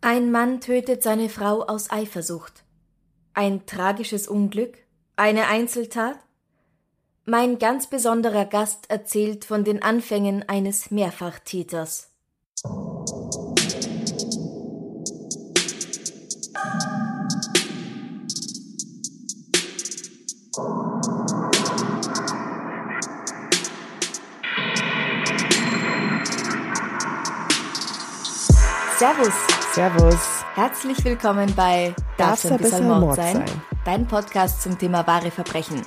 Ein 0.00 0.30
Mann 0.30 0.60
tötet 0.60 1.02
seine 1.02 1.28
Frau 1.28 1.62
aus 1.62 1.90
Eifersucht. 1.90 2.62
Ein 3.34 3.66
tragisches 3.66 4.28
Unglück? 4.28 4.78
Eine 5.16 5.48
Einzeltat? 5.48 6.16
Mein 7.24 7.58
ganz 7.58 7.88
besonderer 7.88 8.44
Gast 8.44 8.88
erzählt 8.90 9.44
von 9.44 9.64
den 9.64 9.82
Anfängen 9.82 10.48
eines 10.48 10.92
Mehrfachtäters. 10.92 12.12
Servus. 28.96 29.57
Servus. 29.78 30.44
Herzlich 30.56 31.04
willkommen 31.04 31.54
bei 31.54 31.94
Darf's 32.16 32.50
ein 32.50 32.58
bisschen 32.58 32.88
Mord 32.88 33.14
sein? 33.14 33.44
Dein 33.84 34.08
Podcast 34.08 34.60
zum 34.60 34.76
Thema 34.76 35.06
wahre 35.06 35.30
Verbrechen. 35.30 35.82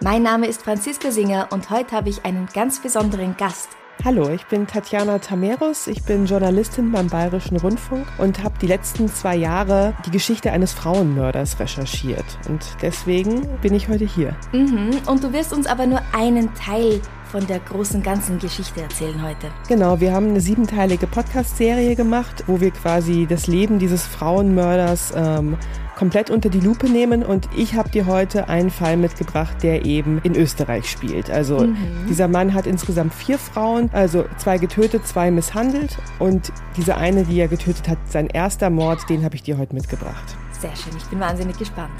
Mein 0.00 0.22
Name 0.22 0.46
ist 0.46 0.62
Franziska 0.62 1.10
Singer 1.10 1.48
und 1.50 1.68
heute 1.68 1.96
habe 1.96 2.10
ich 2.10 2.24
einen 2.24 2.46
ganz 2.54 2.80
besonderen 2.80 3.36
Gast. 3.36 3.70
Hallo, 4.04 4.28
ich 4.28 4.46
bin 4.46 4.68
Tatjana 4.68 5.18
Tameros. 5.18 5.88
Ich 5.88 6.04
bin 6.04 6.26
Journalistin 6.26 6.92
beim 6.92 7.08
Bayerischen 7.08 7.56
Rundfunk 7.56 8.06
und 8.18 8.44
habe 8.44 8.54
die 8.60 8.68
letzten 8.68 9.08
zwei 9.08 9.34
Jahre 9.34 9.96
die 10.06 10.12
Geschichte 10.12 10.52
eines 10.52 10.72
Frauenmörders 10.72 11.58
recherchiert. 11.58 12.38
Und 12.48 12.64
deswegen 12.82 13.48
bin 13.60 13.74
ich 13.74 13.88
heute 13.88 14.04
hier. 14.04 14.36
Mhm. 14.52 15.00
Und 15.06 15.24
du 15.24 15.32
wirst 15.32 15.52
uns 15.52 15.66
aber 15.66 15.86
nur 15.86 16.02
einen 16.12 16.54
Teil 16.54 17.00
von 17.34 17.48
der 17.48 17.58
großen 17.58 18.00
ganzen 18.00 18.38
Geschichte 18.38 18.80
erzählen 18.80 19.20
heute. 19.20 19.48
Genau, 19.66 19.98
wir 19.98 20.12
haben 20.12 20.28
eine 20.28 20.40
siebenteilige 20.40 21.08
Podcast-Serie 21.08 21.96
gemacht, 21.96 22.44
wo 22.46 22.60
wir 22.60 22.70
quasi 22.70 23.26
das 23.28 23.48
Leben 23.48 23.80
dieses 23.80 24.06
Frauenmörders 24.06 25.12
ähm, 25.16 25.56
komplett 25.96 26.30
unter 26.30 26.48
die 26.48 26.60
Lupe 26.60 26.88
nehmen 26.88 27.24
und 27.24 27.48
ich 27.56 27.74
habe 27.74 27.90
dir 27.90 28.06
heute 28.06 28.48
einen 28.48 28.70
Fall 28.70 28.96
mitgebracht, 28.96 29.64
der 29.64 29.84
eben 29.84 30.20
in 30.22 30.36
Österreich 30.36 30.88
spielt. 30.88 31.28
Also 31.28 31.58
mhm. 31.58 31.76
dieser 32.08 32.28
Mann 32.28 32.54
hat 32.54 32.68
insgesamt 32.68 33.12
vier 33.12 33.40
Frauen, 33.40 33.90
also 33.92 34.26
zwei 34.36 34.58
getötet, 34.58 35.04
zwei 35.04 35.32
misshandelt 35.32 35.98
und 36.20 36.52
diese 36.76 36.96
eine, 36.96 37.24
die 37.24 37.40
er 37.40 37.48
getötet 37.48 37.88
hat, 37.88 37.98
sein 38.08 38.28
erster 38.28 38.70
Mord, 38.70 39.10
den 39.10 39.24
habe 39.24 39.34
ich 39.34 39.42
dir 39.42 39.58
heute 39.58 39.74
mitgebracht. 39.74 40.36
Sehr 40.60 40.76
schön, 40.76 40.96
ich 40.96 41.04
bin 41.06 41.18
wahnsinnig 41.18 41.58
gespannt. 41.58 41.90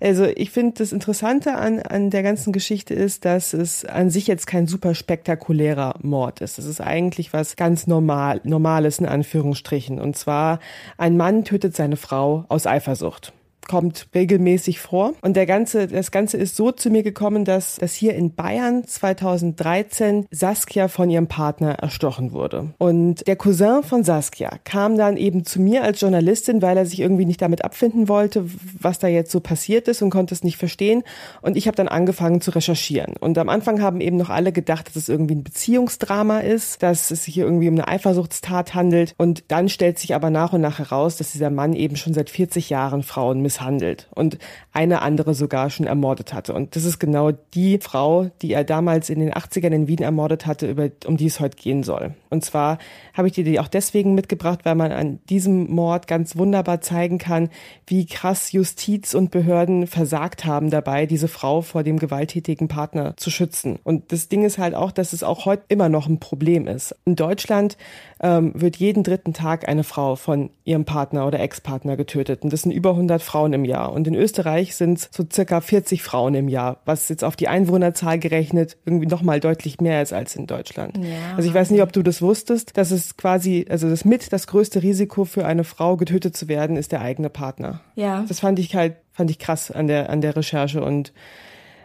Also 0.00 0.24
ich 0.24 0.50
finde, 0.50 0.78
das 0.78 0.92
Interessante 0.92 1.56
an, 1.56 1.80
an 1.80 2.10
der 2.10 2.22
ganzen 2.22 2.52
Geschichte 2.52 2.94
ist, 2.94 3.24
dass 3.24 3.52
es 3.52 3.84
an 3.84 4.10
sich 4.10 4.26
jetzt 4.26 4.46
kein 4.46 4.66
super 4.66 4.94
spektakulärer 4.94 5.94
Mord 6.02 6.40
ist. 6.40 6.58
Es 6.58 6.64
ist 6.64 6.80
eigentlich 6.80 7.32
was 7.32 7.56
ganz 7.56 7.86
normal, 7.86 8.40
Normales 8.44 8.98
in 8.98 9.06
Anführungsstrichen. 9.06 10.00
Und 10.00 10.16
zwar, 10.16 10.58
ein 10.96 11.16
Mann 11.16 11.44
tötet 11.44 11.76
seine 11.76 11.96
Frau 11.96 12.46
aus 12.48 12.66
Eifersucht 12.66 13.32
kommt 13.70 14.08
regelmäßig 14.16 14.80
vor. 14.80 15.12
Und 15.22 15.36
der 15.36 15.46
ganze, 15.46 15.86
das 15.86 16.10
Ganze 16.10 16.36
ist 16.36 16.56
so 16.56 16.72
zu 16.72 16.90
mir 16.90 17.04
gekommen, 17.04 17.44
dass, 17.44 17.76
dass 17.76 17.94
hier 17.94 18.16
in 18.16 18.34
Bayern 18.34 18.82
2013 18.84 20.26
Saskia 20.32 20.88
von 20.88 21.08
ihrem 21.08 21.28
Partner 21.28 21.74
erstochen 21.74 22.32
wurde. 22.32 22.74
Und 22.78 23.28
der 23.28 23.36
Cousin 23.36 23.84
von 23.84 24.02
Saskia 24.02 24.50
kam 24.64 24.96
dann 24.96 25.16
eben 25.16 25.44
zu 25.44 25.60
mir 25.60 25.84
als 25.84 26.00
Journalistin, 26.00 26.62
weil 26.62 26.78
er 26.78 26.84
sich 26.84 26.98
irgendwie 26.98 27.26
nicht 27.26 27.40
damit 27.42 27.64
abfinden 27.64 28.08
wollte, 28.08 28.44
was 28.80 28.98
da 28.98 29.06
jetzt 29.06 29.30
so 29.30 29.38
passiert 29.38 29.86
ist 29.86 30.02
und 30.02 30.10
konnte 30.10 30.34
es 30.34 30.42
nicht 30.42 30.56
verstehen. 30.56 31.04
Und 31.40 31.56
ich 31.56 31.68
habe 31.68 31.76
dann 31.76 31.86
angefangen 31.86 32.40
zu 32.40 32.50
recherchieren. 32.50 33.14
Und 33.20 33.38
am 33.38 33.48
Anfang 33.48 33.80
haben 33.80 34.00
eben 34.00 34.16
noch 34.16 34.30
alle 34.30 34.50
gedacht, 34.50 34.88
dass 34.88 34.96
es 34.96 35.08
irgendwie 35.08 35.36
ein 35.36 35.44
Beziehungsdrama 35.44 36.40
ist, 36.40 36.82
dass 36.82 37.12
es 37.12 37.22
sich 37.22 37.34
hier 37.34 37.44
irgendwie 37.44 37.68
um 37.68 37.74
eine 37.74 37.86
Eifersuchtstat 37.86 38.74
handelt. 38.74 39.14
Und 39.16 39.44
dann 39.46 39.68
stellt 39.68 40.00
sich 40.00 40.16
aber 40.16 40.30
nach 40.30 40.52
und 40.52 40.60
nach 40.60 40.80
heraus, 40.80 41.18
dass 41.18 41.30
dieser 41.30 41.50
Mann 41.50 41.74
eben 41.74 41.94
schon 41.94 42.14
seit 42.14 42.30
40 42.30 42.68
Jahren 42.68 43.04
Frauen 43.04 43.40
misshandelt 43.42 43.59
misshandelt 43.60 44.08
und 44.14 44.38
eine 44.72 45.02
andere 45.02 45.34
sogar 45.34 45.70
schon 45.70 45.86
ermordet 45.86 46.32
hatte. 46.32 46.54
Und 46.54 46.76
das 46.76 46.84
ist 46.84 46.98
genau 46.98 47.32
die 47.54 47.78
Frau, 47.78 48.30
die 48.42 48.52
er 48.52 48.64
damals 48.64 49.10
in 49.10 49.20
den 49.20 49.32
80ern 49.32 49.72
in 49.72 49.88
Wien 49.88 50.02
ermordet 50.02 50.46
hatte, 50.46 50.70
über, 50.70 50.88
um 51.06 51.16
die 51.16 51.26
es 51.26 51.40
heute 51.40 51.56
gehen 51.56 51.82
soll. 51.82 52.14
Und 52.30 52.44
zwar 52.44 52.78
habe 53.14 53.28
ich 53.28 53.34
dir 53.34 53.44
die 53.44 53.60
auch 53.60 53.68
deswegen 53.68 54.14
mitgebracht, 54.14 54.60
weil 54.64 54.74
man 54.74 54.92
an 54.92 55.18
diesem 55.28 55.70
Mord 55.70 56.06
ganz 56.06 56.36
wunderbar 56.36 56.80
zeigen 56.80 57.18
kann, 57.18 57.50
wie 57.86 58.06
krass 58.06 58.52
Justiz 58.52 59.14
und 59.14 59.30
Behörden 59.30 59.86
versagt 59.86 60.44
haben 60.44 60.70
dabei, 60.70 61.06
diese 61.06 61.28
Frau 61.28 61.60
vor 61.62 61.82
dem 61.82 61.98
gewalttätigen 61.98 62.68
Partner 62.68 63.16
zu 63.16 63.30
schützen. 63.30 63.78
Und 63.82 64.12
das 64.12 64.28
Ding 64.28 64.44
ist 64.44 64.58
halt 64.58 64.74
auch, 64.74 64.92
dass 64.92 65.12
es 65.12 65.22
auch 65.22 65.44
heute 65.44 65.64
immer 65.68 65.88
noch 65.88 66.06
ein 66.06 66.20
Problem 66.20 66.66
ist. 66.66 66.94
In 67.04 67.16
Deutschland 67.16 67.76
ähm, 68.22 68.52
wird 68.54 68.76
jeden 68.76 69.02
dritten 69.02 69.32
Tag 69.32 69.66
eine 69.68 69.82
Frau 69.82 70.14
von 70.14 70.50
ihrem 70.64 70.84
Partner 70.84 71.26
oder 71.26 71.40
Ex-Partner 71.40 71.96
getötet. 71.96 72.42
Und 72.42 72.52
das 72.52 72.62
sind 72.62 72.72
über 72.72 72.90
100 72.90 73.22
Frauen 73.22 73.54
im 73.54 73.64
Jahr. 73.64 73.92
Und 73.92 74.06
in 74.06 74.14
Österreich 74.14 74.76
sind 74.76 74.98
es 74.98 75.08
so 75.10 75.24
circa 75.30 75.60
40 75.62 76.02
Frauen 76.02 76.34
im 76.34 76.48
Jahr, 76.48 76.80
was 76.84 77.08
jetzt 77.08 77.24
auf 77.24 77.34
die 77.34 77.48
Einwohnerzahl 77.48 78.18
gerechnet 78.18 78.76
irgendwie 78.84 79.06
nochmal 79.06 79.40
deutlich 79.40 79.80
mehr 79.80 80.02
ist 80.02 80.12
als 80.12 80.36
in 80.36 80.46
Deutschland. 80.46 80.98
Ja, 80.98 81.36
also 81.36 81.48
ich 81.48 81.54
weiß 81.54 81.70
nicht, 81.70 81.82
ob 81.82 81.92
du 81.92 82.02
das 82.02 82.20
wusstest, 82.20 82.76
dass 82.76 82.90
es 82.90 83.16
quasi, 83.16 83.66
also 83.70 83.88
das 83.88 84.04
mit 84.04 84.32
das 84.32 84.46
größte 84.46 84.82
Risiko 84.82 85.24
für 85.24 85.46
eine 85.46 85.64
Frau 85.64 85.96
getötet 85.96 86.36
zu 86.36 86.46
werden, 86.46 86.76
ist 86.76 86.92
der 86.92 87.00
eigene 87.00 87.30
Partner. 87.30 87.80
Ja. 87.94 88.24
Das 88.28 88.40
fand 88.40 88.58
ich 88.58 88.74
halt, 88.74 88.96
fand 89.12 89.30
ich 89.30 89.38
krass 89.38 89.70
an 89.70 89.86
der, 89.86 90.10
an 90.10 90.20
der 90.20 90.36
Recherche 90.36 90.82
und 90.84 91.12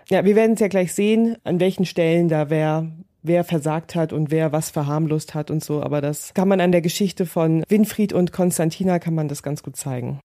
ja, 0.10 0.24
wir 0.24 0.36
werden 0.36 0.54
es 0.54 0.60
ja 0.60 0.68
gleich 0.68 0.94
sehen, 0.94 1.38
an 1.44 1.60
welchen 1.60 1.86
Stellen 1.86 2.28
da 2.28 2.50
wer 2.52 2.88
wer 3.28 3.44
versagt 3.44 3.96
hat 3.96 4.14
und 4.14 4.32
wer 4.32 4.52
was 4.52 4.70
verharmlost 4.70 5.34
hat 5.34 5.52
und 5.52 5.64
so. 5.64 5.82
Aber 5.82 6.02
das 6.02 6.34
kann 6.34 6.48
man 6.48 6.62
an 6.62 6.72
der 6.72 6.82
Geschichte 6.82 7.26
von 7.26 7.64
Winfried 7.68 8.14
und 8.14 8.32
Konstantina 8.32 9.00
kann 9.00 9.16
man 9.16 9.28
das 9.28 9.44
ganz 9.44 9.64
gut 9.64 9.76
zeigen. 9.76 10.20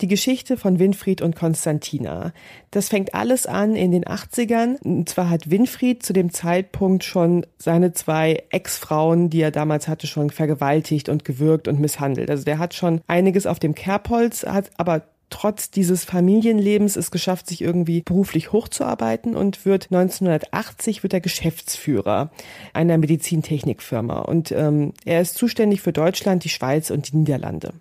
Die 0.00 0.08
Geschichte 0.08 0.56
von 0.56 0.80
Winfried 0.80 1.22
und 1.22 1.36
Konstantina. 1.36 2.32
Das 2.72 2.88
fängt 2.88 3.14
alles 3.14 3.46
an 3.46 3.76
in 3.76 3.92
den 3.92 4.04
80ern. 4.04 4.82
Und 4.82 5.08
zwar 5.08 5.30
hat 5.30 5.48
Winfried 5.48 6.02
zu 6.02 6.12
dem 6.12 6.32
Zeitpunkt 6.32 7.04
schon 7.04 7.46
seine 7.56 7.92
zwei 7.92 8.42
Ex-Frauen, 8.50 9.30
die 9.30 9.42
er 9.42 9.52
damals 9.52 9.86
hatte, 9.86 10.08
schon 10.08 10.30
vergewaltigt 10.30 11.08
und 11.08 11.24
gewürgt 11.24 11.68
und 11.68 11.78
misshandelt. 11.78 12.30
Also 12.30 12.42
der 12.42 12.58
hat 12.58 12.74
schon 12.74 13.00
einiges 13.06 13.46
auf 13.46 13.60
dem 13.60 13.76
Kerbholz, 13.76 14.42
hat 14.44 14.70
aber 14.76 15.02
trotz 15.32 15.70
dieses 15.70 16.04
Familienlebens 16.04 16.96
es 16.96 17.10
geschafft, 17.10 17.48
sich 17.48 17.62
irgendwie 17.62 18.02
beruflich 18.02 18.52
hochzuarbeiten 18.52 19.34
und 19.34 19.64
wird 19.64 19.86
1980 19.90 21.02
wird 21.02 21.14
er 21.14 21.20
Geschäftsführer 21.20 22.30
einer 22.72 22.98
Medizintechnikfirma 22.98 24.20
und 24.20 24.52
ähm, 24.52 24.92
er 25.04 25.22
ist 25.22 25.36
zuständig 25.36 25.80
für 25.80 25.92
Deutschland, 25.92 26.44
die 26.44 26.50
Schweiz 26.50 26.90
und 26.90 27.10
die 27.10 27.16
Niederlande. 27.16 27.72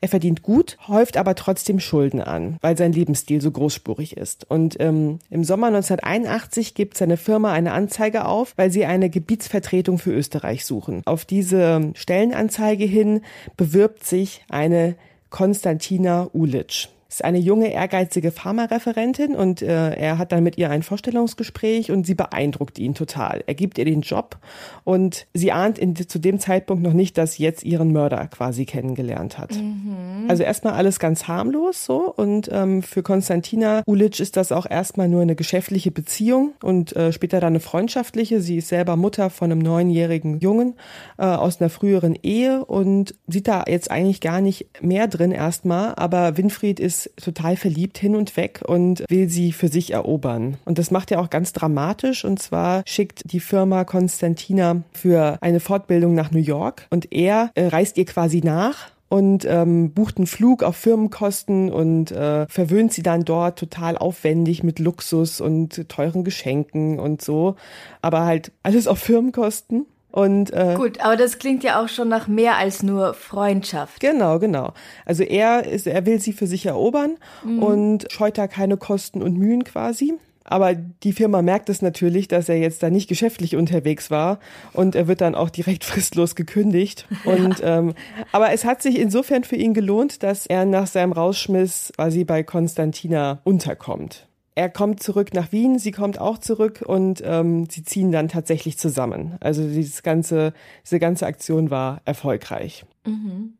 Er 0.00 0.08
verdient 0.08 0.42
gut, 0.42 0.76
häuft 0.88 1.16
aber 1.16 1.34
trotzdem 1.34 1.80
Schulden 1.80 2.20
an, 2.20 2.56
weil 2.60 2.76
sein 2.76 2.92
Lebensstil 2.92 3.40
so 3.40 3.50
großspurig 3.50 4.16
ist. 4.16 4.48
Und 4.48 4.76
ähm, 4.80 5.18
im 5.30 5.44
Sommer 5.44 5.68
1981 5.68 6.74
gibt 6.74 6.96
seine 6.96 7.16
Firma 7.16 7.52
eine 7.52 7.72
Anzeige 7.72 8.26
auf, 8.26 8.52
weil 8.56 8.70
sie 8.70 8.84
eine 8.84 9.10
Gebietsvertretung 9.10 9.98
für 9.98 10.12
Österreich 10.12 10.64
suchen. 10.64 11.02
Auf 11.04 11.24
diese 11.24 11.92
Stellenanzeige 11.94 12.84
hin 12.84 13.22
bewirbt 13.56 14.04
sich 14.04 14.44
eine 14.48 14.96
Konstantina 15.30 16.28
Ulic 16.32 16.88
ist 17.08 17.24
eine 17.24 17.38
junge, 17.38 17.72
ehrgeizige 17.72 18.30
Pharmareferentin 18.30 19.34
und 19.34 19.62
äh, 19.62 19.94
er 19.94 20.18
hat 20.18 20.32
dann 20.32 20.42
mit 20.42 20.58
ihr 20.58 20.70
ein 20.70 20.82
Vorstellungsgespräch 20.82 21.90
und 21.90 22.06
sie 22.06 22.14
beeindruckt 22.14 22.78
ihn 22.78 22.94
total. 22.94 23.44
Er 23.46 23.54
gibt 23.54 23.78
ihr 23.78 23.84
den 23.84 24.00
Job 24.00 24.38
und 24.84 25.26
sie 25.32 25.52
ahnt 25.52 25.78
in, 25.78 25.94
zu 25.94 26.18
dem 26.18 26.40
Zeitpunkt 26.40 26.82
noch 26.82 26.92
nicht, 26.92 27.16
dass 27.16 27.34
sie 27.34 27.44
jetzt 27.44 27.64
ihren 27.64 27.92
Mörder 27.92 28.26
quasi 28.26 28.64
kennengelernt 28.64 29.38
hat. 29.38 29.54
Mhm. 29.54 30.26
Also 30.28 30.42
erstmal 30.42 30.74
alles 30.74 30.98
ganz 30.98 31.28
harmlos 31.28 31.84
so 31.84 32.12
und 32.12 32.48
ähm, 32.52 32.82
für 32.82 33.02
Konstantina 33.02 33.82
Ulic 33.86 34.18
ist 34.18 34.36
das 34.36 34.50
auch 34.50 34.68
erstmal 34.68 35.08
nur 35.08 35.22
eine 35.22 35.36
geschäftliche 35.36 35.92
Beziehung 35.92 36.54
und 36.62 36.94
äh, 36.96 37.12
später 37.12 37.40
dann 37.40 37.52
eine 37.52 37.60
freundschaftliche. 37.60 38.40
Sie 38.40 38.58
ist 38.58 38.68
selber 38.68 38.96
Mutter 38.96 39.30
von 39.30 39.52
einem 39.52 39.60
neunjährigen 39.60 40.40
Jungen 40.40 40.74
äh, 41.18 41.24
aus 41.24 41.60
einer 41.60 41.70
früheren 41.70 42.16
Ehe 42.22 42.64
und 42.64 43.14
sieht 43.28 43.46
da 43.46 43.64
jetzt 43.66 43.90
eigentlich 43.90 44.20
gar 44.20 44.40
nicht 44.40 44.82
mehr 44.82 45.06
drin 45.06 45.30
erstmal, 45.30 45.94
aber 45.94 46.36
Winfried 46.36 46.80
ist 46.80 47.05
total 47.16 47.56
verliebt 47.56 47.98
hin 47.98 48.16
und 48.16 48.36
weg 48.36 48.62
und 48.66 49.04
will 49.08 49.28
sie 49.28 49.52
für 49.52 49.68
sich 49.68 49.92
erobern. 49.92 50.56
Und 50.64 50.78
das 50.78 50.90
macht 50.90 51.10
er 51.10 51.20
auch 51.20 51.30
ganz 51.30 51.52
dramatisch. 51.52 52.24
Und 52.24 52.40
zwar 52.40 52.82
schickt 52.86 53.32
die 53.32 53.40
Firma 53.40 53.84
Konstantina 53.84 54.82
für 54.92 55.38
eine 55.40 55.60
Fortbildung 55.60 56.14
nach 56.14 56.30
New 56.30 56.38
York 56.38 56.86
und 56.90 57.12
er 57.12 57.50
äh, 57.54 57.66
reist 57.66 57.98
ihr 57.98 58.06
quasi 58.06 58.40
nach 58.42 58.90
und 59.08 59.44
ähm, 59.44 59.92
bucht 59.92 60.16
einen 60.18 60.26
Flug 60.26 60.62
auf 60.62 60.76
Firmenkosten 60.76 61.70
und 61.70 62.10
äh, 62.10 62.46
verwöhnt 62.48 62.92
sie 62.92 63.02
dann 63.02 63.24
dort 63.24 63.58
total 63.58 63.96
aufwendig 63.96 64.62
mit 64.62 64.78
Luxus 64.78 65.40
und 65.40 65.88
teuren 65.88 66.24
Geschenken 66.24 66.98
und 66.98 67.22
so. 67.22 67.56
Aber 68.02 68.24
halt 68.24 68.52
alles 68.62 68.88
auf 68.88 68.98
Firmenkosten. 68.98 69.86
Und, 70.16 70.50
äh, 70.54 70.76
Gut, 70.78 70.98
aber 71.02 71.14
das 71.14 71.38
klingt 71.38 71.62
ja 71.62 71.78
auch 71.78 71.90
schon 71.90 72.08
nach 72.08 72.26
mehr 72.26 72.56
als 72.56 72.82
nur 72.82 73.12
Freundschaft. 73.12 74.00
Genau, 74.00 74.38
genau. 74.38 74.72
Also 75.04 75.22
er 75.22 75.66
ist, 75.66 75.86
er 75.86 76.06
will 76.06 76.22
sie 76.22 76.32
für 76.32 76.46
sich 76.46 76.64
erobern 76.64 77.18
mhm. 77.44 77.62
und 77.62 78.06
scheut 78.10 78.38
da 78.38 78.46
keine 78.48 78.78
Kosten 78.78 79.22
und 79.22 79.36
Mühen 79.36 79.64
quasi. 79.64 80.14
Aber 80.42 80.74
die 80.74 81.12
Firma 81.12 81.42
merkt 81.42 81.68
es 81.68 81.82
natürlich, 81.82 82.28
dass 82.28 82.48
er 82.48 82.56
jetzt 82.56 82.82
da 82.82 82.88
nicht 82.88 83.08
geschäftlich 83.08 83.56
unterwegs 83.56 84.10
war 84.10 84.38
und 84.72 84.94
er 84.94 85.06
wird 85.06 85.20
dann 85.20 85.34
auch 85.34 85.50
direkt 85.50 85.84
fristlos 85.84 86.34
gekündigt. 86.34 87.06
Und 87.26 87.60
ähm, 87.62 87.92
aber 88.32 88.52
es 88.52 88.64
hat 88.64 88.80
sich 88.80 88.98
insofern 88.98 89.44
für 89.44 89.56
ihn 89.56 89.74
gelohnt, 89.74 90.22
dass 90.22 90.46
er 90.46 90.64
nach 90.64 90.86
seinem 90.86 91.12
Rausschmiss 91.12 91.92
quasi 91.94 92.24
bei 92.24 92.42
Konstantina 92.42 93.40
unterkommt. 93.44 94.26
Er 94.56 94.70
kommt 94.70 95.02
zurück 95.02 95.34
nach 95.34 95.52
Wien, 95.52 95.78
sie 95.78 95.92
kommt 95.92 96.18
auch 96.18 96.38
zurück 96.38 96.82
und 96.84 97.22
ähm, 97.22 97.68
sie 97.68 97.84
ziehen 97.84 98.10
dann 98.10 98.28
tatsächlich 98.28 98.78
zusammen. 98.78 99.36
Also 99.40 99.62
dieses 99.68 100.02
ganze, 100.02 100.54
diese 100.82 100.98
ganze 100.98 101.26
Aktion 101.26 101.70
war 101.70 102.00
erfolgreich. 102.06 102.86
Mhm. 103.06 103.52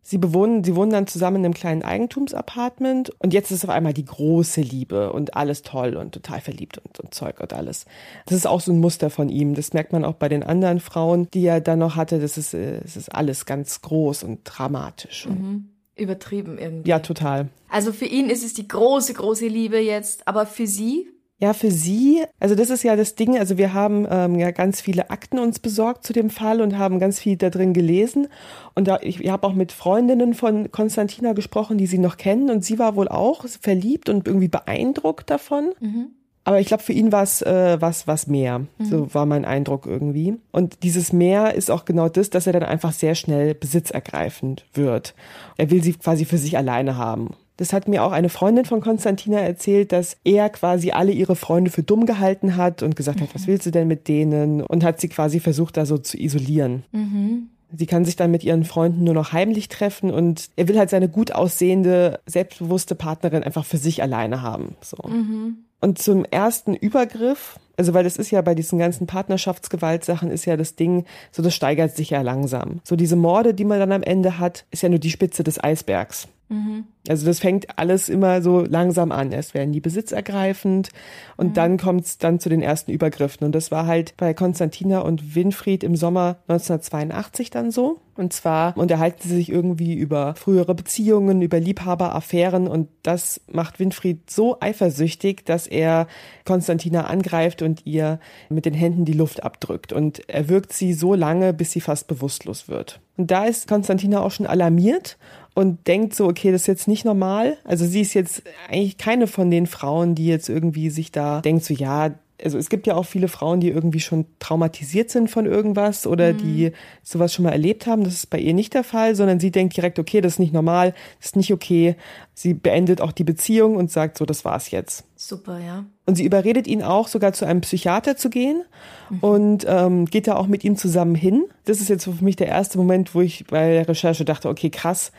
Sie 0.00 0.16
bewohnen, 0.16 0.64
sie 0.64 0.74
wohnen 0.74 0.90
dann 0.90 1.06
zusammen 1.06 1.36
in 1.36 1.44
einem 1.44 1.52
kleinen 1.52 1.82
Eigentumsapartment 1.82 3.10
und 3.18 3.34
jetzt 3.34 3.50
ist 3.50 3.62
auf 3.64 3.68
einmal 3.68 3.92
die 3.92 4.06
große 4.06 4.62
Liebe 4.62 5.12
und 5.12 5.36
alles 5.36 5.60
toll 5.60 5.96
und 5.96 6.12
total 6.12 6.40
verliebt 6.40 6.78
und, 6.78 6.98
und 6.98 7.12
Zeug 7.12 7.40
und 7.40 7.52
alles. 7.52 7.84
Das 8.24 8.38
ist 8.38 8.46
auch 8.46 8.62
so 8.62 8.72
ein 8.72 8.80
Muster 8.80 9.10
von 9.10 9.28
ihm. 9.28 9.54
Das 9.54 9.74
merkt 9.74 9.92
man 9.92 10.02
auch 10.02 10.14
bei 10.14 10.30
den 10.30 10.42
anderen 10.42 10.80
Frauen, 10.80 11.28
die 11.34 11.44
er 11.44 11.60
dann 11.60 11.80
noch 11.80 11.94
hatte. 11.94 12.20
Das 12.20 12.38
ist, 12.38 12.54
äh, 12.54 12.80
das 12.80 12.96
ist 12.96 13.14
alles 13.14 13.44
ganz 13.44 13.82
groß 13.82 14.22
und 14.22 14.40
dramatisch. 14.44 15.26
Mhm. 15.28 15.68
Übertrieben 15.98 16.58
irgendwie. 16.58 16.88
Ja, 16.88 17.00
total. 17.00 17.48
Also 17.68 17.92
für 17.92 18.06
ihn 18.06 18.30
ist 18.30 18.44
es 18.44 18.54
die 18.54 18.66
große, 18.66 19.14
große 19.14 19.46
Liebe 19.46 19.78
jetzt, 19.78 20.26
aber 20.26 20.46
für 20.46 20.66
sie? 20.66 21.08
Ja, 21.40 21.52
für 21.52 21.70
Sie, 21.70 22.24
also 22.40 22.56
das 22.56 22.68
ist 22.68 22.82
ja 22.82 22.96
das 22.96 23.14
Ding, 23.14 23.38
also 23.38 23.58
wir 23.58 23.72
haben 23.72 24.08
ähm, 24.10 24.40
ja 24.40 24.50
ganz 24.50 24.80
viele 24.80 25.10
Akten 25.10 25.38
uns 25.38 25.60
besorgt 25.60 26.04
zu 26.04 26.12
dem 26.12 26.30
Fall 26.30 26.60
und 26.60 26.76
haben 26.76 26.98
ganz 26.98 27.20
viel 27.20 27.36
da 27.36 27.48
drin 27.48 27.72
gelesen. 27.72 28.26
Und 28.74 28.88
da, 28.88 28.98
ich, 29.02 29.20
ich 29.20 29.30
habe 29.30 29.46
auch 29.46 29.54
mit 29.54 29.70
Freundinnen 29.70 30.34
von 30.34 30.72
Konstantina 30.72 31.34
gesprochen, 31.34 31.78
die 31.78 31.86
sie 31.86 31.98
noch 31.98 32.16
kennen 32.16 32.50
und 32.50 32.64
sie 32.64 32.80
war 32.80 32.96
wohl 32.96 33.06
auch 33.06 33.46
verliebt 33.46 34.08
und 34.08 34.26
irgendwie 34.26 34.48
beeindruckt 34.48 35.30
davon. 35.30 35.74
Mhm. 35.78 36.08
Aber 36.48 36.60
ich 36.60 36.66
glaube, 36.66 36.82
für 36.82 36.94
ihn 36.94 37.12
war 37.12 37.24
es 37.24 37.42
äh, 37.42 37.76
was, 37.78 38.06
was 38.06 38.26
mehr. 38.26 38.60
Mhm. 38.60 38.84
So 38.86 39.12
war 39.12 39.26
mein 39.26 39.44
Eindruck 39.44 39.84
irgendwie. 39.84 40.38
Und 40.50 40.82
dieses 40.82 41.12
Mehr 41.12 41.54
ist 41.54 41.70
auch 41.70 41.84
genau 41.84 42.08
das, 42.08 42.30
dass 42.30 42.46
er 42.46 42.54
dann 42.54 42.62
einfach 42.62 42.92
sehr 42.92 43.14
schnell 43.14 43.54
besitzergreifend 43.54 44.64
wird. 44.72 45.14
Er 45.58 45.70
will 45.70 45.82
sie 45.82 45.92
quasi 45.92 46.24
für 46.24 46.38
sich 46.38 46.56
alleine 46.56 46.96
haben. 46.96 47.34
Das 47.58 47.74
hat 47.74 47.86
mir 47.86 48.02
auch 48.02 48.12
eine 48.12 48.30
Freundin 48.30 48.64
von 48.64 48.80
Konstantina 48.80 49.38
erzählt, 49.40 49.92
dass 49.92 50.16
er 50.24 50.48
quasi 50.48 50.90
alle 50.90 51.12
ihre 51.12 51.36
Freunde 51.36 51.70
für 51.70 51.82
dumm 51.82 52.06
gehalten 52.06 52.56
hat 52.56 52.82
und 52.82 52.96
gesagt 52.96 53.20
hat, 53.20 53.34
was 53.34 53.46
willst 53.46 53.66
du 53.66 53.70
denn 53.70 53.86
mit 53.86 54.08
denen? 54.08 54.62
Und 54.62 54.84
hat 54.84 55.02
sie 55.02 55.08
quasi 55.08 55.40
versucht, 55.40 55.76
da 55.76 55.84
so 55.84 55.98
zu 55.98 56.18
isolieren. 56.18 56.82
Mhm. 56.92 57.50
Sie 57.76 57.84
kann 57.84 58.06
sich 58.06 58.16
dann 58.16 58.30
mit 58.30 58.42
ihren 58.42 58.64
Freunden 58.64 59.04
nur 59.04 59.12
noch 59.12 59.34
heimlich 59.34 59.68
treffen 59.68 60.10
und 60.10 60.48
er 60.56 60.66
will 60.66 60.78
halt 60.78 60.88
seine 60.88 61.10
gut 61.10 61.32
aussehende, 61.32 62.20
selbstbewusste 62.24 62.94
Partnerin 62.94 63.42
einfach 63.42 63.66
für 63.66 63.76
sich 63.76 64.02
alleine 64.02 64.40
haben. 64.40 64.76
So. 64.80 64.96
Mhm. 65.06 65.58
Und 65.80 65.98
zum 65.98 66.24
ersten 66.24 66.74
Übergriff, 66.74 67.58
also 67.76 67.94
weil 67.94 68.04
das 68.04 68.16
ist 68.16 68.30
ja 68.30 68.42
bei 68.42 68.54
diesen 68.54 68.78
ganzen 68.78 69.06
Partnerschaftsgewaltsachen 69.06 70.30
ist 70.30 70.44
ja 70.44 70.56
das 70.56 70.74
Ding, 70.74 71.04
so 71.30 71.42
das 71.42 71.54
steigert 71.54 71.94
sich 71.94 72.10
ja 72.10 72.22
langsam. 72.22 72.80
So 72.82 72.96
diese 72.96 73.16
Morde, 73.16 73.54
die 73.54 73.64
man 73.64 73.78
dann 73.78 73.92
am 73.92 74.02
Ende 74.02 74.38
hat, 74.38 74.64
ist 74.70 74.82
ja 74.82 74.88
nur 74.88 74.98
die 74.98 75.10
Spitze 75.10 75.44
des 75.44 75.62
Eisbergs. 75.62 76.28
Mhm. 76.48 76.84
Also 77.08 77.26
das 77.26 77.40
fängt 77.40 77.78
alles 77.78 78.08
immer 78.08 78.42
so 78.42 78.60
langsam 78.60 79.12
an. 79.12 79.32
Erst 79.32 79.54
werden 79.54 79.72
die 79.72 79.80
besitzergreifend 79.80 80.90
und 81.36 81.48
mhm. 81.48 81.54
dann 81.54 81.78
kommt 81.78 82.04
es 82.04 82.18
dann 82.18 82.40
zu 82.40 82.48
den 82.48 82.62
ersten 82.62 82.90
Übergriffen. 82.90 83.44
Und 83.44 83.54
das 83.54 83.70
war 83.70 83.86
halt 83.86 84.14
bei 84.16 84.34
Konstantina 84.34 85.00
und 85.00 85.34
Winfried 85.34 85.84
im 85.84 85.96
Sommer 85.96 86.38
1982 86.48 87.50
dann 87.50 87.70
so. 87.70 88.00
Und 88.16 88.32
zwar 88.32 88.76
unterhalten 88.76 89.20
sie 89.22 89.36
sich 89.36 89.48
irgendwie 89.48 89.94
über 89.94 90.34
frühere 90.34 90.74
Beziehungen, 90.74 91.40
über 91.40 91.60
Liebhaberaffären 91.60 92.66
und 92.66 92.88
das 93.04 93.40
macht 93.50 93.78
Winfried 93.78 94.28
so 94.28 94.58
eifersüchtig, 94.58 95.44
dass 95.44 95.68
er 95.68 96.08
Konstantina 96.44 97.04
angreift 97.04 97.62
und 97.62 97.86
ihr 97.86 98.18
mit 98.48 98.66
den 98.66 98.74
Händen 98.74 99.04
die 99.04 99.12
Luft 99.12 99.44
abdrückt. 99.44 99.92
Und 99.92 100.28
er 100.28 100.48
wirkt 100.48 100.72
sie 100.72 100.94
so 100.94 101.14
lange, 101.14 101.52
bis 101.52 101.70
sie 101.70 101.80
fast 101.80 102.08
bewusstlos 102.08 102.68
wird. 102.68 103.00
Und 103.16 103.30
da 103.30 103.44
ist 103.44 103.68
Konstantina 103.68 104.20
auch 104.20 104.30
schon 104.32 104.46
alarmiert 104.46 105.16
und 105.58 105.88
denkt 105.88 106.14
so, 106.14 106.28
okay, 106.28 106.52
das 106.52 106.60
ist 106.60 106.66
jetzt 106.68 106.86
nicht 106.86 107.04
normal. 107.04 107.56
Also 107.64 107.84
sie 107.84 108.00
ist 108.00 108.14
jetzt 108.14 108.44
eigentlich 108.70 108.96
keine 108.96 109.26
von 109.26 109.50
den 109.50 109.66
Frauen, 109.66 110.14
die 110.14 110.28
jetzt 110.28 110.48
irgendwie 110.48 110.88
sich 110.88 111.10
da 111.10 111.40
denkt 111.40 111.64
so, 111.64 111.74
ja, 111.74 112.14
also 112.40 112.58
es 112.58 112.68
gibt 112.68 112.86
ja 112.86 112.94
auch 112.94 113.06
viele 113.06 113.26
Frauen, 113.26 113.58
die 113.58 113.68
irgendwie 113.68 113.98
schon 113.98 114.26
traumatisiert 114.38 115.10
sind 115.10 115.28
von 115.28 115.46
irgendwas 115.46 116.06
oder 116.06 116.32
mhm. 116.32 116.38
die 116.38 116.72
sowas 117.02 117.34
schon 117.34 117.42
mal 117.42 117.50
erlebt 117.50 117.88
haben. 117.88 118.04
Das 118.04 118.14
ist 118.14 118.30
bei 118.30 118.38
ihr 118.38 118.54
nicht 118.54 118.72
der 118.72 118.84
Fall, 118.84 119.16
sondern 119.16 119.40
sie 119.40 119.50
denkt 119.50 119.76
direkt, 119.76 119.98
okay, 119.98 120.20
das 120.20 120.34
ist 120.34 120.38
nicht 120.38 120.54
normal, 120.54 120.94
das 121.18 121.30
ist 121.30 121.36
nicht 121.36 121.52
okay. 121.52 121.96
Sie 122.34 122.54
beendet 122.54 123.00
auch 123.00 123.10
die 123.10 123.24
Beziehung 123.24 123.74
und 123.74 123.90
sagt 123.90 124.16
so, 124.16 124.26
das 124.26 124.44
war's 124.44 124.70
jetzt. 124.70 125.06
Super, 125.16 125.58
ja. 125.58 125.86
Und 126.06 126.14
sie 126.14 126.24
überredet 126.24 126.68
ihn 126.68 126.84
auch 126.84 127.08
sogar 127.08 127.32
zu 127.32 127.46
einem 127.46 127.62
Psychiater 127.62 128.16
zu 128.16 128.30
gehen 128.30 128.62
mhm. 129.10 129.18
und 129.18 129.66
ähm, 129.68 130.04
geht 130.04 130.28
da 130.28 130.36
auch 130.36 130.46
mit 130.46 130.62
ihm 130.62 130.76
zusammen 130.76 131.16
hin. 131.16 131.46
Das 131.64 131.80
ist 131.80 131.88
jetzt 131.88 132.04
für 132.04 132.14
mich 132.24 132.36
der 132.36 132.46
erste 132.46 132.78
Moment, 132.78 133.12
wo 133.16 133.22
ich 133.22 133.44
bei 133.48 133.72
der 133.72 133.88
Recherche 133.88 134.24
dachte, 134.24 134.48
okay, 134.48 134.70
krass 134.70 135.10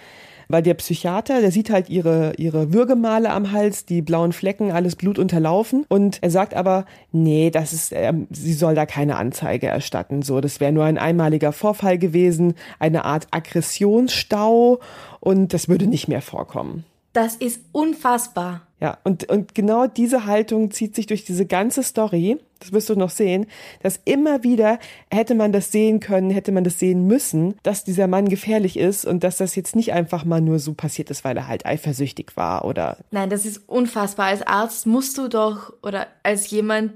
weil 0.49 0.63
der 0.63 0.73
Psychiater, 0.73 1.41
der 1.41 1.51
sieht 1.51 1.69
halt 1.69 1.89
ihre, 1.89 2.33
ihre 2.37 2.73
Würgemale 2.73 3.29
am 3.29 3.51
Hals, 3.51 3.85
die 3.85 4.01
blauen 4.01 4.33
Flecken, 4.33 4.71
alles 4.71 4.95
Blut 4.95 5.19
unterlaufen. 5.19 5.85
Und 5.87 6.17
er 6.21 6.31
sagt 6.31 6.55
aber, 6.55 6.85
nee, 7.11 7.51
das 7.51 7.71
ist, 7.71 7.93
äh, 7.93 8.11
sie 8.31 8.53
soll 8.53 8.73
da 8.73 8.87
keine 8.87 9.15
Anzeige 9.17 9.67
erstatten. 9.67 10.23
So, 10.23 10.41
das 10.41 10.59
wäre 10.59 10.71
nur 10.71 10.85
ein 10.85 10.97
einmaliger 10.97 11.51
Vorfall 11.51 11.99
gewesen, 11.99 12.55
eine 12.79 13.05
Art 13.05 13.27
Aggressionsstau 13.29 14.79
und 15.19 15.53
das 15.53 15.69
würde 15.69 15.85
nicht 15.85 16.07
mehr 16.07 16.23
vorkommen. 16.23 16.83
Das 17.13 17.35
ist 17.35 17.61
unfassbar. 17.71 18.61
Ja, 18.81 18.97
und, 19.03 19.29
und 19.29 19.55
genau 19.55 19.87
diese 19.87 20.25
Haltung 20.25 20.71
zieht 20.71 20.95
sich 20.95 21.05
durch 21.05 21.25
diese 21.25 21.45
ganze 21.45 21.83
Story. 21.83 22.37
Das 22.59 22.71
wirst 22.71 22.89
du 22.89 22.95
noch 22.95 23.09
sehen, 23.09 23.45
dass 23.81 23.99
immer 24.05 24.43
wieder 24.43 24.79
hätte 25.11 25.35
man 25.35 25.51
das 25.51 25.71
sehen 25.71 25.99
können, 25.99 26.29
hätte 26.29 26.51
man 26.51 26.63
das 26.63 26.79
sehen 26.79 27.07
müssen, 27.07 27.55
dass 27.63 27.83
dieser 27.83 28.07
Mann 28.07 28.27
gefährlich 28.27 28.77
ist 28.77 29.05
und 29.05 29.23
dass 29.23 29.37
das 29.37 29.55
jetzt 29.55 29.75
nicht 29.75 29.93
einfach 29.93 30.25
mal 30.25 30.41
nur 30.41 30.59
so 30.59 30.73
passiert 30.73 31.09
ist, 31.09 31.23
weil 31.23 31.37
er 31.37 31.47
halt 31.47 31.65
eifersüchtig 31.65 32.35
war 32.35 32.65
oder. 32.65 32.97
Nein, 33.11 33.29
das 33.29 33.45
ist 33.45 33.69
unfassbar. 33.69 34.27
Als 34.27 34.45
Arzt 34.45 34.85
musst 34.87 35.17
du 35.17 35.29
doch 35.29 35.73
oder 35.81 36.07
als 36.23 36.49
jemand 36.49 36.93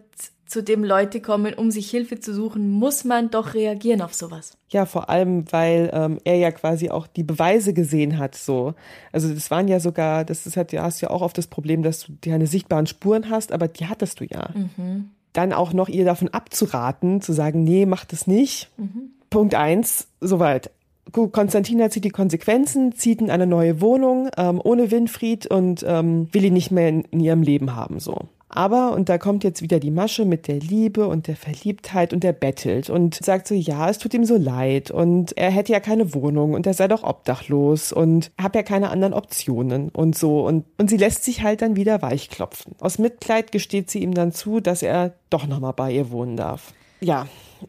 zu 0.54 0.62
dem 0.62 0.84
Leute 0.84 1.20
kommen, 1.20 1.56
um 1.56 1.72
sich 1.72 1.90
Hilfe 1.90 2.20
zu 2.20 2.32
suchen, 2.32 2.70
muss 2.70 3.04
man 3.04 3.32
doch 3.32 3.56
reagieren 3.56 4.02
auf 4.02 4.14
sowas. 4.14 4.56
Ja, 4.70 4.86
vor 4.86 5.10
allem, 5.10 5.52
weil 5.52 5.90
ähm, 5.92 6.20
er 6.26 6.36
ja 6.36 6.52
quasi 6.52 6.92
auch 6.92 7.08
die 7.08 7.24
Beweise 7.24 7.74
gesehen 7.74 8.20
hat. 8.20 8.36
So, 8.36 8.76
also 9.12 9.34
das 9.34 9.50
waren 9.50 9.68
ja 9.68 9.80
sogar, 9.80 10.24
das 10.24 10.46
ist 10.46 10.56
halt, 10.56 10.72
du 10.72 10.82
hast 10.82 11.02
ja 11.02 11.10
auch 11.10 11.24
oft 11.24 11.40
das 11.40 11.48
Problem, 11.48 11.82
dass 11.82 12.02
du 12.02 12.14
keine 12.22 12.46
sichtbaren 12.46 12.86
Spuren 12.86 13.32
hast, 13.32 13.52
aber 13.52 13.68
die 13.68 13.88
hattest 13.88 14.20
du 14.20 14.26
ja. 14.26 14.50
Mhm. 14.54 15.10
Dann 15.34 15.54
auch 15.54 15.74
noch 15.74 15.90
ihr 15.90 16.06
davon 16.06 16.30
abzuraten, 16.30 17.20
zu 17.22 17.34
sagen, 17.34 17.64
nee, 17.64 17.88
mach 17.88 18.06
das 18.06 18.28
nicht. 18.28 18.70
Mhm. 18.78 19.10
Punkt 19.32 19.56
eins, 19.56 20.08
soweit. 20.22 20.70
Konstantina 21.12 21.90
zieht 21.90 22.06
die 22.06 22.10
Konsequenzen, 22.10 22.94
zieht 22.94 23.22
in 23.22 23.32
eine 23.32 23.48
neue 23.48 23.82
Wohnung 23.82 24.30
ähm, 24.38 24.62
ohne 24.64 24.92
Winfried 24.92 25.48
und 25.48 25.84
ähm, 25.86 26.30
will 26.32 26.46
ihn 26.46 26.54
nicht 26.54 26.70
mehr 26.70 26.90
in, 26.90 27.02
in 27.06 27.20
ihrem 27.20 27.42
Leben 27.42 27.76
haben. 27.76 28.00
So. 28.00 28.30
Aber, 28.56 28.92
und 28.92 29.10
da 29.10 29.18
kommt 29.18 29.44
jetzt 29.44 29.64
wieder 29.64 29.80
die 29.80 29.90
Masche 29.90 30.26
mit 30.26 30.48
der 30.48 30.60
Liebe 30.60 31.08
und 31.08 31.26
der 31.26 31.36
Verliebtheit 31.36 32.14
und 32.14 32.24
der 32.24 32.34
bettelt 32.34 32.88
und 32.88 33.16
sagt 33.16 33.48
so, 33.48 33.56
ja, 33.56 33.90
es 33.90 33.98
tut 33.98 34.14
ihm 34.14 34.26
so 34.26 34.38
leid 34.38 34.92
und 34.92 35.36
er 35.36 35.50
hätte 35.50 35.74
ja 35.74 35.80
keine 35.80 36.14
Wohnung 36.14 36.54
und 36.54 36.68
er 36.68 36.76
sei 36.76 36.88
doch 36.88 37.04
obdachlos 37.04 37.92
und 37.92 38.30
habe 38.40 38.60
ja 38.60 38.64
keine 38.64 38.92
anderen 38.92 39.16
Optionen 39.16 39.90
und 39.90 40.16
so. 40.16 40.46
Und, 40.46 40.66
und 40.78 40.92
sie 40.92 40.98
lässt 40.98 41.24
sich 41.24 41.42
halt 41.42 41.64
dann 41.64 41.76
wieder 41.76 42.04
weichklopfen. 42.04 42.76
Aus 42.80 43.00
Mitleid 43.00 43.52
gesteht 43.52 43.90
sie 43.90 44.04
ihm 44.04 44.14
dann 44.14 44.32
zu, 44.32 44.60
dass 44.60 44.84
er 44.84 45.14
doch 45.32 45.48
nochmal 45.48 45.74
bei 45.74 45.92
ihr 45.92 46.12
wohnen 46.12 46.38
darf. 46.38 46.74
Ja, 47.02 47.26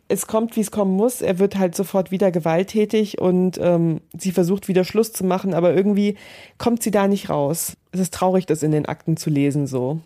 es 0.09 0.27
kommt, 0.27 0.55
wie 0.55 0.61
es 0.61 0.71
kommen 0.71 0.95
muss. 0.97 1.23
Er 1.23 1.39
wird 1.39 1.57
halt 1.57 1.75
sofort 1.75 2.11
wieder 2.11 2.31
gewalttätig 2.31 3.19
und 3.19 3.59
ähm, 3.59 4.03
sie 4.13 4.33
versucht 4.33 4.69
wieder 4.69 4.85
Schluss 4.85 5.15
zu 5.15 5.25
machen, 5.25 5.55
aber 5.55 5.73
irgendwie 5.73 6.17
kommt 6.59 6.83
sie 6.83 6.91
da 6.91 7.09
nicht 7.09 7.31
raus. 7.31 7.79
Es 7.91 8.01
ist 8.01 8.13
traurig, 8.13 8.45
das 8.45 8.63
in 8.63 8.71
den 8.71 8.85
Akten 8.85 9.17
zu 9.17 9.31
lesen 9.31 9.67
so 9.67 10.01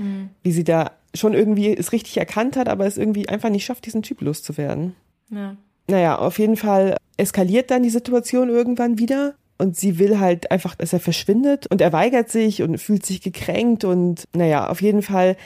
mhm. 0.00 0.30
wie 0.42 0.52
sie 0.52 0.64
da 0.64 0.92
schon 1.14 1.34
irgendwie 1.34 1.76
es 1.76 1.92
richtig 1.92 2.16
erkannt 2.16 2.56
hat, 2.56 2.68
aber 2.68 2.86
es 2.86 2.96
irgendwie 2.96 3.28
einfach 3.28 3.50
nicht 3.50 3.64
schafft, 3.64 3.86
diesen 3.86 4.02
Typ 4.02 4.20
loszuwerden. 4.20 4.94
Ja. 5.30 5.56
Naja, 5.88 6.18
auf 6.18 6.38
jeden 6.38 6.56
Fall 6.56 6.96
eskaliert 7.16 7.70
dann 7.70 7.82
die 7.82 7.90
Situation 7.90 8.48
irgendwann 8.48 8.98
wieder 8.98 9.34
und 9.58 9.76
sie 9.76 9.98
will 9.98 10.18
halt 10.18 10.50
einfach, 10.50 10.74
dass 10.74 10.92
er 10.92 11.00
verschwindet 11.00 11.66
und 11.66 11.80
er 11.80 11.92
weigert 11.92 12.30
sich 12.30 12.62
und 12.62 12.78
fühlt 12.78 13.04
sich 13.04 13.20
gekränkt 13.20 13.84
und 13.84 14.24
naja, 14.34 14.68
auf 14.68 14.80
jeden 14.80 15.02
Fall 15.02 15.36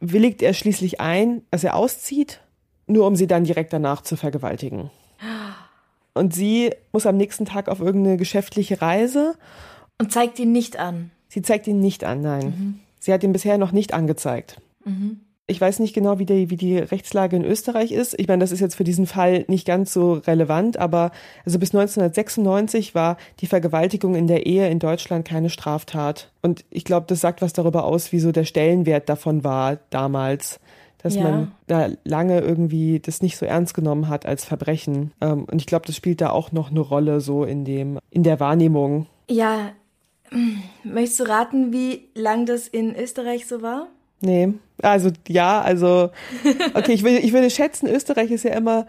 willigt 0.00 0.42
er 0.42 0.52
schließlich 0.52 1.00
ein, 1.00 1.42
dass 1.50 1.64
er 1.64 1.76
auszieht, 1.76 2.40
nur 2.86 3.06
um 3.06 3.16
sie 3.16 3.26
dann 3.26 3.44
direkt 3.44 3.72
danach 3.72 4.02
zu 4.02 4.16
vergewaltigen. 4.16 4.90
Und 6.14 6.34
sie 6.34 6.74
muss 6.92 7.06
am 7.06 7.16
nächsten 7.16 7.46
Tag 7.46 7.68
auf 7.68 7.80
irgendeine 7.80 8.18
geschäftliche 8.18 8.82
Reise. 8.82 9.34
Und 9.98 10.12
zeigt 10.12 10.38
ihn 10.38 10.52
nicht 10.52 10.78
an. 10.78 11.10
Sie 11.28 11.40
zeigt 11.40 11.66
ihn 11.66 11.80
nicht 11.80 12.04
an, 12.04 12.20
nein. 12.20 12.44
Mhm. 12.44 12.80
Sie 13.02 13.12
hat 13.12 13.24
ihn 13.24 13.32
bisher 13.32 13.58
noch 13.58 13.72
nicht 13.72 13.94
angezeigt. 13.94 14.60
Mhm. 14.84 15.18
Ich 15.48 15.60
weiß 15.60 15.80
nicht 15.80 15.92
genau, 15.92 16.20
wie 16.20 16.24
die, 16.24 16.50
wie 16.50 16.56
die 16.56 16.78
Rechtslage 16.78 17.34
in 17.34 17.44
Österreich 17.44 17.90
ist. 17.90 18.14
Ich 18.16 18.28
meine, 18.28 18.44
das 18.44 18.52
ist 18.52 18.60
jetzt 18.60 18.76
für 18.76 18.84
diesen 18.84 19.08
Fall 19.08 19.44
nicht 19.48 19.66
ganz 19.66 19.92
so 19.92 20.12
relevant, 20.12 20.76
aber 20.76 21.10
also 21.44 21.58
bis 21.58 21.74
1996 21.74 22.94
war 22.94 23.16
die 23.40 23.48
Vergewaltigung 23.48 24.14
in 24.14 24.28
der 24.28 24.46
Ehe 24.46 24.68
in 24.68 24.78
Deutschland 24.78 25.26
keine 25.26 25.50
Straftat. 25.50 26.30
Und 26.42 26.64
ich 26.70 26.84
glaube, 26.84 27.06
das 27.08 27.20
sagt 27.20 27.42
was 27.42 27.52
darüber 27.52 27.84
aus, 27.84 28.12
wie 28.12 28.20
so 28.20 28.30
der 28.30 28.44
Stellenwert 28.44 29.08
davon 29.08 29.42
war 29.42 29.78
damals 29.90 30.60
dass 31.02 31.16
ja. 31.16 31.24
man 31.24 31.52
da 31.66 31.88
lange 32.04 32.38
irgendwie 32.38 33.00
das 33.00 33.22
nicht 33.22 33.36
so 33.36 33.44
ernst 33.44 33.74
genommen 33.74 34.08
hat 34.08 34.24
als 34.24 34.44
Verbrechen. 34.44 35.10
Ähm, 35.20 35.46
und 35.50 35.60
ich 35.60 35.66
glaube, 35.66 35.84
das 35.84 35.96
spielt 35.96 36.20
da 36.20 36.30
auch 36.30 36.52
noch 36.52 36.70
eine 36.70 36.78
Rolle 36.78 37.20
so 37.20 37.42
in 37.42 37.64
dem, 37.64 37.98
in 38.10 38.22
der 38.22 38.38
Wahrnehmung. 38.38 39.06
Ja, 39.28 39.72
möchtest 40.84 41.20
du 41.20 41.24
raten, 41.24 41.72
wie 41.72 42.08
lang 42.14 42.46
das 42.46 42.68
in 42.68 42.94
Österreich 42.94 43.46
so 43.46 43.62
war? 43.62 43.88
Nee, 44.20 44.54
also 44.80 45.10
ja, 45.28 45.60
also 45.60 46.10
okay, 46.74 46.92
ich, 46.92 47.02
will, 47.02 47.18
ich 47.18 47.32
würde 47.32 47.50
schätzen, 47.50 47.88
Österreich 47.88 48.30
ist 48.30 48.44
ja 48.44 48.54
immer 48.54 48.86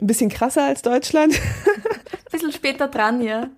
ein 0.00 0.06
bisschen 0.06 0.30
krasser 0.30 0.64
als 0.64 0.82
Deutschland. 0.82 1.34
ein 1.34 2.00
bisschen 2.32 2.52
später 2.52 2.88
dran, 2.88 3.20
ja. 3.20 3.48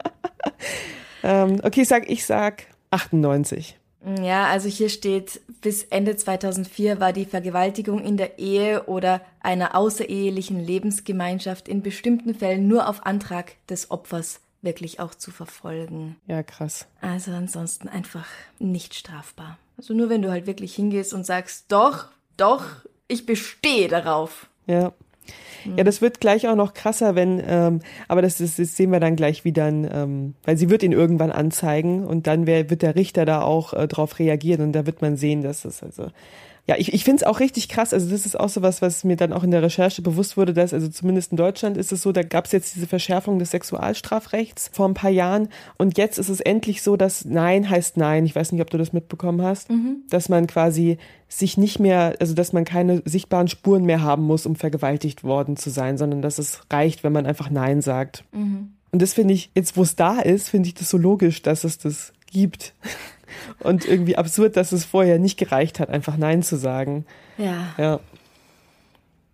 ähm, 1.23 1.61
okay, 1.63 1.83
ich 1.83 1.89
sag, 1.89 2.09
ich 2.09 2.25
sag 2.25 2.65
98. 2.91 3.79
Ja, 4.23 4.47
also 4.47 4.69
hier 4.69 4.89
steht, 4.89 5.41
bis 5.61 5.83
Ende 5.83 6.17
2004 6.17 7.01
war 7.01 7.13
die 7.13 7.25
Vergewaltigung 7.25 8.01
in 8.01 8.17
der 8.17 8.39
Ehe 8.39 8.85
oder 8.85 9.21
einer 9.41 9.75
außerehelichen 9.75 10.65
Lebensgemeinschaft 10.65 11.69
in 11.69 11.83
bestimmten 11.83 12.35
Fällen 12.35 12.69
nur 12.69 12.89
auf 12.89 13.05
Antrag 13.05 13.55
des 13.69 13.91
Opfers 13.91 14.41
wirklich 14.69 15.01
auch 15.01 15.15
zu 15.15 15.31
verfolgen. 15.31 16.17
Ja, 16.27 16.43
krass. 16.43 16.87
Also 17.01 17.33
ansonsten 17.33 17.89
einfach 17.89 18.27
nicht 18.59 18.95
strafbar. 18.95 19.59
Also 19.79 19.95
nur 19.95 20.11
wenn 20.11 20.23
du 20.23 20.31
halt 20.31 20.47
wirklich 20.47 20.75
hingehst 20.75 21.15
und 21.15 21.25
sagst, 21.25 21.65
doch, 21.69 22.09
doch, 22.37 22.65
ich 23.09 23.25
bestehe 23.25 23.89
darauf. 23.89 24.49
Ja. 24.67 24.93
Ja, 25.77 25.85
das 25.85 26.01
wird 26.01 26.21
gleich 26.21 26.49
auch 26.49 26.55
noch 26.55 26.73
krasser, 26.73 27.15
wenn, 27.15 27.43
ähm, 27.47 27.81
aber 28.07 28.23
das, 28.23 28.41
ist, 28.41 28.59
das 28.59 28.77
sehen 28.77 28.91
wir 28.93 29.01
dann 29.01 29.17
gleich 29.17 29.45
wieder, 29.45 29.69
ähm, 29.69 30.35
weil 30.45 30.57
sie 30.57 30.71
wird 30.71 30.83
ihn 30.83 30.93
irgendwann 30.93 31.31
anzeigen 31.31 32.07
und 32.07 32.27
dann 32.27 32.47
wär, 32.47 32.71
wird 32.71 32.81
der 32.81 32.95
Richter 32.95 33.27
da 33.27 33.43
auch 33.43 33.75
äh, 33.75 33.87
drauf 33.89 34.19
reagieren 34.19 34.63
und 34.63 34.73
da 34.73 34.87
wird 34.87 35.03
man 35.03 35.17
sehen, 35.17 35.43
dass 35.43 35.67
es 35.67 35.83
also 35.83 36.11
ja, 36.69 36.77
ich, 36.77 36.93
ich 36.93 37.03
finde 37.03 37.23
es 37.23 37.27
auch 37.27 37.41
richtig 37.41 37.71
krass. 37.71 37.95
Also 37.95 38.11
das 38.11 38.27
ist 38.27 38.39
auch 38.39 38.51
so 38.51 38.61
was, 38.61 38.83
was 38.83 39.03
mir 39.03 39.17
dann 39.17 39.33
auch 39.33 39.43
in 39.43 39.51
der 39.51 39.63
Recherche 39.63 40.03
bewusst 40.03 40.37
wurde, 40.37 40.53
dass 40.53 40.75
also 40.75 40.89
zumindest 40.89 41.31
in 41.31 41.39
Deutschland 41.39 41.79
ist 41.79 41.93
es 41.93 42.03
so, 42.03 42.13
da 42.13 42.23
gab 42.23 42.45
es 42.45 42.53
jetzt 42.53 42.77
diese 42.77 42.87
Verschärfung 42.87 43.39
des 43.39 43.53
Sexualstrafrechts 43.53 44.69
vor 44.71 44.87
ein 44.87 44.93
paar 44.93 45.11
Jahren 45.11 45.49
und 45.79 45.97
jetzt 45.97 46.19
ist 46.19 46.29
es 46.29 46.41
endlich 46.41 46.83
so, 46.83 46.99
dass 46.99 47.25
Nein 47.25 47.71
heißt 47.71 47.97
Nein. 47.97 48.27
Ich 48.27 48.37
weiß 48.37 48.53
nicht, 48.53 48.61
ob 48.61 48.69
du 48.69 48.77
das 48.77 48.93
mitbekommen 48.93 49.41
hast, 49.41 49.71
mhm. 49.71 50.03
dass 50.11 50.29
man 50.29 50.47
quasi 50.47 50.99
sich 51.27 51.57
nicht 51.57 51.79
mehr, 51.79 52.17
also 52.21 52.35
dass 52.35 52.53
man 52.53 52.67
keine 52.67 53.01
sichtbaren 53.07 53.49
Spuren 53.49 53.85
mehr 53.85 54.03
haben 54.03 54.25
muss, 54.25 54.45
um 54.45 54.55
vergewaltigt 54.55 55.25
worden 55.25 55.57
zu 55.57 55.71
sein, 55.71 55.97
sondern 55.97 56.21
dass 56.21 56.39
es 56.39 56.61
reicht, 56.71 57.03
wenn 57.03 57.15
man 57.15 57.25
einfach 57.25 57.49
Nein 57.49 57.81
sagt. 57.81 58.25
Mhm. 58.33 58.75
Und 58.91 59.01
das 59.01 59.15
finde 59.15 59.33
ich, 59.33 59.51
jetzt 59.55 59.79
wo 59.79 59.83
es 59.83 59.97
da 59.97 60.21
ist, 60.21 60.51
finde 60.51 60.69
ich 60.69 60.75
das 60.75 60.91
so 60.91 60.99
logisch, 60.99 61.41
dass 61.41 61.65
es 61.65 61.79
das 61.79 62.13
gibt. 62.31 62.75
Und 63.61 63.85
irgendwie 63.85 64.17
absurd, 64.17 64.57
dass 64.57 64.73
es 64.73 64.85
vorher 64.85 65.19
nicht 65.19 65.39
gereicht 65.39 65.81
hat, 65.81 65.91
einfach 65.91 66.17
Nein 66.17 66.43
zu 66.43 66.57
sagen. 66.57 67.07
Ja. 67.37 67.75
Ja. 67.77 68.01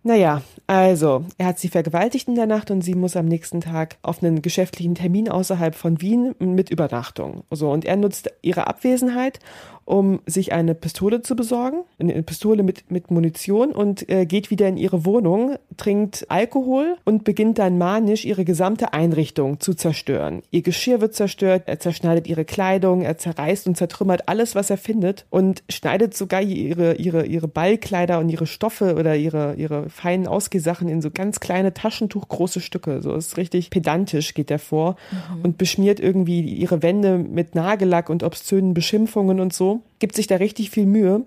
Naja, 0.07 0.43
also, 0.67 1.25
er 1.39 1.47
hat 1.47 1.57
sie 1.57 1.67
vergewaltigt 1.67 2.27
in 2.27 2.35
der 2.35 2.45
Nacht 2.45 2.69
und 2.69 2.81
sie 2.81 2.93
muss 2.93 3.15
am 3.15 3.25
nächsten 3.25 3.59
Tag 3.59 3.97
auf 4.03 4.21
einen 4.21 4.43
geschäftlichen 4.43 4.93
Termin 4.93 5.29
außerhalb 5.29 5.73
von 5.73 5.99
Wien 5.99 6.35
mit 6.37 6.69
Übernachtung. 6.69 7.43
So, 7.49 7.71
und 7.71 7.85
er 7.85 7.95
nutzt 7.95 8.31
ihre 8.43 8.67
Abwesenheit, 8.67 9.39
um 9.85 10.19
sich 10.25 10.51
eine 10.51 10.73
Pistole 10.73 11.21
zu 11.21 11.35
besorgen, 11.35 11.83
eine 11.99 12.21
Pistole 12.23 12.63
mit, 12.63 12.89
mit 12.89 13.11
Munition 13.11 13.71
und 13.71 14.09
äh, 14.09 14.25
geht 14.25 14.49
wieder 14.49 14.67
in 14.67 14.77
ihre 14.77 15.05
Wohnung, 15.05 15.57
trinkt 15.77 16.25
Alkohol 16.29 16.97
und 17.05 17.23
beginnt 17.23 17.59
dann 17.59 17.77
manisch 17.77 18.25
ihre 18.25 18.45
gesamte 18.45 18.93
Einrichtung 18.93 19.59
zu 19.59 19.75
zerstören. 19.75 20.41
Ihr 20.49 20.63
Geschirr 20.63 21.01
wird 21.01 21.13
zerstört, 21.13 21.63
er 21.67 21.79
zerschneidet 21.79 22.25
ihre 22.25 22.45
Kleidung, 22.45 23.03
er 23.03 23.19
zerreißt 23.19 23.67
und 23.67 23.77
zertrümmert 23.77 24.27
alles, 24.27 24.55
was 24.55 24.71
er 24.71 24.77
findet 24.77 25.25
und 25.29 25.63
schneidet 25.69 26.15
sogar 26.15 26.41
ihre, 26.41 26.95
ihre, 26.95 27.27
ihre 27.27 27.47
Ballkleider 27.47 28.17
und 28.17 28.29
ihre 28.29 28.47
Stoffe 28.47 28.95
oder 28.95 29.15
ihre, 29.15 29.53
ihre 29.53 29.89
feinen 29.95 30.27
Ausgehsachen 30.27 30.89
in 30.89 31.01
so 31.01 31.09
ganz 31.09 31.39
kleine 31.39 31.73
Taschentuchgroße 31.73 32.59
Stücke. 32.59 33.01
So 33.01 33.15
ist 33.15 33.37
richtig 33.37 33.69
pedantisch 33.69 34.33
geht 34.33 34.51
er 34.51 34.59
vor 34.59 34.97
mhm. 35.11 35.41
und 35.41 35.57
beschmiert 35.57 36.01
irgendwie 36.01 36.41
ihre 36.41 36.83
Wände 36.83 37.17
mit 37.17 37.55
Nagellack 37.55 38.09
und 38.09 38.21
obszönen 38.21 38.73
Beschimpfungen 38.73 39.39
und 39.39 39.53
so 39.53 39.81
gibt 39.99 40.15
sich 40.15 40.27
da 40.27 40.35
richtig 40.35 40.69
viel 40.69 40.85
Mühe. 40.85 41.25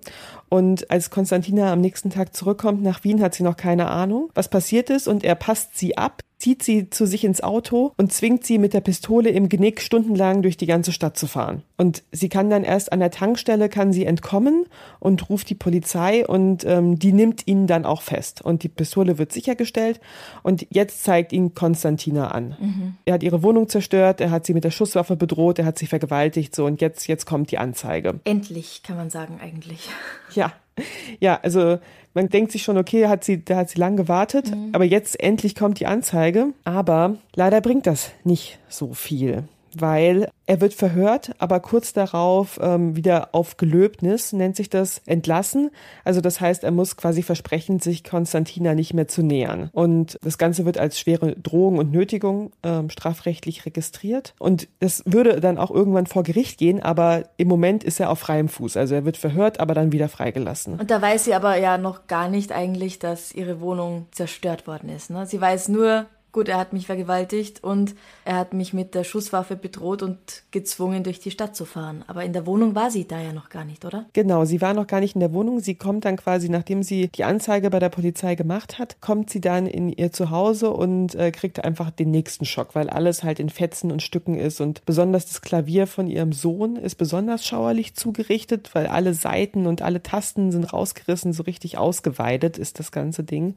Und 0.49 0.91
als 0.91 1.09
Konstantina 1.09 1.73
am 1.73 1.81
nächsten 1.81 2.11
Tag 2.11 2.35
zurückkommt 2.35 2.83
nach 2.83 3.03
Wien, 3.03 3.21
hat 3.21 3.33
sie 3.33 3.43
noch 3.43 3.57
keine 3.57 3.89
Ahnung, 3.89 4.29
was 4.35 4.49
passiert 4.49 4.89
ist. 4.89 5.07
Und 5.07 5.23
er 5.23 5.35
passt 5.35 5.77
sie 5.77 5.97
ab, 5.97 6.21
zieht 6.39 6.63
sie 6.63 6.89
zu 6.89 7.05
sich 7.05 7.25
ins 7.25 7.41
Auto 7.41 7.91
und 7.97 8.13
zwingt 8.13 8.45
sie 8.45 8.57
mit 8.57 8.73
der 8.73 8.79
Pistole 8.79 9.29
im 9.29 9.49
Genick 9.49 9.81
stundenlang 9.81 10.41
durch 10.41 10.55
die 10.55 10.65
ganze 10.65 10.93
Stadt 10.93 11.17
zu 11.17 11.27
fahren. 11.27 11.63
Und 11.77 12.03
sie 12.13 12.29
kann 12.29 12.49
dann 12.49 12.63
erst 12.63 12.93
an 12.93 13.01
der 13.01 13.11
Tankstelle, 13.11 13.67
kann 13.67 13.91
sie 13.91 14.05
entkommen 14.05 14.65
und 14.99 15.29
ruft 15.29 15.49
die 15.49 15.55
Polizei 15.55 16.25
und 16.25 16.63
ähm, 16.65 16.97
die 16.97 17.11
nimmt 17.11 17.45
ihn 17.45 17.67
dann 17.67 17.85
auch 17.85 18.01
fest. 18.01 18.41
Und 18.41 18.63
die 18.63 18.69
Pistole 18.69 19.17
wird 19.17 19.33
sichergestellt 19.33 19.99
und 20.41 20.65
jetzt 20.69 21.03
zeigt 21.03 21.33
ihn 21.33 21.53
Konstantina 21.53 22.31
an. 22.31 22.55
Mhm. 22.59 22.95
Er 23.03 23.15
hat 23.15 23.23
ihre 23.23 23.43
Wohnung 23.43 23.67
zerstört, 23.67 24.21
er 24.21 24.31
hat 24.31 24.45
sie 24.45 24.53
mit 24.53 24.63
der 24.63 24.71
Schusswaffe 24.71 25.17
bedroht, 25.17 25.59
er 25.59 25.65
hat 25.65 25.77
sie 25.77 25.87
vergewaltigt, 25.87 26.55
so 26.55 26.65
und 26.65 26.79
jetzt, 26.79 27.07
jetzt 27.07 27.25
kommt 27.25 27.51
die 27.51 27.57
Anzeige. 27.57 28.21
Endlich, 28.23 28.81
kann 28.83 28.95
man 28.95 29.09
sagen 29.09 29.39
eigentlich. 29.41 29.89
Ja, 30.33 30.53
ja, 31.19 31.39
also 31.41 31.79
man 32.13 32.29
denkt 32.29 32.51
sich 32.51 32.63
schon, 32.63 32.77
okay, 32.77 33.07
hat 33.07 33.23
sie, 33.23 33.43
da 33.43 33.57
hat 33.57 33.69
sie 33.69 33.79
lang 33.79 33.95
gewartet, 33.95 34.51
mhm. 34.51 34.69
aber 34.73 34.83
jetzt 34.83 35.19
endlich 35.19 35.55
kommt 35.55 35.79
die 35.79 35.85
Anzeige. 35.85 36.47
Aber 36.63 37.17
leider 37.35 37.61
bringt 37.61 37.87
das 37.87 38.11
nicht 38.23 38.59
so 38.67 38.93
viel 38.93 39.43
weil 39.77 40.29
er 40.45 40.61
wird 40.61 40.73
verhört, 40.73 41.31
aber 41.37 41.59
kurz 41.59 41.93
darauf 41.93 42.59
ähm, 42.61 42.95
wieder 42.95 43.29
auf 43.33 43.57
Gelöbnis, 43.57 44.33
nennt 44.33 44.55
sich 44.55 44.69
das, 44.69 45.01
entlassen. 45.05 45.69
Also 46.03 46.21
das 46.21 46.41
heißt, 46.41 46.63
er 46.63 46.71
muss 46.71 46.97
quasi 46.97 47.21
versprechen, 47.21 47.79
sich 47.79 48.03
Konstantina 48.03 48.73
nicht 48.73 48.93
mehr 48.93 49.07
zu 49.07 49.21
nähern. 49.21 49.69
Und 49.73 50.17
das 50.23 50.37
Ganze 50.37 50.65
wird 50.65 50.77
als 50.79 50.99
schwere 50.99 51.35
Drohung 51.35 51.77
und 51.77 51.91
Nötigung 51.91 52.51
ähm, 52.63 52.89
strafrechtlich 52.89 53.65
registriert. 53.65 54.33
Und 54.39 54.67
das 54.79 55.03
würde 55.05 55.39
dann 55.39 55.57
auch 55.59 55.69
irgendwann 55.69 56.07
vor 56.07 56.23
Gericht 56.23 56.57
gehen, 56.57 56.81
aber 56.81 57.25
im 57.37 57.47
Moment 57.47 57.83
ist 57.83 57.99
er 57.99 58.09
auf 58.09 58.19
freiem 58.19 58.49
Fuß. 58.49 58.75
Also 58.75 58.95
er 58.95 59.05
wird 59.05 59.17
verhört, 59.17 59.59
aber 59.59 59.75
dann 59.75 59.91
wieder 59.91 60.09
freigelassen. 60.09 60.79
Und 60.79 60.89
da 60.89 61.01
weiß 61.01 61.25
sie 61.25 61.33
aber 61.35 61.57
ja 61.57 61.77
noch 61.77 62.07
gar 62.07 62.27
nicht 62.27 62.51
eigentlich, 62.51 62.97
dass 62.97 63.33
ihre 63.33 63.61
Wohnung 63.61 64.07
zerstört 64.11 64.65
worden 64.65 64.89
ist. 64.89 65.11
Ne? 65.11 65.25
Sie 65.27 65.39
weiß 65.39 65.69
nur, 65.69 66.07
Gut, 66.31 66.47
er 66.47 66.57
hat 66.57 66.73
mich 66.73 66.85
vergewaltigt 66.85 67.63
und 67.63 67.95
er 68.23 68.35
hat 68.35 68.53
mich 68.53 68.71
mit 68.71 68.93
der 68.93 69.03
Schusswaffe 69.03 69.55
bedroht 69.55 70.03
und 70.03 70.19
gezwungen, 70.51 71.03
durch 71.03 71.19
die 71.19 71.31
Stadt 71.31 71.55
zu 71.55 71.65
fahren. 71.65 72.03
Aber 72.05 72.23
in 72.23 72.33
der 72.33 72.45
Wohnung 72.45 72.75
war 72.75 72.91
sie 72.91 73.07
da 73.07 73.19
ja 73.19 73.33
noch 73.33 73.49
gar 73.49 73.65
nicht, 73.65 73.83
oder? 73.83 74.05
Genau, 74.13 74.45
sie 74.45 74.61
war 74.61 74.75
noch 74.75 74.85
gar 74.85 74.99
nicht 74.99 75.15
in 75.15 75.21
der 75.21 75.33
Wohnung. 75.33 75.59
Sie 75.59 75.73
kommt 75.73 76.05
dann 76.05 76.17
quasi, 76.17 76.47
nachdem 76.49 76.83
sie 76.83 77.07
die 77.07 77.23
Anzeige 77.23 77.71
bei 77.71 77.79
der 77.79 77.89
Polizei 77.89 78.35
gemacht 78.35 78.77
hat, 78.77 79.01
kommt 79.01 79.31
sie 79.31 79.41
dann 79.41 79.65
in 79.65 79.89
ihr 79.89 80.11
Zuhause 80.11 80.69
und 80.69 81.15
äh, 81.15 81.31
kriegt 81.31 81.63
einfach 81.63 81.89
den 81.89 82.11
nächsten 82.11 82.45
Schock, 82.45 82.75
weil 82.75 82.91
alles 82.91 83.23
halt 83.23 83.39
in 83.39 83.49
Fetzen 83.49 83.91
und 83.91 84.03
Stücken 84.03 84.35
ist. 84.37 84.61
Und 84.61 84.85
besonders 84.85 85.25
das 85.25 85.41
Klavier 85.41 85.87
von 85.87 86.07
ihrem 86.07 86.31
Sohn 86.31 86.75
ist 86.75 86.95
besonders 86.95 87.43
schauerlich 87.43 87.95
zugerichtet, 87.95 88.69
weil 88.73 88.85
alle 88.85 89.15
Seiten 89.15 89.65
und 89.65 89.81
alle 89.81 90.03
Tasten 90.03 90.51
sind 90.51 90.71
rausgerissen, 90.71 91.33
so 91.33 91.43
richtig 91.43 91.79
ausgeweidet 91.79 92.59
ist 92.59 92.77
das 92.77 92.91
ganze 92.91 93.23
Ding. 93.23 93.55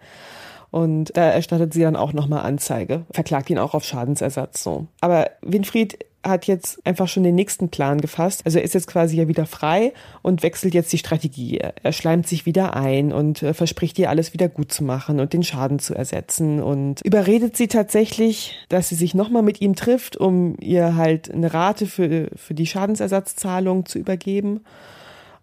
Und 0.72 1.14
da 1.16 1.28
erstattet 1.28 1.74
sie 1.74 1.82
dann 1.82 1.96
auch 1.96 2.14
nochmal 2.14 2.44
Anzeige, 2.44 3.04
verklagt 3.12 3.50
ihn 3.50 3.58
auch 3.58 3.74
auf 3.74 3.84
Schadensersatz 3.84 4.62
so. 4.62 4.86
Aber 5.02 5.30
Winfried 5.42 5.98
hat 6.24 6.46
jetzt 6.46 6.84
einfach 6.86 7.08
schon 7.08 7.24
den 7.24 7.34
nächsten 7.34 7.68
Plan 7.68 8.00
gefasst. 8.00 8.42
Also 8.46 8.58
er 8.58 8.64
ist 8.64 8.72
jetzt 8.72 8.86
quasi 8.86 9.16
ja 9.16 9.28
wieder 9.28 9.44
frei 9.44 9.92
und 10.22 10.42
wechselt 10.42 10.72
jetzt 10.72 10.92
die 10.92 10.98
Strategie. 10.98 11.58
Er 11.58 11.92
schleimt 11.92 12.26
sich 12.26 12.46
wieder 12.46 12.74
ein 12.74 13.12
und 13.12 13.42
äh, 13.42 13.52
verspricht 13.52 13.98
ihr 13.98 14.08
alles 14.08 14.32
wieder 14.32 14.48
gut 14.48 14.72
zu 14.72 14.82
machen 14.82 15.20
und 15.20 15.34
den 15.34 15.42
Schaden 15.42 15.78
zu 15.78 15.94
ersetzen 15.94 16.62
und 16.62 17.02
überredet 17.02 17.56
sie 17.56 17.68
tatsächlich, 17.68 18.56
dass 18.70 18.88
sie 18.88 18.94
sich 18.94 19.14
nochmal 19.14 19.42
mit 19.42 19.60
ihm 19.60 19.74
trifft, 19.74 20.16
um 20.16 20.56
ihr 20.58 20.96
halt 20.96 21.30
eine 21.30 21.52
Rate 21.52 21.86
für, 21.86 22.28
für 22.34 22.54
die 22.54 22.66
Schadensersatzzahlung 22.66 23.84
zu 23.84 23.98
übergeben. 23.98 24.60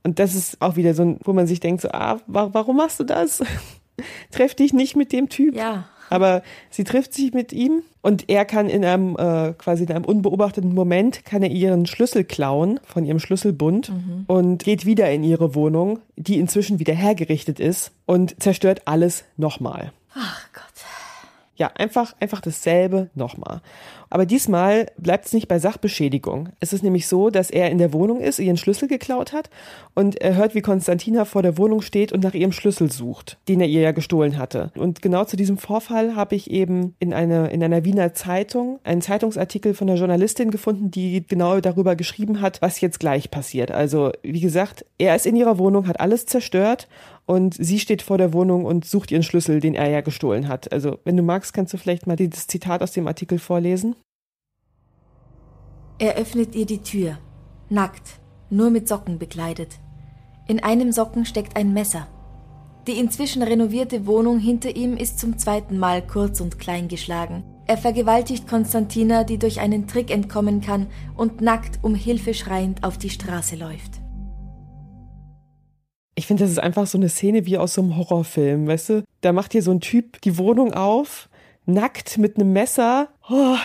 Und 0.04 0.18
das 0.18 0.34
ist 0.34 0.62
auch 0.62 0.76
wieder 0.76 0.96
so, 0.96 1.18
wo 1.24 1.34
man 1.34 1.46
sich 1.46 1.60
denkt, 1.60 1.82
so, 1.82 1.90
ah, 1.92 2.20
warum 2.26 2.78
machst 2.78 3.00
du 3.00 3.04
das? 3.04 3.44
treff 4.32 4.56
dich 4.56 4.74
nicht 4.74 4.96
mit 4.96 5.12
dem 5.12 5.30
Typ. 5.30 5.56
Ja. 5.56 5.86
Aber 6.10 6.42
sie 6.72 6.84
trifft 6.84 7.14
sich 7.14 7.34
mit 7.34 7.54
ihm 7.54 7.84
und 8.02 8.30
er 8.30 8.46
kann 8.46 8.68
in 8.68 8.84
einem 8.84 9.16
äh, 9.16 9.54
quasi 9.54 9.84
in 9.84 9.92
einem 9.92 10.06
unbeobachteten 10.06 10.74
Moment 10.74 11.24
kann 11.24 11.44
er 11.44 11.52
ihren 11.52 11.86
Schlüssel 11.86 12.24
klauen 12.24 12.80
von 12.84 13.06
ihrem 13.06 13.20
Schlüsselbund 13.20 13.90
mhm. 13.90 14.24
und 14.28 14.64
geht 14.64 14.86
wieder 14.86 15.12
in 15.12 15.24
ihre 15.24 15.54
Wohnung, 15.54 16.00
die 16.16 16.40
inzwischen 16.40 16.80
wieder 16.80 16.96
hergerichtet 16.96 17.60
ist 17.60 17.92
und 18.06 18.42
zerstört 18.42 18.84
alles 18.86 19.24
nochmal. 19.38 19.92
Ach 20.16 20.48
Gott. 20.54 20.64
Ja, 21.56 21.70
einfach, 21.76 22.16
einfach 22.22 22.40
dasselbe 22.40 23.10
nochmal. 23.16 23.62
Aber 24.10 24.26
diesmal 24.26 24.88
bleibt 24.98 25.26
es 25.26 25.34
nicht 25.34 25.48
bei 25.48 25.60
Sachbeschädigung. 25.60 26.50
Es 26.60 26.74
ist 26.74 26.84
nämlich 26.84 27.08
so, 27.08 27.30
dass 27.30 27.52
er 27.52 27.70
in 27.70 27.78
der 27.78 27.94
Wohnung 27.94 28.20
ist, 28.20 28.40
ihren 28.40 28.58
Schlüssel 28.58 28.88
geklaut 28.88 29.34
hat 29.34 29.50
und 29.94 30.20
er 30.22 30.36
hört, 30.36 30.56
wie 30.56 30.62
Konstantina 30.62 31.26
vor 31.26 31.44
der 31.44 31.58
Wohnung 31.58 31.82
steht 31.82 32.12
und 32.12 32.24
nach 32.24 32.34
ihrem 32.34 32.52
Schlüssel 32.52 32.92
sucht, 32.92 33.38
den 33.48 33.62
er 33.62 33.68
ihr 33.68 33.82
ja 33.82 33.92
gestohlen 33.92 34.38
hatte. 34.38 34.72
Und 34.76 35.02
genau 35.02 35.26
zu 35.26 35.38
diesem 35.38 35.58
Vorfall 35.58 36.16
habe 36.16 36.36
ich 36.36 36.50
eben 36.50 36.96
in, 37.00 37.14
eine, 37.14 37.50
in 37.50 37.64
einer 37.64 37.86
Wiener 37.86 38.14
Zeitung 38.14 38.80
einen 38.84 39.02
Zeitungsartikel 39.02 39.74
von 39.74 39.90
einer 39.90 40.00
Journalistin 40.00 40.52
gefunden, 40.52 40.92
die 40.92 41.26
genau 41.28 41.60
darüber 41.60 41.96
geschrieben 41.96 42.42
hat, 42.42 42.62
was 42.62 42.82
jetzt 42.82 43.00
gleich 43.00 43.30
passiert. 43.30 43.72
Also, 43.72 44.12
wie 44.24 44.40
gesagt, 44.40 44.86
er 44.98 45.16
ist 45.16 45.26
in 45.26 45.36
ihrer 45.36 45.58
Wohnung, 45.58 45.88
hat 45.88 46.00
alles 46.00 46.26
zerstört 46.26 46.88
und 47.30 47.54
sie 47.54 47.80
steht 47.80 48.02
vor 48.02 48.18
der 48.18 48.34
Wohnung 48.34 48.66
und 48.66 48.86
sucht 48.86 49.12
ihren 49.12 49.22
Schlüssel, 49.22 49.60
den 49.60 49.76
er 49.76 49.88
ja 49.88 50.02
gestohlen 50.02 50.48
hat. 50.48 50.72
Also, 50.74 50.98
wenn 51.04 51.16
du 51.16 51.22
magst, 51.22 51.54
kannst 51.54 51.72
du 51.74 51.78
vielleicht 51.78 52.08
mal 52.08 52.16
das 52.16 52.48
Zitat 52.48 52.82
aus 52.82 52.92
dem 52.92 53.08
Artikel 53.08 53.38
vorlesen. 53.38 53.96
Er 56.00 56.16
öffnet 56.16 56.56
ihr 56.56 56.66
die 56.66 56.82
Tür, 56.82 57.18
nackt, 57.70 58.20
nur 58.50 58.70
mit 58.70 58.88
Socken 58.88 59.20
bekleidet. 59.20 59.80
In 60.48 60.64
einem 60.64 60.92
Socken 60.92 61.26
steckt 61.26 61.56
ein 61.56 61.74
Messer. 61.74 62.08
Die 62.88 62.98
inzwischen 62.98 63.44
renovierte 63.44 64.08
Wohnung 64.08 64.40
hinter 64.40 64.76
ihm 64.76 64.98
ist 64.98 65.20
zum 65.20 65.38
zweiten 65.38 65.78
Mal 65.78 66.02
kurz 66.02 66.42
und 66.42 66.58
klein 66.58 66.88
geschlagen. 66.88 67.44
Er 67.68 67.78
vergewaltigt 67.78 68.48
Konstantina, 68.48 69.24
die 69.24 69.38
durch 69.38 69.60
einen 69.60 69.88
Trick 69.88 70.10
entkommen 70.10 70.62
kann 70.62 70.88
und 71.16 71.42
nackt 71.42 71.80
um 71.84 71.94
Hilfe 71.94 72.34
schreiend 72.34 72.84
auf 72.84 72.98
die 72.98 73.12
Straße 73.12 73.56
läuft 73.56 74.00
ich 76.20 76.28
finde, 76.28 76.44
das 76.44 76.52
ist 76.52 76.60
einfach 76.60 76.86
so 76.86 76.98
eine 76.98 77.08
Szene 77.08 77.46
wie 77.46 77.58
aus 77.58 77.76
so 77.76 77.82
einem 77.82 77.96
Horrorfilm, 77.96 78.68
weißt 78.68 78.90
du? 78.90 79.04
Da 79.22 79.32
macht 79.32 79.54
hier 79.54 79.64
so 79.64 79.72
ein 79.72 79.80
Typ 79.80 80.20
die 80.22 80.38
Wohnung 80.38 80.74
auf, 80.74 81.30
nackt 81.66 82.18
mit 82.18 82.36
einem 82.36 82.52
Messer. 82.52 83.08
Oh. 83.30 83.56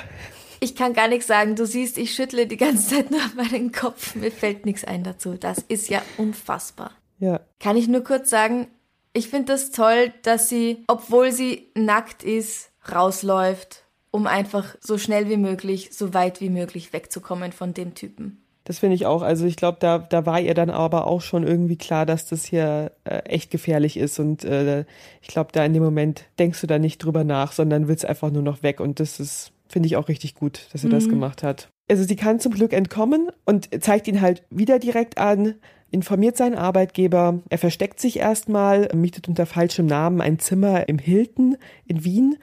Ich 0.60 0.74
kann 0.74 0.92
gar 0.92 1.08
nichts 1.08 1.26
sagen. 1.26 1.56
Du 1.56 1.66
siehst, 1.66 1.98
ich 1.98 2.14
schüttle 2.14 2.46
die 2.46 2.56
ganze 2.56 2.96
Zeit 2.96 3.10
nur 3.10 3.20
meinen 3.36 3.72
Kopf. 3.72 4.14
Mir 4.14 4.30
fällt 4.30 4.66
nichts 4.66 4.84
ein 4.84 5.04
dazu. 5.04 5.34
Das 5.34 5.58
ist 5.58 5.88
ja 5.88 6.02
unfassbar. 6.16 6.92
Ja. 7.18 7.40
Kann 7.60 7.76
ich 7.76 7.88
nur 7.88 8.02
kurz 8.02 8.30
sagen, 8.30 8.68
ich 9.12 9.28
finde 9.28 9.52
das 9.52 9.70
toll, 9.70 10.12
dass 10.22 10.48
sie, 10.48 10.84
obwohl 10.88 11.32
sie 11.32 11.68
nackt 11.74 12.22
ist, 12.22 12.70
rausläuft, 12.92 13.84
um 14.10 14.26
einfach 14.26 14.76
so 14.80 14.98
schnell 14.98 15.28
wie 15.28 15.36
möglich, 15.36 15.90
so 15.92 16.14
weit 16.14 16.40
wie 16.40 16.50
möglich 16.50 16.92
wegzukommen 16.92 17.52
von 17.52 17.74
dem 17.74 17.94
Typen. 17.94 18.44
Das 18.64 18.78
finde 18.78 18.96
ich 18.96 19.04
auch. 19.04 19.22
Also 19.22 19.44
ich 19.44 19.56
glaube, 19.56 19.76
da, 19.78 19.98
da 19.98 20.24
war 20.24 20.40
ihr 20.40 20.54
dann 20.54 20.70
aber 20.70 21.06
auch 21.06 21.20
schon 21.20 21.46
irgendwie 21.46 21.76
klar, 21.76 22.06
dass 22.06 22.26
das 22.26 22.46
hier 22.46 22.92
äh, 23.04 23.18
echt 23.24 23.50
gefährlich 23.50 23.98
ist. 23.98 24.18
Und 24.18 24.42
äh, 24.44 24.86
ich 25.20 25.28
glaube, 25.28 25.50
da 25.52 25.64
in 25.64 25.74
dem 25.74 25.82
Moment 25.82 26.24
denkst 26.38 26.62
du 26.62 26.66
da 26.66 26.78
nicht 26.78 26.98
drüber 26.98 27.24
nach, 27.24 27.52
sondern 27.52 27.88
willst 27.88 28.06
einfach 28.06 28.30
nur 28.30 28.42
noch 28.42 28.62
weg. 28.62 28.80
Und 28.80 29.00
das 29.00 29.20
ist, 29.20 29.52
finde 29.74 29.88
ich 29.88 29.96
auch 29.96 30.08
richtig 30.08 30.36
gut, 30.36 30.68
dass 30.72 30.82
sie 30.82 30.86
mhm. 30.86 30.92
das 30.92 31.08
gemacht 31.08 31.42
hat. 31.42 31.68
Also 31.90 32.04
sie 32.04 32.14
kann 32.14 32.38
zum 32.38 32.52
Glück 32.52 32.72
entkommen 32.72 33.28
und 33.44 33.68
zeigt 33.82 34.06
ihn 34.06 34.20
halt 34.20 34.44
wieder 34.48 34.78
direkt 34.78 35.18
an, 35.18 35.56
informiert 35.90 36.36
seinen 36.36 36.54
Arbeitgeber. 36.54 37.40
Er 37.50 37.58
versteckt 37.58 37.98
sich 37.98 38.20
erstmal, 38.20 38.88
mietet 38.94 39.26
unter 39.26 39.46
falschem 39.46 39.86
Namen 39.86 40.20
ein 40.20 40.38
Zimmer 40.38 40.88
im 40.88 40.98
Hilton 40.98 41.56
in 41.86 42.04
Wien, 42.04 42.36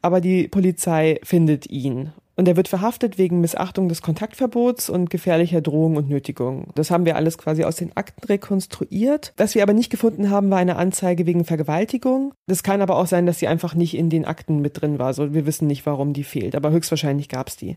aber 0.00 0.22
die 0.22 0.48
Polizei 0.48 1.20
findet 1.22 1.68
ihn 1.68 2.10
und 2.38 2.46
er 2.46 2.56
wird 2.56 2.68
verhaftet 2.68 3.18
wegen 3.18 3.40
Missachtung 3.40 3.88
des 3.88 4.00
Kontaktverbots 4.00 4.88
und 4.88 5.10
gefährlicher 5.10 5.60
Drohung 5.60 5.96
und 5.96 6.08
Nötigung. 6.08 6.68
Das 6.76 6.92
haben 6.92 7.04
wir 7.04 7.16
alles 7.16 7.36
quasi 7.36 7.64
aus 7.64 7.74
den 7.74 7.96
Akten 7.96 8.24
rekonstruiert. 8.24 9.32
Was 9.36 9.56
wir 9.56 9.64
aber 9.64 9.72
nicht 9.72 9.90
gefunden 9.90 10.30
haben, 10.30 10.48
war 10.48 10.58
eine 10.58 10.76
Anzeige 10.76 11.26
wegen 11.26 11.44
Vergewaltigung. 11.44 12.32
Das 12.46 12.62
kann 12.62 12.80
aber 12.80 12.96
auch 12.96 13.08
sein, 13.08 13.26
dass 13.26 13.40
sie 13.40 13.48
einfach 13.48 13.74
nicht 13.74 13.96
in 13.96 14.08
den 14.08 14.24
Akten 14.24 14.60
mit 14.60 14.80
drin 14.80 15.00
war. 15.00 15.14
So, 15.14 15.34
wir 15.34 15.46
wissen 15.46 15.66
nicht, 15.66 15.84
warum 15.84 16.12
die 16.12 16.22
fehlt, 16.22 16.54
aber 16.54 16.70
höchstwahrscheinlich 16.70 17.28
gab 17.28 17.48
es 17.48 17.56
die. 17.56 17.76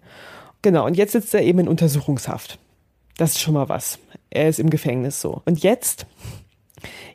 Genau, 0.62 0.86
und 0.86 0.96
jetzt 0.96 1.14
sitzt 1.14 1.34
er 1.34 1.42
eben 1.42 1.58
in 1.58 1.68
Untersuchungshaft. 1.68 2.60
Das 3.18 3.32
ist 3.32 3.40
schon 3.40 3.56
mal 3.56 3.68
was. 3.68 3.98
Er 4.30 4.48
ist 4.48 4.60
im 4.60 4.70
Gefängnis 4.70 5.22
so. 5.22 5.42
Und 5.46 5.64
jetzt 5.64 6.06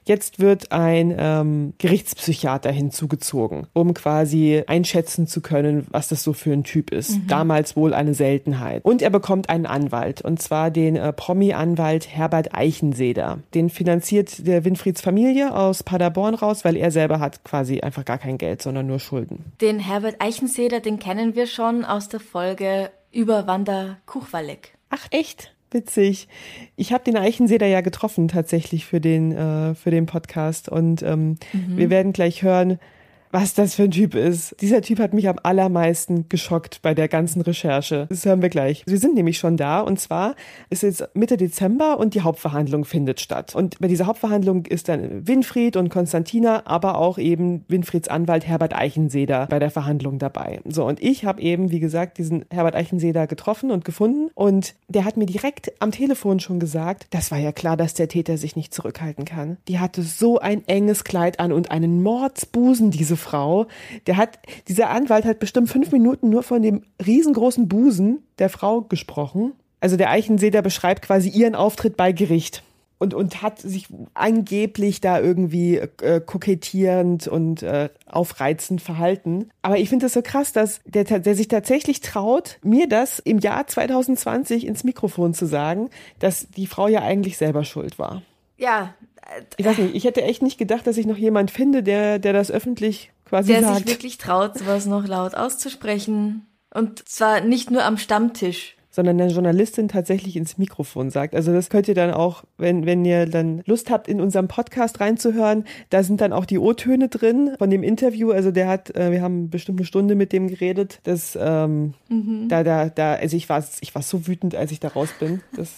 Jetzt 0.04 0.38
wird 0.38 0.72
ein 0.72 1.14
ähm, 1.18 1.74
Gerichtspsychiater 1.78 2.70
hinzugezogen, 2.70 3.66
um 3.72 3.94
quasi 3.94 4.62
einschätzen 4.66 5.26
zu 5.26 5.40
können, 5.40 5.86
was 5.90 6.08
das 6.08 6.22
so 6.22 6.32
für 6.32 6.52
ein 6.52 6.64
Typ 6.64 6.92
ist. 6.92 7.18
Mhm. 7.18 7.26
Damals 7.26 7.76
wohl 7.76 7.92
eine 7.94 8.14
Seltenheit. 8.14 8.84
Und 8.84 9.02
er 9.02 9.10
bekommt 9.10 9.48
einen 9.48 9.66
Anwalt, 9.66 10.22
und 10.22 10.40
zwar 10.40 10.70
den 10.70 10.96
äh, 10.96 11.12
Promi-Anwalt 11.12 12.08
Herbert 12.08 12.54
Eichenseder. 12.54 13.38
Den 13.54 13.70
finanziert 13.70 14.46
der 14.46 14.64
Winfrieds 14.64 15.00
Familie 15.00 15.54
aus 15.54 15.82
Paderborn 15.82 16.34
raus, 16.34 16.64
weil 16.64 16.76
er 16.76 16.90
selber 16.90 17.20
hat 17.20 17.44
quasi 17.44 17.80
einfach 17.80 18.04
gar 18.04 18.18
kein 18.18 18.38
Geld, 18.38 18.62
sondern 18.62 18.86
nur 18.86 19.00
Schulden. 19.00 19.52
Den 19.60 19.78
Herbert 19.78 20.16
Eichenseder, 20.20 20.80
den 20.80 20.98
kennen 20.98 21.34
wir 21.34 21.46
schon 21.46 21.84
aus 21.84 22.08
der 22.08 22.20
Folge 22.20 22.90
über 23.12 23.46
Wanda 23.46 23.96
Kuchwalek. 24.06 24.76
Ach 24.90 25.06
echt? 25.10 25.55
Witzig. 25.70 26.28
Ich 26.76 26.92
habe 26.92 27.04
den 27.04 27.16
Eichenseder 27.16 27.66
ja 27.66 27.80
getroffen 27.80 28.28
tatsächlich 28.28 28.86
für 28.86 29.00
den, 29.00 29.32
äh, 29.32 29.74
für 29.74 29.90
den 29.90 30.06
Podcast 30.06 30.68
und 30.68 31.02
ähm, 31.02 31.38
mhm. 31.52 31.76
wir 31.76 31.90
werden 31.90 32.12
gleich 32.12 32.42
hören, 32.42 32.78
was 33.36 33.52
das 33.52 33.74
für 33.74 33.82
ein 33.82 33.90
Typ 33.90 34.14
ist. 34.14 34.56
Dieser 34.62 34.80
Typ 34.80 34.98
hat 34.98 35.12
mich 35.12 35.28
am 35.28 35.38
allermeisten 35.42 36.26
geschockt 36.30 36.80
bei 36.80 36.94
der 36.94 37.06
ganzen 37.06 37.42
Recherche. 37.42 38.06
Das 38.08 38.24
hören 38.24 38.40
wir 38.40 38.48
gleich. 38.48 38.82
Wir 38.86 38.96
sind 38.96 39.14
nämlich 39.14 39.36
schon 39.36 39.58
da 39.58 39.80
und 39.80 40.00
zwar 40.00 40.36
ist 40.70 40.82
es 40.82 41.04
Mitte 41.12 41.36
Dezember 41.36 41.98
und 41.98 42.14
die 42.14 42.22
Hauptverhandlung 42.22 42.86
findet 42.86 43.20
statt. 43.20 43.54
Und 43.54 43.78
bei 43.78 43.88
dieser 43.88 44.06
Hauptverhandlung 44.06 44.64
ist 44.64 44.88
dann 44.88 45.28
Winfried 45.28 45.76
und 45.76 45.90
Konstantina, 45.90 46.62
aber 46.64 46.96
auch 46.96 47.18
eben 47.18 47.66
Winfrieds 47.68 48.08
Anwalt 48.08 48.46
Herbert 48.46 48.74
Eichenseder 48.74 49.46
bei 49.48 49.58
der 49.58 49.70
Verhandlung 49.70 50.18
dabei. 50.18 50.62
So, 50.64 50.86
und 50.86 51.02
ich 51.02 51.26
habe 51.26 51.42
eben, 51.42 51.70
wie 51.70 51.80
gesagt, 51.80 52.16
diesen 52.16 52.46
Herbert 52.50 52.74
Eichenseder 52.74 53.26
getroffen 53.26 53.70
und 53.70 53.84
gefunden 53.84 54.30
und 54.32 54.74
der 54.88 55.04
hat 55.04 55.18
mir 55.18 55.26
direkt 55.26 55.72
am 55.82 55.90
Telefon 55.90 56.40
schon 56.40 56.58
gesagt, 56.58 57.08
das 57.10 57.30
war 57.30 57.38
ja 57.38 57.52
klar, 57.52 57.76
dass 57.76 57.92
der 57.92 58.08
Täter 58.08 58.38
sich 58.38 58.56
nicht 58.56 58.72
zurückhalten 58.72 59.26
kann. 59.26 59.58
Die 59.68 59.78
hatte 59.78 60.00
so 60.00 60.38
ein 60.38 60.66
enges 60.66 61.04
Kleid 61.04 61.38
an 61.38 61.52
und 61.52 61.70
einen 61.70 62.02
Mordsbusen, 62.02 62.90
diese 62.90 63.18
Frau, 63.26 63.66
der 64.06 64.16
hat, 64.16 64.38
dieser 64.68 64.90
Anwalt 64.90 65.24
hat 65.24 65.38
bestimmt 65.38 65.68
fünf 65.68 65.90
Minuten 65.92 66.30
nur 66.30 66.42
von 66.42 66.62
dem 66.62 66.82
riesengroßen 67.04 67.68
Busen 67.68 68.22
der 68.38 68.48
Frau 68.48 68.82
gesprochen. 68.82 69.52
Also 69.80 69.96
der 69.96 70.10
Eichenseder 70.10 70.62
beschreibt 70.62 71.02
quasi 71.02 71.28
ihren 71.28 71.54
Auftritt 71.54 71.96
bei 71.96 72.12
Gericht 72.12 72.62
und, 72.98 73.14
und 73.14 73.42
hat 73.42 73.58
sich 73.58 73.88
angeblich 74.14 75.00
da 75.00 75.20
irgendwie 75.20 75.76
äh, 75.76 76.20
kokettierend 76.24 77.28
und 77.28 77.62
äh, 77.62 77.90
aufreizend 78.06 78.80
verhalten. 78.80 79.50
Aber 79.62 79.78
ich 79.78 79.88
finde 79.88 80.06
das 80.06 80.14
so 80.14 80.22
krass, 80.22 80.52
dass 80.52 80.80
der, 80.84 81.04
der 81.04 81.34
sich 81.34 81.48
tatsächlich 81.48 82.00
traut, 82.00 82.58
mir 82.62 82.88
das 82.88 83.18
im 83.18 83.38
Jahr 83.38 83.66
2020 83.66 84.66
ins 84.66 84.84
Mikrofon 84.84 85.34
zu 85.34 85.46
sagen, 85.46 85.90
dass 86.18 86.48
die 86.48 86.66
Frau 86.66 86.88
ja 86.88 87.02
eigentlich 87.02 87.36
selber 87.36 87.64
schuld 87.64 87.98
war. 87.98 88.22
Ja. 88.56 88.94
Ich 89.56 89.66
weiß 89.66 89.78
nicht, 89.78 89.94
ich 89.94 90.04
hätte 90.04 90.22
echt 90.22 90.40
nicht 90.40 90.56
gedacht, 90.56 90.86
dass 90.86 90.96
ich 90.96 91.04
noch 91.04 91.16
jemand 91.16 91.50
finde, 91.50 91.82
der, 91.82 92.18
der 92.18 92.32
das 92.32 92.50
öffentlich 92.50 93.10
quasi 93.26 93.52
der 93.52 93.62
sagt. 93.62 93.72
Der 93.72 93.78
sich 93.78 93.86
wirklich 93.86 94.18
traut, 94.18 94.58
sowas 94.58 94.86
noch 94.86 95.06
laut 95.06 95.34
auszusprechen. 95.34 96.46
Und 96.72 97.08
zwar 97.08 97.40
nicht 97.40 97.70
nur 97.70 97.84
am 97.84 97.98
Stammtisch 97.98 98.76
sondern 98.96 99.18
der 99.18 99.28
Journalistin 99.28 99.88
tatsächlich 99.88 100.36
ins 100.36 100.56
Mikrofon 100.56 101.10
sagt. 101.10 101.34
Also 101.34 101.52
das 101.52 101.68
könnt 101.68 101.86
ihr 101.86 101.94
dann 101.94 102.14
auch, 102.14 102.44
wenn, 102.56 102.86
wenn 102.86 103.04
ihr 103.04 103.26
dann 103.26 103.62
Lust 103.66 103.90
habt, 103.90 104.08
in 104.08 104.22
unserem 104.22 104.48
Podcast 104.48 105.00
reinzuhören, 105.00 105.64
da 105.90 106.02
sind 106.02 106.22
dann 106.22 106.32
auch 106.32 106.46
die 106.46 106.58
O-Töne 106.58 107.08
drin 107.08 107.50
von 107.58 107.68
dem 107.68 107.82
Interview. 107.82 108.30
Also 108.30 108.52
der 108.52 108.68
hat, 108.68 108.96
äh, 108.96 109.12
wir 109.12 109.20
haben 109.20 109.50
bestimmt 109.50 109.78
eine 109.78 109.86
Stunde 109.86 110.14
mit 110.14 110.32
dem 110.32 110.48
geredet. 110.48 111.00
Das, 111.02 111.38
ähm, 111.38 111.92
mhm. 112.08 112.48
da, 112.48 112.64
da, 112.64 112.88
da, 112.88 113.12
also 113.16 113.36
ich 113.36 113.50
war, 113.50 113.62
ich 113.80 113.94
war 113.94 114.00
so 114.00 114.26
wütend, 114.26 114.54
als 114.54 114.72
ich 114.72 114.80
da 114.80 114.88
raus 114.88 115.10
bin. 115.20 115.42
Das 115.54 115.70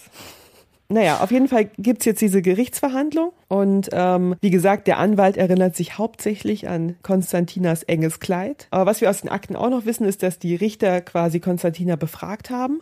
naja, 0.91 1.21
auf 1.21 1.31
jeden 1.31 1.49
Fall 1.49 1.67
gibt's 1.77 2.07
jetzt 2.07 2.23
diese 2.23 2.41
Gerichtsverhandlung 2.41 3.33
und 3.49 3.91
ähm, 3.93 4.37
wie 4.41 4.51
gesagt, 4.51 4.87
der 4.87 4.99
Anwalt 4.99 5.37
erinnert 5.37 5.77
sich 5.77 5.99
hauptsächlich 5.99 6.67
an 6.69 6.97
Konstantinas 7.03 7.83
enges 7.83 8.21
Kleid. 8.21 8.69
Aber 8.71 8.87
was 8.87 9.03
wir 9.03 9.11
aus 9.11 9.21
den 9.21 9.29
Akten 9.29 9.55
auch 9.55 9.69
noch 9.69 9.85
wissen, 9.85 10.07
ist, 10.07 10.23
dass 10.23 10.39
die 10.39 10.55
Richter 10.55 11.03
quasi 11.03 11.41
Konstantina 11.41 11.97
befragt 11.97 12.49
haben 12.49 12.81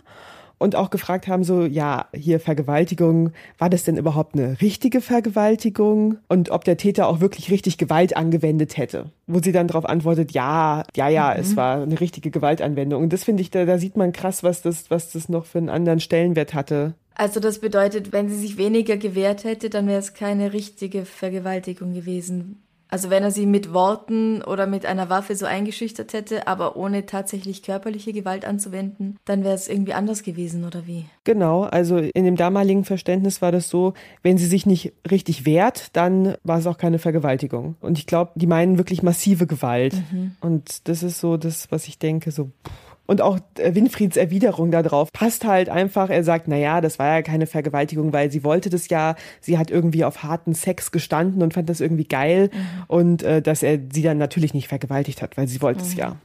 und 0.58 0.74
auch 0.74 0.90
gefragt 0.90 1.28
haben, 1.28 1.44
so, 1.44 1.64
ja, 1.64 2.06
hier 2.14 2.40
Vergewaltigung, 2.40 3.32
war 3.58 3.70
das 3.70 3.84
denn 3.84 3.96
überhaupt 3.96 4.34
eine 4.34 4.60
richtige 4.60 5.00
Vergewaltigung? 5.00 6.18
Und 6.28 6.50
ob 6.50 6.64
der 6.64 6.76
Täter 6.76 7.08
auch 7.08 7.20
wirklich 7.20 7.50
richtig 7.50 7.78
Gewalt 7.78 8.16
angewendet 8.16 8.76
hätte. 8.76 9.10
Wo 9.26 9.40
sie 9.40 9.52
dann 9.52 9.68
darauf 9.68 9.86
antwortet, 9.86 10.32
ja, 10.32 10.84
ja, 10.94 11.08
ja, 11.08 11.34
mhm. 11.34 11.40
es 11.40 11.56
war 11.56 11.82
eine 11.82 12.00
richtige 12.00 12.30
Gewaltanwendung. 12.30 13.02
Und 13.02 13.12
das 13.12 13.24
finde 13.24 13.42
ich, 13.42 13.50
da, 13.50 13.64
da 13.64 13.78
sieht 13.78 13.96
man 13.96 14.12
krass, 14.12 14.42
was 14.42 14.62
das, 14.62 14.90
was 14.90 15.12
das 15.12 15.28
noch 15.28 15.44
für 15.44 15.58
einen 15.58 15.68
anderen 15.68 16.00
Stellenwert 16.00 16.54
hatte 16.54 16.94
also 17.18 17.40
das 17.40 17.60
bedeutet, 17.60 18.12
wenn 18.12 18.28
sie 18.28 18.36
sich 18.36 18.58
weniger 18.58 18.98
gewehrt 18.98 19.44
hätte, 19.44 19.70
dann 19.70 19.86
wäre 19.86 19.98
es 19.98 20.12
keine 20.12 20.52
richtige 20.52 21.06
Vergewaltigung 21.06 21.94
gewesen. 21.94 22.62
Also 22.88 23.10
wenn 23.10 23.22
er 23.22 23.30
sie 23.30 23.46
mit 23.46 23.72
Worten 23.72 24.42
oder 24.42 24.66
mit 24.66 24.86
einer 24.86 25.10
Waffe 25.10 25.34
so 25.34 25.44
eingeschüchtert 25.46 26.12
hätte, 26.12 26.46
aber 26.46 26.76
ohne 26.76 27.06
tatsächlich 27.06 27.62
körperliche 27.62 28.12
Gewalt 28.12 28.44
anzuwenden, 28.44 29.18
dann 29.24 29.42
wäre 29.42 29.54
es 29.54 29.68
irgendwie 29.68 29.92
anders 29.92 30.22
gewesen, 30.22 30.64
oder 30.64 30.86
wie? 30.86 31.04
Genau, 31.24 31.62
also 31.62 31.98
in 31.98 32.24
dem 32.24 32.36
damaligen 32.36 32.84
Verständnis 32.84 33.42
war 33.42 33.50
das 33.50 33.68
so, 33.68 33.94
wenn 34.22 34.38
sie 34.38 34.46
sich 34.46 34.66
nicht 34.66 34.92
richtig 35.10 35.44
wehrt, 35.46 35.88
dann 35.94 36.36
war 36.44 36.58
es 36.58 36.66
auch 36.66 36.78
keine 36.78 36.98
Vergewaltigung. 36.98 37.76
Und 37.80 37.98
ich 37.98 38.06
glaube, 38.06 38.32
die 38.36 38.46
meinen 38.46 38.78
wirklich 38.78 39.02
massive 39.02 39.46
Gewalt. 39.46 39.94
Mhm. 40.12 40.36
Und 40.40 40.88
das 40.88 41.02
ist 41.02 41.20
so 41.20 41.36
das, 41.36 41.70
was 41.70 41.88
ich 41.88 41.98
denke, 41.98 42.30
so. 42.30 42.50
Pff 42.66 42.85
und 43.06 43.20
auch 43.20 43.38
äh, 43.58 43.74
Winfrieds 43.74 44.16
Erwiderung 44.16 44.70
darauf 44.70 45.12
passt 45.12 45.44
halt 45.44 45.68
einfach. 45.68 46.10
Er 46.10 46.24
sagt, 46.24 46.48
na 46.48 46.56
ja, 46.56 46.80
das 46.80 46.98
war 46.98 47.06
ja 47.06 47.22
keine 47.22 47.46
Vergewaltigung, 47.46 48.12
weil 48.12 48.30
sie 48.30 48.44
wollte 48.44 48.70
das 48.70 48.88
ja. 48.88 49.14
Sie 49.40 49.58
hat 49.58 49.70
irgendwie 49.70 50.04
auf 50.04 50.22
harten 50.22 50.54
Sex 50.54 50.90
gestanden 50.90 51.42
und 51.42 51.54
fand 51.54 51.68
das 51.68 51.80
irgendwie 51.80 52.04
geil. 52.04 52.50
Mhm. 52.52 52.82
Und 52.88 53.22
äh, 53.22 53.40
dass 53.42 53.62
er 53.62 53.78
sie 53.92 54.02
dann 54.02 54.18
natürlich 54.18 54.54
nicht 54.54 54.68
vergewaltigt 54.68 55.22
hat, 55.22 55.36
weil 55.36 55.48
sie 55.48 55.62
wollte 55.62 55.80
mhm. 55.80 55.86
es 55.86 55.94
ja. 55.94 56.16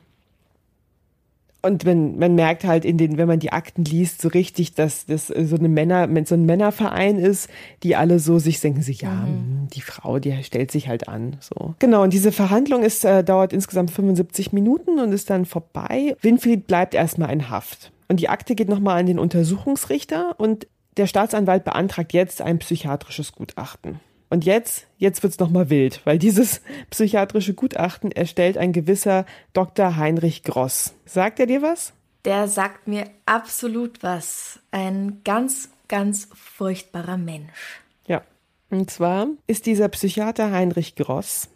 Und 1.63 1.85
man, 1.85 2.17
man 2.17 2.35
merkt 2.35 2.63
halt 2.63 2.85
in 2.85 2.97
den, 2.97 3.17
wenn 3.17 3.27
man 3.27 3.39
die 3.39 3.51
Akten 3.51 3.83
liest, 3.83 4.21
so 4.21 4.29
richtig, 4.29 4.73
dass 4.73 5.05
das 5.05 5.27
so 5.27 5.55
eine 5.55 5.69
Männer, 5.69 6.09
so 6.25 6.35
ein 6.35 6.45
Männerverein 6.45 7.19
ist, 7.19 7.49
die 7.83 7.95
alle 7.95 8.19
so 8.19 8.39
sich 8.39 8.59
denken 8.59 8.81
sich, 8.81 9.01
ja, 9.01 9.11
mhm. 9.11 9.67
die 9.71 9.81
Frau, 9.81 10.19
die 10.19 10.43
stellt 10.43 10.71
sich 10.71 10.87
halt 10.87 11.07
an, 11.07 11.37
so. 11.39 11.75
Genau. 11.79 12.03
Und 12.03 12.13
diese 12.13 12.31
Verhandlung 12.31 12.81
ist, 12.83 13.05
äh, 13.05 13.23
dauert 13.23 13.53
insgesamt 13.53 13.91
75 13.91 14.53
Minuten 14.53 14.99
und 14.99 15.11
ist 15.11 15.29
dann 15.29 15.45
vorbei. 15.45 16.15
Winfried 16.21 16.65
bleibt 16.65 16.95
erstmal 16.95 17.31
in 17.31 17.49
Haft. 17.49 17.91
Und 18.07 18.19
die 18.19 18.29
Akte 18.29 18.55
geht 18.55 18.67
nochmal 18.67 18.99
an 18.99 19.05
den 19.05 19.19
Untersuchungsrichter 19.19 20.35
und 20.37 20.67
der 20.97 21.07
Staatsanwalt 21.07 21.63
beantragt 21.63 22.11
jetzt 22.11 22.41
ein 22.41 22.59
psychiatrisches 22.59 23.31
Gutachten. 23.31 23.99
Und 24.31 24.45
jetzt, 24.45 24.87
jetzt 24.97 25.23
wird's 25.23 25.39
noch 25.39 25.49
mal 25.49 25.69
wild, 25.69 25.99
weil 26.05 26.17
dieses 26.17 26.61
psychiatrische 26.89 27.53
Gutachten 27.53 28.13
erstellt 28.13 28.57
ein 28.57 28.71
gewisser 28.71 29.25
Dr. 29.51 29.97
Heinrich 29.97 30.43
Gross. 30.43 30.93
Sagt 31.05 31.41
er 31.41 31.47
dir 31.47 31.61
was? 31.61 31.91
Der 32.23 32.47
sagt 32.47 32.87
mir 32.87 33.09
absolut 33.25 34.01
was. 34.03 34.61
Ein 34.71 35.19
ganz, 35.25 35.69
ganz 35.89 36.29
furchtbarer 36.33 37.17
Mensch. 37.17 37.81
Ja. 38.07 38.21
Und 38.69 38.89
zwar 38.89 39.27
ist 39.47 39.65
dieser 39.65 39.89
Psychiater 39.89 40.49
Heinrich 40.49 40.95
Gross 40.95 41.49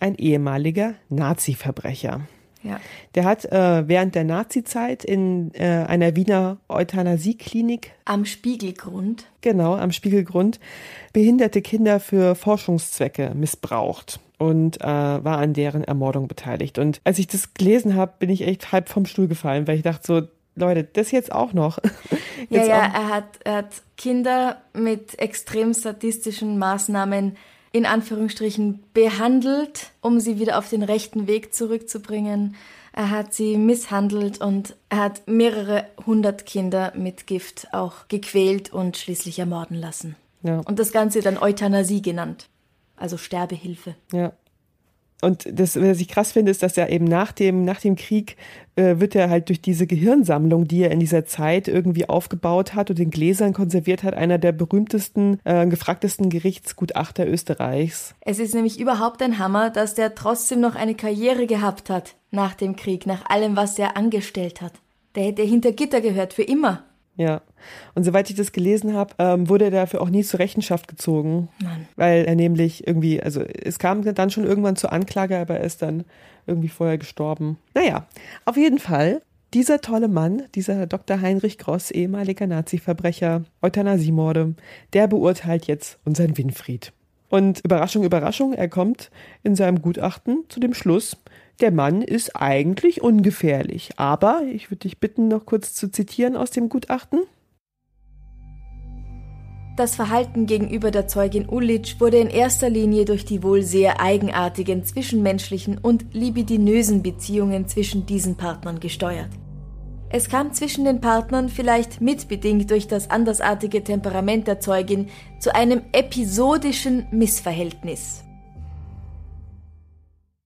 ein 0.00 0.14
ehemaliger 0.14 0.94
Nazi-Verbrecher. 1.10 2.22
Ja. 2.64 2.80
Der 3.14 3.24
hat 3.24 3.44
äh, 3.44 3.86
während 3.86 4.14
der 4.14 4.24
Nazi-Zeit 4.24 5.04
in 5.04 5.52
äh, 5.54 5.84
einer 5.86 6.16
Wiener 6.16 6.56
Euthanasieklinik 6.68 7.92
am 8.06 8.24
Spiegelgrund. 8.24 9.26
Genau, 9.42 9.76
am 9.76 9.92
Spiegelgrund 9.92 10.58
behinderte 11.12 11.62
Kinder 11.62 12.00
für 12.00 12.34
Forschungszwecke 12.34 13.32
missbraucht 13.34 14.18
und 14.38 14.80
äh, 14.80 14.84
war 14.84 15.38
an 15.38 15.52
deren 15.52 15.84
Ermordung 15.84 16.26
beteiligt. 16.26 16.78
Und 16.78 17.00
als 17.04 17.18
ich 17.18 17.26
das 17.26 17.54
gelesen 17.54 17.94
habe, 17.94 18.14
bin 18.18 18.30
ich 18.30 18.46
echt 18.46 18.72
halb 18.72 18.88
vom 18.88 19.06
Stuhl 19.06 19.28
gefallen, 19.28 19.68
weil 19.68 19.76
ich 19.76 19.82
dachte 19.82 20.06
so, 20.06 20.22
Leute, 20.56 20.84
das 20.84 21.10
jetzt 21.10 21.32
auch 21.32 21.52
noch. 21.52 21.78
Jetzt 22.50 22.68
ja, 22.68 22.76
ja, 22.76 22.92
er 22.94 23.08
hat, 23.08 23.24
er 23.44 23.54
hat 23.56 23.82
Kinder 23.96 24.58
mit 24.74 25.18
extrem 25.18 25.72
sadistischen 25.72 26.58
Maßnahmen 26.58 27.36
in 27.74 27.86
Anführungsstrichen 27.86 28.84
behandelt, 28.94 29.90
um 30.00 30.20
sie 30.20 30.38
wieder 30.38 30.58
auf 30.58 30.70
den 30.70 30.84
rechten 30.84 31.26
Weg 31.26 31.52
zurückzubringen. 31.52 32.54
Er 32.92 33.10
hat 33.10 33.34
sie 33.34 33.56
misshandelt 33.56 34.40
und 34.40 34.76
er 34.90 34.98
hat 34.98 35.26
mehrere 35.26 35.84
hundert 36.06 36.46
Kinder 36.46 36.92
mit 36.94 37.26
Gift 37.26 37.66
auch 37.72 38.06
gequält 38.06 38.72
und 38.72 38.96
schließlich 38.96 39.40
ermorden 39.40 39.76
lassen. 39.76 40.14
Ja. 40.44 40.60
Und 40.60 40.78
das 40.78 40.92
Ganze 40.92 41.20
dann 41.20 41.36
Euthanasie 41.36 42.00
genannt. 42.00 42.48
Also 42.94 43.16
Sterbehilfe. 43.16 43.96
Ja. 44.12 44.32
Und 45.22 45.46
das, 45.50 45.80
was 45.80 46.00
ich 46.00 46.08
krass 46.08 46.32
finde, 46.32 46.50
ist, 46.50 46.62
dass 46.62 46.76
er 46.76 46.90
eben 46.90 47.06
nach 47.06 47.32
dem, 47.32 47.64
nach 47.64 47.80
dem 47.80 47.96
Krieg 47.96 48.36
äh, 48.76 48.96
wird 48.98 49.14
er 49.14 49.30
halt 49.30 49.48
durch 49.48 49.62
diese 49.62 49.86
Gehirnsammlung, 49.86 50.66
die 50.68 50.82
er 50.82 50.90
in 50.90 51.00
dieser 51.00 51.24
Zeit 51.24 51.66
irgendwie 51.66 52.08
aufgebaut 52.08 52.74
hat 52.74 52.90
und 52.90 53.00
in 53.00 53.10
Gläsern 53.10 53.52
konserviert 53.52 54.02
hat, 54.02 54.14
einer 54.14 54.38
der 54.38 54.52
berühmtesten, 54.52 55.38
äh, 55.44 55.66
gefragtesten 55.66 56.28
Gerichtsgutachter 56.28 57.26
Österreichs. 57.26 58.14
Es 58.20 58.38
ist 58.38 58.54
nämlich 58.54 58.78
überhaupt 58.78 59.22
ein 59.22 59.38
Hammer, 59.38 59.70
dass 59.70 59.94
der 59.94 60.14
trotzdem 60.14 60.60
noch 60.60 60.74
eine 60.74 60.94
Karriere 60.94 61.46
gehabt 61.46 61.88
hat 61.88 62.16
nach 62.30 62.54
dem 62.54 62.76
Krieg, 62.76 63.06
nach 63.06 63.24
allem, 63.26 63.56
was 63.56 63.78
er 63.78 63.96
angestellt 63.96 64.60
hat. 64.60 64.72
Der 65.14 65.24
hätte 65.24 65.42
hinter 65.42 65.72
Gitter 65.72 66.00
gehört, 66.00 66.34
für 66.34 66.42
immer. 66.42 66.82
Ja. 67.16 67.42
Und 67.94 68.04
soweit 68.04 68.28
ich 68.30 68.36
das 68.36 68.52
gelesen 68.52 68.94
habe, 68.94 69.14
ähm, 69.18 69.48
wurde 69.48 69.66
er 69.66 69.70
dafür 69.70 70.02
auch 70.02 70.10
nie 70.10 70.22
zur 70.24 70.40
Rechenschaft 70.40 70.88
gezogen. 70.88 71.48
Mann. 71.62 71.86
Weil 71.96 72.24
er 72.24 72.34
nämlich 72.34 72.86
irgendwie, 72.86 73.22
also 73.22 73.42
es 73.42 73.78
kam 73.78 74.02
dann 74.02 74.30
schon 74.30 74.44
irgendwann 74.44 74.76
zur 74.76 74.92
Anklage, 74.92 75.38
aber 75.38 75.58
er 75.58 75.64
ist 75.64 75.82
dann 75.82 76.04
irgendwie 76.46 76.68
vorher 76.68 76.98
gestorben. 76.98 77.58
Naja, 77.74 78.06
auf 78.44 78.56
jeden 78.56 78.78
Fall, 78.78 79.22
dieser 79.54 79.80
tolle 79.80 80.08
Mann, 80.08 80.42
dieser 80.54 80.86
Dr. 80.86 81.20
Heinrich 81.20 81.58
Gross, 81.58 81.90
ehemaliger 81.90 82.46
Nazi-Verbrecher, 82.46 83.44
Euthanasiemorde, 83.62 84.54
der 84.92 85.06
beurteilt 85.06 85.66
jetzt 85.66 85.98
unseren 86.04 86.36
Winfried. 86.36 86.92
Und 87.28 87.60
Überraschung, 87.64 88.04
Überraschung, 88.04 88.52
er 88.52 88.68
kommt 88.68 89.10
in 89.42 89.56
seinem 89.56 89.80
Gutachten 89.80 90.44
zu 90.48 90.60
dem 90.60 90.74
Schluss, 90.74 91.16
der 91.60 91.70
Mann 91.70 92.02
ist 92.02 92.36
eigentlich 92.36 93.02
ungefährlich. 93.02 93.90
Aber 93.96 94.42
ich 94.52 94.70
würde 94.70 94.80
dich 94.80 94.98
bitten, 94.98 95.28
noch 95.28 95.46
kurz 95.46 95.74
zu 95.74 95.90
zitieren 95.90 96.36
aus 96.36 96.50
dem 96.50 96.68
Gutachten. 96.68 97.20
Das 99.76 99.96
Verhalten 99.96 100.46
gegenüber 100.46 100.92
der 100.92 101.08
Zeugin 101.08 101.48
Ullitsch 101.48 101.98
wurde 101.98 102.18
in 102.18 102.28
erster 102.28 102.70
Linie 102.70 103.04
durch 103.04 103.24
die 103.24 103.42
wohl 103.42 103.62
sehr 103.62 104.00
eigenartigen 104.00 104.84
zwischenmenschlichen 104.84 105.78
und 105.78 106.14
libidinösen 106.14 107.02
Beziehungen 107.02 107.66
zwischen 107.66 108.06
diesen 108.06 108.36
Partnern 108.36 108.78
gesteuert. 108.78 109.30
Es 110.10 110.28
kam 110.28 110.52
zwischen 110.52 110.84
den 110.84 111.00
Partnern 111.00 111.48
vielleicht 111.48 112.00
mitbedingt 112.00 112.70
durch 112.70 112.86
das 112.86 113.10
andersartige 113.10 113.82
Temperament 113.82 114.46
der 114.46 114.60
Zeugin 114.60 115.08
zu 115.40 115.52
einem 115.52 115.82
episodischen 115.90 117.08
Missverhältnis. 117.10 118.22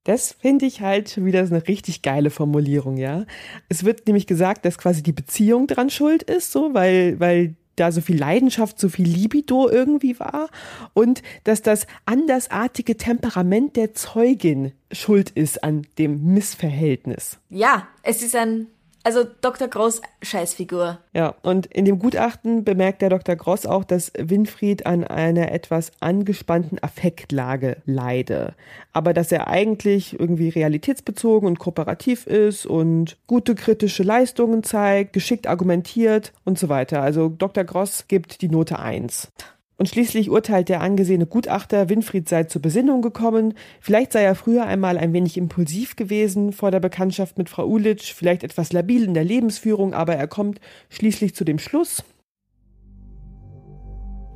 Das 0.08 0.32
finde 0.32 0.64
ich 0.64 0.80
halt 0.80 1.22
wieder 1.22 1.40
eine 1.40 1.68
richtig 1.68 2.00
geile 2.00 2.30
Formulierung, 2.30 2.96
ja. 2.96 3.26
Es 3.68 3.84
wird 3.84 4.06
nämlich 4.06 4.26
gesagt, 4.26 4.64
dass 4.64 4.78
quasi 4.78 5.02
die 5.02 5.12
Beziehung 5.12 5.66
dran 5.66 5.90
schuld 5.90 6.22
ist, 6.22 6.50
so, 6.50 6.72
weil, 6.72 7.20
weil 7.20 7.56
da 7.76 7.92
so 7.92 8.00
viel 8.00 8.18
Leidenschaft, 8.18 8.80
so 8.80 8.88
viel 8.88 9.06
Libido 9.06 9.68
irgendwie 9.68 10.18
war 10.18 10.48
und 10.94 11.22
dass 11.44 11.60
das 11.60 11.86
andersartige 12.06 12.96
Temperament 12.96 13.76
der 13.76 13.92
Zeugin 13.92 14.72
schuld 14.90 15.28
ist 15.28 15.62
an 15.62 15.86
dem 15.98 16.32
Missverhältnis. 16.32 17.38
Ja, 17.50 17.86
es 18.02 18.22
ist 18.22 18.34
ein 18.34 18.68
also 19.04 19.24
Dr. 19.40 19.68
Gross, 19.68 20.02
Scheißfigur. 20.22 20.98
Ja, 21.14 21.34
und 21.42 21.66
in 21.66 21.84
dem 21.84 21.98
Gutachten 21.98 22.64
bemerkt 22.64 23.02
der 23.02 23.10
Dr. 23.10 23.36
Gross 23.36 23.64
auch, 23.64 23.84
dass 23.84 24.12
Winfried 24.18 24.86
an 24.86 25.04
einer 25.04 25.52
etwas 25.52 25.92
angespannten 26.00 26.78
Affektlage 26.82 27.78
leide. 27.86 28.54
Aber 28.92 29.14
dass 29.14 29.32
er 29.32 29.48
eigentlich 29.48 30.18
irgendwie 30.18 30.48
realitätsbezogen 30.48 31.48
und 31.48 31.58
kooperativ 31.58 32.26
ist 32.26 32.66
und 32.66 33.16
gute 33.26 33.54
kritische 33.54 34.02
Leistungen 34.02 34.62
zeigt, 34.62 35.12
geschickt 35.12 35.46
argumentiert 35.46 36.32
und 36.44 36.58
so 36.58 36.68
weiter. 36.68 37.00
Also 37.02 37.28
Dr. 37.28 37.64
Gross 37.64 38.06
gibt 38.08 38.42
die 38.42 38.48
Note 38.48 38.78
1. 38.78 39.30
Und 39.78 39.88
schließlich 39.88 40.28
urteilt 40.28 40.68
der 40.68 40.80
angesehene 40.80 41.26
Gutachter, 41.26 41.88
Winfried 41.88 42.28
sei 42.28 42.44
zur 42.44 42.60
Besinnung 42.60 43.00
gekommen. 43.00 43.54
Vielleicht 43.80 44.12
sei 44.12 44.24
er 44.24 44.34
früher 44.34 44.66
einmal 44.66 44.98
ein 44.98 45.12
wenig 45.12 45.36
impulsiv 45.36 45.94
gewesen 45.94 46.52
vor 46.52 46.72
der 46.72 46.80
Bekanntschaft 46.80 47.38
mit 47.38 47.48
Frau 47.48 47.64
Ulitsch, 47.64 48.12
vielleicht 48.12 48.42
etwas 48.42 48.72
labil 48.72 49.04
in 49.04 49.14
der 49.14 49.22
Lebensführung, 49.22 49.94
aber 49.94 50.16
er 50.16 50.26
kommt 50.26 50.60
schließlich 50.90 51.36
zu 51.36 51.44
dem 51.44 51.60
Schluss. 51.60 52.02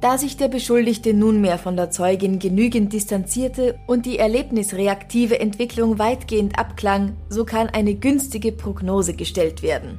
Da 0.00 0.16
sich 0.16 0.37
der 0.37 0.46
Beschuldigte 0.48 1.12
nunmehr 1.12 1.59
von 1.59 1.76
der 1.76 1.90
Zeugin 1.90 2.38
genügend 2.38 2.92
distanzierte 2.92 3.78
und 3.88 4.07
die 4.07 4.18
erlebnisreaktive 4.18 5.40
Entwicklung 5.40 5.98
weitgehend 5.98 6.57
abklang, 6.57 7.16
so 7.28 7.44
kann 7.44 7.68
eine 7.68 7.96
günstige 7.96 8.52
Prognose 8.52 9.14
gestellt 9.14 9.62
werden. 9.62 9.98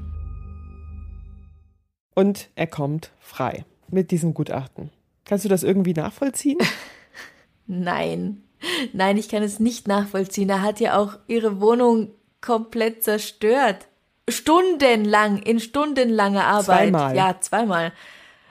Und 2.16 2.50
er 2.56 2.68
kommt 2.68 3.12
frei 3.20 3.66
mit 3.90 4.12
diesem 4.12 4.34
Gutachten. 4.34 4.90
Kannst 5.26 5.46
du 5.46 5.50
das 5.50 5.64
irgendwie 5.64 5.94
nachvollziehen? 5.94 6.60
Nein. 7.68 8.44
Nein, 8.94 9.18
ich 9.18 9.30
kann 9.30 9.44
es 9.44 9.60
nicht 9.60 9.88
nachvollziehen. 9.88 10.50
Er 10.50 10.62
hat 10.62 10.80
ja 10.80 10.98
auch 10.98 11.18
ihre 11.28 11.60
Wohnung 11.60 12.12
komplett 12.42 13.04
zerstört. 13.04 13.88
Stundenlang, 14.30 15.38
in 15.38 15.60
stundenlanger 15.60 16.46
Arbeit. 16.46 16.90
Zweimal. 16.90 17.16
Ja, 17.16 17.36
zweimal. 17.40 17.94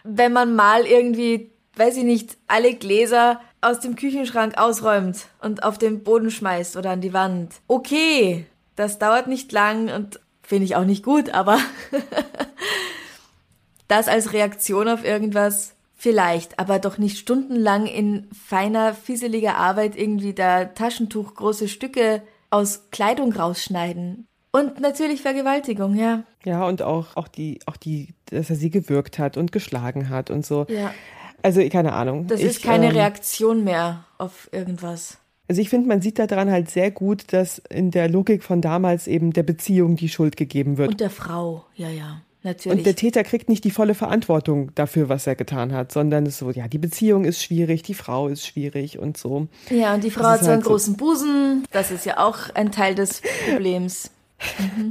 Wenn 0.04 0.32
man 0.32 0.54
mal 0.54 0.84
irgendwie, 0.84 1.50
weiß 1.76 1.96
ich 1.96 2.04
nicht, 2.04 2.36
alle 2.46 2.74
Gläser 2.74 3.40
aus 3.60 3.80
dem 3.80 3.96
Küchenschrank 3.96 4.58
ausräumt 4.58 5.26
und 5.40 5.62
auf 5.62 5.78
den 5.78 6.02
Boden 6.02 6.30
schmeißt 6.30 6.76
oder 6.76 6.90
an 6.90 7.00
die 7.00 7.12
Wand. 7.12 7.54
Okay, 7.68 8.46
das 8.76 8.98
dauert 8.98 9.28
nicht 9.28 9.52
lang 9.52 9.88
und 9.88 10.20
finde 10.42 10.64
ich 10.64 10.76
auch 10.76 10.84
nicht 10.84 11.04
gut, 11.04 11.30
aber 11.30 11.58
das 13.88 14.08
als 14.08 14.32
Reaktion 14.32 14.88
auf 14.88 15.04
irgendwas 15.04 15.74
Vielleicht, 16.02 16.58
aber 16.58 16.80
doch 16.80 16.98
nicht 16.98 17.16
stundenlang 17.16 17.86
in 17.86 18.26
feiner, 18.32 18.92
fieseliger 18.92 19.54
Arbeit 19.54 19.94
irgendwie 19.94 20.32
da 20.32 20.64
Taschentuch 20.64 21.36
große 21.36 21.68
Stücke 21.68 22.22
aus 22.50 22.88
Kleidung 22.90 23.32
rausschneiden. 23.32 24.26
Und 24.50 24.80
natürlich 24.80 25.22
Vergewaltigung, 25.22 25.94
ja. 25.94 26.24
Ja, 26.44 26.66
und 26.66 26.82
auch, 26.82 27.14
auch 27.14 27.28
die, 27.28 27.60
auch 27.66 27.76
die, 27.76 28.14
dass 28.24 28.50
er 28.50 28.56
sie 28.56 28.70
gewürgt 28.70 29.20
hat 29.20 29.36
und 29.36 29.52
geschlagen 29.52 30.08
hat 30.08 30.32
und 30.32 30.44
so. 30.44 30.66
Ja. 30.68 30.92
Also, 31.40 31.60
keine 31.68 31.92
Ahnung. 31.92 32.26
Das 32.26 32.40
ich, 32.40 32.46
ist 32.46 32.64
keine 32.64 32.86
ähm, 32.86 32.96
Reaktion 32.96 33.62
mehr 33.62 34.04
auf 34.18 34.48
irgendwas. 34.50 35.18
Also 35.46 35.62
ich 35.62 35.70
finde, 35.70 35.86
man 35.86 36.02
sieht 36.02 36.18
daran 36.18 36.50
halt 36.50 36.68
sehr 36.68 36.90
gut, 36.90 37.32
dass 37.32 37.58
in 37.58 37.92
der 37.92 38.08
Logik 38.08 38.42
von 38.42 38.60
damals 38.60 39.06
eben 39.06 39.32
der 39.32 39.44
Beziehung 39.44 39.94
die 39.94 40.08
Schuld 40.08 40.36
gegeben 40.36 40.78
wird. 40.78 40.90
Und 40.90 41.00
der 41.00 41.10
Frau, 41.10 41.64
ja, 41.76 41.90
ja. 41.90 42.22
Natürlich. 42.44 42.78
Und 42.78 42.84
der 42.86 42.96
Täter 42.96 43.22
kriegt 43.22 43.48
nicht 43.48 43.62
die 43.64 43.70
volle 43.70 43.94
Verantwortung 43.94 44.74
dafür, 44.74 45.08
was 45.08 45.26
er 45.26 45.36
getan 45.36 45.72
hat, 45.72 45.92
sondern 45.92 46.24
es 46.26 46.34
ist 46.34 46.38
so, 46.40 46.50
ja, 46.50 46.66
die 46.66 46.78
Beziehung 46.78 47.24
ist 47.24 47.42
schwierig, 47.42 47.82
die 47.82 47.94
Frau 47.94 48.26
ist 48.28 48.44
schwierig 48.46 48.98
und 48.98 49.16
so. 49.16 49.46
ja, 49.70 49.94
und 49.94 50.02
die 50.02 50.10
Frau 50.10 50.22
Das 50.22 50.30
hat 50.32 50.40
so 50.40 50.46
einen 50.46 50.54
halt 50.56 50.64
so- 50.64 50.70
großen 50.70 50.96
Busen. 50.96 51.64
Das 51.70 51.90
ist 51.92 52.04
ja 52.04 52.18
auch 52.18 52.50
ein 52.54 52.72
Teil 52.72 52.94
des 52.94 53.22
Problems. 53.50 54.10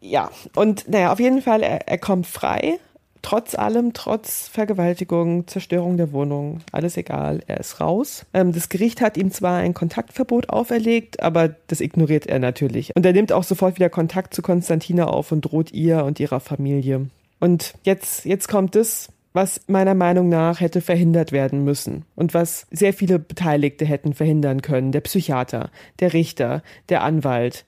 Ja, 0.00 0.30
und 0.54 0.86
naja, 0.88 1.12
auf 1.12 1.18
jeden 1.20 1.40
Fall, 1.40 1.62
er, 1.62 1.88
er 1.88 1.96
kommt 1.98 2.26
frei. 2.26 2.78
Trotz 3.24 3.54
allem, 3.54 3.94
trotz 3.94 4.48
Vergewaltigung, 4.48 5.46
Zerstörung 5.46 5.96
der 5.96 6.12
Wohnung, 6.12 6.60
alles 6.72 6.98
egal, 6.98 7.40
er 7.46 7.58
ist 7.58 7.80
raus. 7.80 8.26
Ähm, 8.34 8.52
das 8.52 8.68
Gericht 8.68 9.00
hat 9.00 9.16
ihm 9.16 9.30
zwar 9.30 9.56
ein 9.56 9.72
Kontaktverbot 9.72 10.50
auferlegt, 10.50 11.22
aber 11.22 11.48
das 11.48 11.80
ignoriert 11.80 12.26
er 12.26 12.38
natürlich. 12.38 12.94
Und 12.94 13.06
er 13.06 13.14
nimmt 13.14 13.32
auch 13.32 13.42
sofort 13.42 13.76
wieder 13.76 13.88
Kontakt 13.88 14.34
zu 14.34 14.42
Konstantina 14.42 15.06
auf 15.06 15.32
und 15.32 15.40
droht 15.40 15.72
ihr 15.72 16.04
und 16.04 16.20
ihrer 16.20 16.38
Familie. 16.38 17.08
Und 17.40 17.72
jetzt, 17.82 18.26
jetzt 18.26 18.48
kommt 18.48 18.76
es, 18.76 19.08
was 19.32 19.62
meiner 19.68 19.94
Meinung 19.94 20.28
nach 20.28 20.60
hätte 20.60 20.82
verhindert 20.82 21.32
werden 21.32 21.64
müssen 21.64 22.04
und 22.16 22.34
was 22.34 22.66
sehr 22.70 22.92
viele 22.92 23.18
Beteiligte 23.18 23.86
hätten 23.86 24.12
verhindern 24.12 24.60
können. 24.60 24.92
Der 24.92 25.00
Psychiater, 25.00 25.70
der 25.98 26.12
Richter, 26.12 26.62
der 26.90 27.02
Anwalt, 27.02 27.64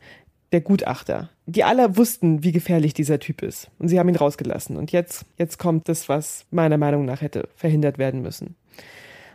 der 0.53 0.61
Gutachter. 0.61 1.31
Die 1.47 1.63
alle 1.63 1.97
wussten, 1.97 2.43
wie 2.43 2.53
gefährlich 2.53 2.93
dieser 2.93 3.21
Typ 3.21 3.43
ist. 3.43 3.71
Und 3.79 3.89
sie 3.89 3.99
haben 3.99 4.09
ihn 4.09 4.17
rausgelassen. 4.17 4.77
Und 4.77 4.91
jetzt, 4.91 5.25
jetzt 5.39 5.59
kommt 5.59 5.89
das, 5.89 6.09
was 6.09 6.45
meiner 6.51 6.77
Meinung 6.77 7.05
nach 7.05 7.21
hätte 7.21 7.49
verhindert 7.55 7.99
werden 7.99 8.21
müssen. 8.21 8.57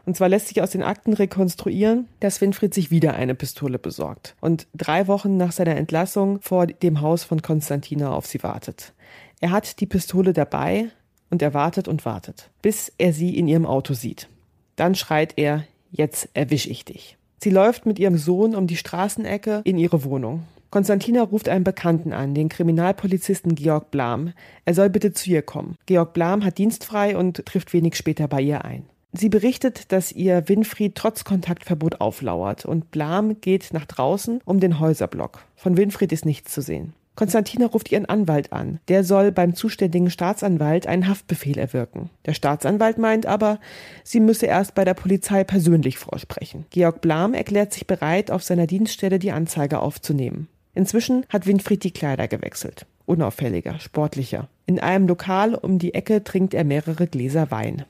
Und 0.05 0.17
zwar 0.17 0.29
lässt 0.29 0.47
sich 0.47 0.61
aus 0.61 0.71
den 0.71 0.83
Akten 0.83 1.13
rekonstruieren, 1.13 2.07
dass 2.19 2.41
Winfried 2.41 2.73
sich 2.73 2.91
wieder 2.91 3.15
eine 3.15 3.35
Pistole 3.35 3.77
besorgt 3.77 4.35
und 4.41 4.67
drei 4.73 5.07
Wochen 5.07 5.37
nach 5.37 5.51
seiner 5.51 5.75
Entlassung 5.75 6.41
vor 6.41 6.65
dem 6.67 7.01
Haus 7.01 7.23
von 7.23 7.41
Konstantina 7.41 8.11
auf 8.11 8.25
sie 8.25 8.41
wartet. 8.41 8.93
Er 9.41 9.51
hat 9.51 9.79
die 9.79 9.85
Pistole 9.85 10.33
dabei 10.33 10.89
und 11.29 11.41
er 11.41 11.53
wartet 11.53 11.87
und 11.87 12.03
wartet, 12.05 12.49
bis 12.61 12.91
er 12.97 13.13
sie 13.13 13.37
in 13.37 13.47
ihrem 13.47 13.65
Auto 13.65 13.93
sieht. 13.93 14.27
Dann 14.75 14.95
schreit 14.95 15.33
er, 15.37 15.65
jetzt 15.91 16.29
erwisch 16.33 16.67
ich 16.67 16.83
dich. 16.83 17.17
Sie 17.43 17.49
läuft 17.49 17.85
mit 17.85 17.99
ihrem 17.99 18.17
Sohn 18.17 18.55
um 18.55 18.67
die 18.67 18.77
Straßenecke 18.77 19.61
in 19.65 19.77
ihre 19.77 20.03
Wohnung. 20.03 20.43
Konstantina 20.71 21.21
ruft 21.21 21.49
einen 21.49 21.65
Bekannten 21.65 22.13
an, 22.13 22.33
den 22.33 22.47
Kriminalpolizisten 22.47 23.55
Georg 23.55 23.91
Blam. 23.91 24.31
Er 24.63 24.73
soll 24.73 24.89
bitte 24.89 25.11
zu 25.11 25.29
ihr 25.29 25.41
kommen. 25.41 25.75
Georg 25.85 26.13
Blam 26.13 26.45
hat 26.45 26.57
dienstfrei 26.57 27.17
und 27.17 27.45
trifft 27.45 27.73
wenig 27.73 27.97
später 27.97 28.29
bei 28.29 28.41
ihr 28.41 28.63
ein. 28.63 28.85
Sie 29.11 29.27
berichtet, 29.27 29.91
dass 29.91 30.13
ihr 30.13 30.47
Winfried 30.47 30.95
trotz 30.95 31.25
Kontaktverbot 31.25 31.99
auflauert 31.99 32.63
und 32.63 32.89
Blam 32.91 33.41
geht 33.41 33.73
nach 33.73 33.85
draußen 33.85 34.39
um 34.45 34.61
den 34.61 34.79
Häuserblock. 34.79 35.43
Von 35.57 35.75
Winfried 35.75 36.13
ist 36.13 36.25
nichts 36.25 36.53
zu 36.53 36.61
sehen. 36.61 36.93
Konstantina 37.15 37.65
ruft 37.65 37.91
ihren 37.91 38.05
Anwalt 38.05 38.53
an. 38.53 38.79
Der 38.87 39.03
soll 39.03 39.33
beim 39.33 39.53
zuständigen 39.53 40.09
Staatsanwalt 40.09 40.87
einen 40.87 41.09
Haftbefehl 41.09 41.57
erwirken. 41.57 42.09
Der 42.25 42.33
Staatsanwalt 42.33 42.97
meint 42.97 43.25
aber, 43.25 43.59
sie 44.05 44.21
müsse 44.21 44.45
erst 44.45 44.75
bei 44.75 44.85
der 44.85 44.93
Polizei 44.93 45.43
persönlich 45.43 45.97
vorsprechen. 45.97 46.65
Georg 46.69 47.01
Blam 47.01 47.33
erklärt 47.33 47.73
sich 47.73 47.85
bereit, 47.85 48.31
auf 48.31 48.43
seiner 48.43 48.67
Dienststelle 48.67 49.19
die 49.19 49.33
Anzeige 49.33 49.81
aufzunehmen. 49.81 50.47
Inzwischen 50.73 51.25
hat 51.29 51.47
Winfried 51.47 51.83
die 51.83 51.91
Kleider 51.91 52.27
gewechselt. 52.27 52.85
Unauffälliger, 53.05 53.79
sportlicher. 53.79 54.47
In 54.65 54.79
einem 54.79 55.07
Lokal 55.07 55.55
um 55.55 55.79
die 55.79 55.93
Ecke 55.93 56.23
trinkt 56.23 56.53
er 56.53 56.63
mehrere 56.63 57.07
Gläser 57.07 57.51
Wein. 57.51 57.85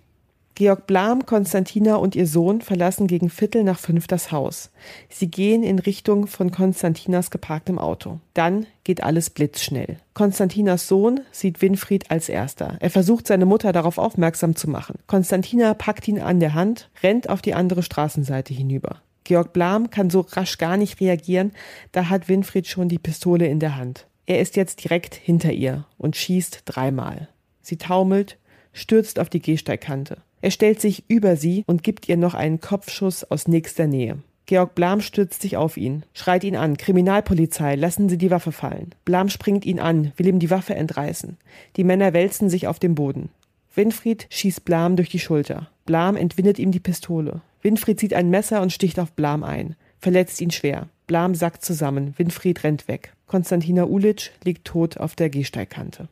Georg 0.55 0.85
Blam, 0.85 1.25
Konstantina 1.25 1.95
und 1.95 2.15
ihr 2.15 2.27
Sohn 2.27 2.61
verlassen 2.61 3.07
gegen 3.07 3.29
Viertel 3.29 3.63
nach 3.63 3.79
fünf 3.79 4.07
das 4.07 4.31
Haus. 4.31 4.69
Sie 5.09 5.31
gehen 5.31 5.63
in 5.63 5.79
Richtung 5.79 6.27
von 6.27 6.51
Konstantinas 6.51 7.31
geparktem 7.31 7.79
Auto. 7.79 8.19
Dann 8.33 8.67
geht 8.83 9.01
alles 9.01 9.29
blitzschnell. 9.29 9.97
Konstantinas 10.13 10.87
Sohn 10.87 11.21
sieht 11.31 11.61
Winfried 11.61 12.11
als 12.11 12.29
erster. 12.29 12.75
Er 12.79 12.89
versucht 12.89 13.27
seine 13.27 13.45
Mutter 13.45 13.71
darauf 13.71 13.97
aufmerksam 13.97 14.55
zu 14.55 14.69
machen. 14.69 14.99
Konstantina 15.07 15.73
packt 15.73 16.07
ihn 16.07 16.19
an 16.19 16.39
der 16.39 16.53
Hand, 16.53 16.89
rennt 17.01 17.29
auf 17.29 17.41
die 17.41 17.53
andere 17.53 17.81
Straßenseite 17.81 18.53
hinüber. 18.53 19.01
Georg 19.31 19.53
Blam 19.53 19.89
kann 19.89 20.09
so 20.09 20.25
rasch 20.29 20.57
gar 20.57 20.75
nicht 20.75 20.99
reagieren, 20.99 21.53
da 21.93 22.09
hat 22.09 22.27
Winfried 22.27 22.67
schon 22.67 22.89
die 22.89 22.99
Pistole 22.99 23.47
in 23.47 23.61
der 23.61 23.77
Hand. 23.77 24.05
Er 24.25 24.41
ist 24.41 24.57
jetzt 24.57 24.83
direkt 24.83 25.15
hinter 25.15 25.53
ihr 25.53 25.85
und 25.97 26.17
schießt 26.17 26.63
dreimal. 26.65 27.29
Sie 27.61 27.77
taumelt, 27.77 28.37
stürzt 28.73 29.19
auf 29.19 29.29
die 29.29 29.41
Gehsteigkante. 29.41 30.17
Er 30.41 30.51
stellt 30.51 30.81
sich 30.81 31.05
über 31.07 31.37
sie 31.37 31.63
und 31.65 31.81
gibt 31.81 32.09
ihr 32.09 32.17
noch 32.17 32.33
einen 32.33 32.59
Kopfschuss 32.59 33.23
aus 33.23 33.47
nächster 33.47 33.87
Nähe. 33.87 34.17
Georg 34.47 34.75
Blam 34.75 34.99
stürzt 34.99 35.41
sich 35.41 35.55
auf 35.55 35.77
ihn, 35.77 36.03
schreit 36.11 36.43
ihn 36.43 36.57
an. 36.57 36.75
Kriminalpolizei, 36.75 37.75
lassen 37.75 38.09
Sie 38.09 38.17
die 38.17 38.31
Waffe 38.31 38.51
fallen. 38.51 38.93
Blam 39.05 39.29
springt 39.29 39.65
ihn 39.65 39.79
an, 39.79 40.11
will 40.17 40.27
ihm 40.27 40.39
die 40.39 40.49
Waffe 40.49 40.75
entreißen. 40.75 41.37
Die 41.77 41.85
Männer 41.85 42.11
wälzen 42.11 42.49
sich 42.49 42.67
auf 42.67 42.79
dem 42.79 42.95
Boden. 42.95 43.29
Winfried 43.75 44.27
schießt 44.29 44.65
Blam 44.65 44.97
durch 44.97 45.07
die 45.07 45.19
Schulter. 45.19 45.69
Blam 45.85 46.17
entwindet 46.17 46.59
ihm 46.59 46.71
die 46.71 46.81
Pistole. 46.81 47.41
Winfried 47.61 47.99
zieht 47.99 48.13
ein 48.13 48.29
Messer 48.29 48.61
und 48.61 48.71
sticht 48.71 48.99
auf 48.99 49.11
Blam 49.11 49.43
ein, 49.43 49.75
verletzt 49.99 50.41
ihn 50.41 50.51
schwer. 50.51 50.89
Blam 51.07 51.35
sackt 51.35 51.63
zusammen. 51.63 52.13
Winfried 52.17 52.63
rennt 52.63 52.87
weg. 52.87 53.13
Konstantina 53.27 53.83
Ulic 53.83 54.31
liegt 54.43 54.65
tot 54.65 54.97
auf 54.97 55.15
der 55.15 55.29
Gehsteigkante. 55.29 56.07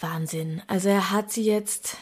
Wahnsinn. 0.00 0.62
Also 0.66 0.88
er 0.88 1.10
hat 1.10 1.30
sie 1.30 1.44
jetzt, 1.44 1.98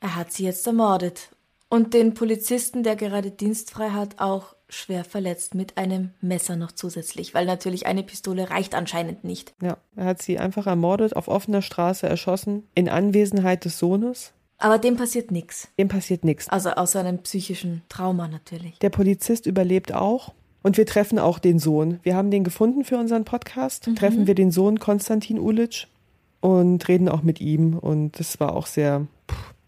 er 0.00 0.16
hat 0.16 0.32
sie 0.32 0.44
jetzt 0.44 0.66
ermordet. 0.66 1.30
Und 1.68 1.92
den 1.92 2.14
Polizisten, 2.14 2.82
der 2.82 2.96
gerade 2.96 3.30
dienstfrei 3.30 3.90
hat, 3.90 4.18
auch 4.18 4.54
schwer 4.70 5.04
verletzt 5.04 5.54
mit 5.54 5.76
einem 5.76 6.10
Messer 6.20 6.56
noch 6.56 6.72
zusätzlich, 6.72 7.34
weil 7.34 7.46
natürlich 7.46 7.86
eine 7.86 8.02
Pistole 8.02 8.50
reicht 8.50 8.74
anscheinend 8.74 9.24
nicht. 9.24 9.54
Ja, 9.62 9.76
er 9.96 10.04
hat 10.06 10.22
sie 10.22 10.38
einfach 10.38 10.66
ermordet, 10.66 11.16
auf 11.16 11.28
offener 11.28 11.62
Straße 11.62 12.08
erschossen, 12.08 12.66
in 12.74 12.88
Anwesenheit 12.88 13.64
des 13.64 13.78
Sohnes. 13.78 14.32
Aber 14.58 14.78
dem 14.78 14.96
passiert 14.96 15.30
nichts. 15.30 15.68
Dem 15.78 15.88
passiert 15.88 16.24
nichts. 16.24 16.48
Also 16.48 16.70
außer 16.70 17.00
einem 17.00 17.18
psychischen 17.18 17.82
Trauma 17.88 18.28
natürlich. 18.28 18.78
Der 18.80 18.90
Polizist 18.90 19.46
überlebt 19.46 19.94
auch. 19.94 20.34
Und 20.62 20.76
wir 20.76 20.86
treffen 20.86 21.18
auch 21.20 21.38
den 21.38 21.60
Sohn. 21.60 22.00
Wir 22.02 22.16
haben 22.16 22.30
den 22.32 22.42
gefunden 22.42 22.84
für 22.84 22.98
unseren 22.98 23.24
Podcast. 23.24 23.88
Treffen 23.96 24.26
wir 24.26 24.34
den 24.34 24.50
Sohn 24.50 24.80
Konstantin 24.80 25.38
Ulic 25.38 25.86
und 26.40 26.86
reden 26.88 27.08
auch 27.08 27.22
mit 27.22 27.40
ihm. 27.40 27.78
Und 27.78 28.18
das 28.18 28.40
war 28.40 28.54
auch 28.56 28.66
sehr 28.66 29.06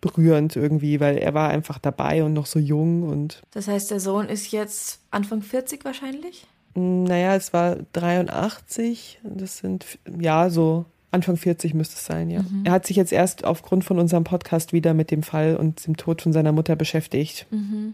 berührend 0.00 0.56
irgendwie, 0.56 0.98
weil 0.98 1.16
er 1.18 1.32
war 1.34 1.48
einfach 1.50 1.78
dabei 1.78 2.24
und 2.24 2.32
noch 2.32 2.46
so 2.46 2.58
jung. 2.58 3.04
Und 3.04 3.42
Das 3.52 3.68
heißt, 3.68 3.90
der 3.90 4.00
Sohn 4.00 4.28
ist 4.28 4.50
jetzt 4.50 5.00
Anfang 5.10 5.42
40 5.42 5.84
wahrscheinlich? 5.84 6.46
mh, 6.74 7.08
naja, 7.08 7.36
es 7.36 7.52
war 7.52 7.76
83. 7.92 9.20
Das 9.22 9.58
sind, 9.58 9.86
ja, 10.20 10.50
so 10.50 10.84
Anfang 11.12 11.36
40 11.36 11.74
müsste 11.74 11.96
es 11.96 12.04
sein, 12.04 12.30
ja. 12.30 12.44
Er 12.64 12.72
hat 12.72 12.86
sich 12.86 12.96
jetzt 12.96 13.12
erst 13.12 13.44
aufgrund 13.44 13.84
von 13.84 13.98
unserem 13.98 14.24
Podcast 14.24 14.72
wieder 14.72 14.94
mit 14.94 15.10
dem 15.10 15.22
Fall 15.22 15.56
und 15.56 15.86
dem 15.86 15.96
Tod 15.96 16.22
von 16.22 16.32
seiner 16.32 16.52
Mutter 16.52 16.76
beschäftigt. 16.76 17.46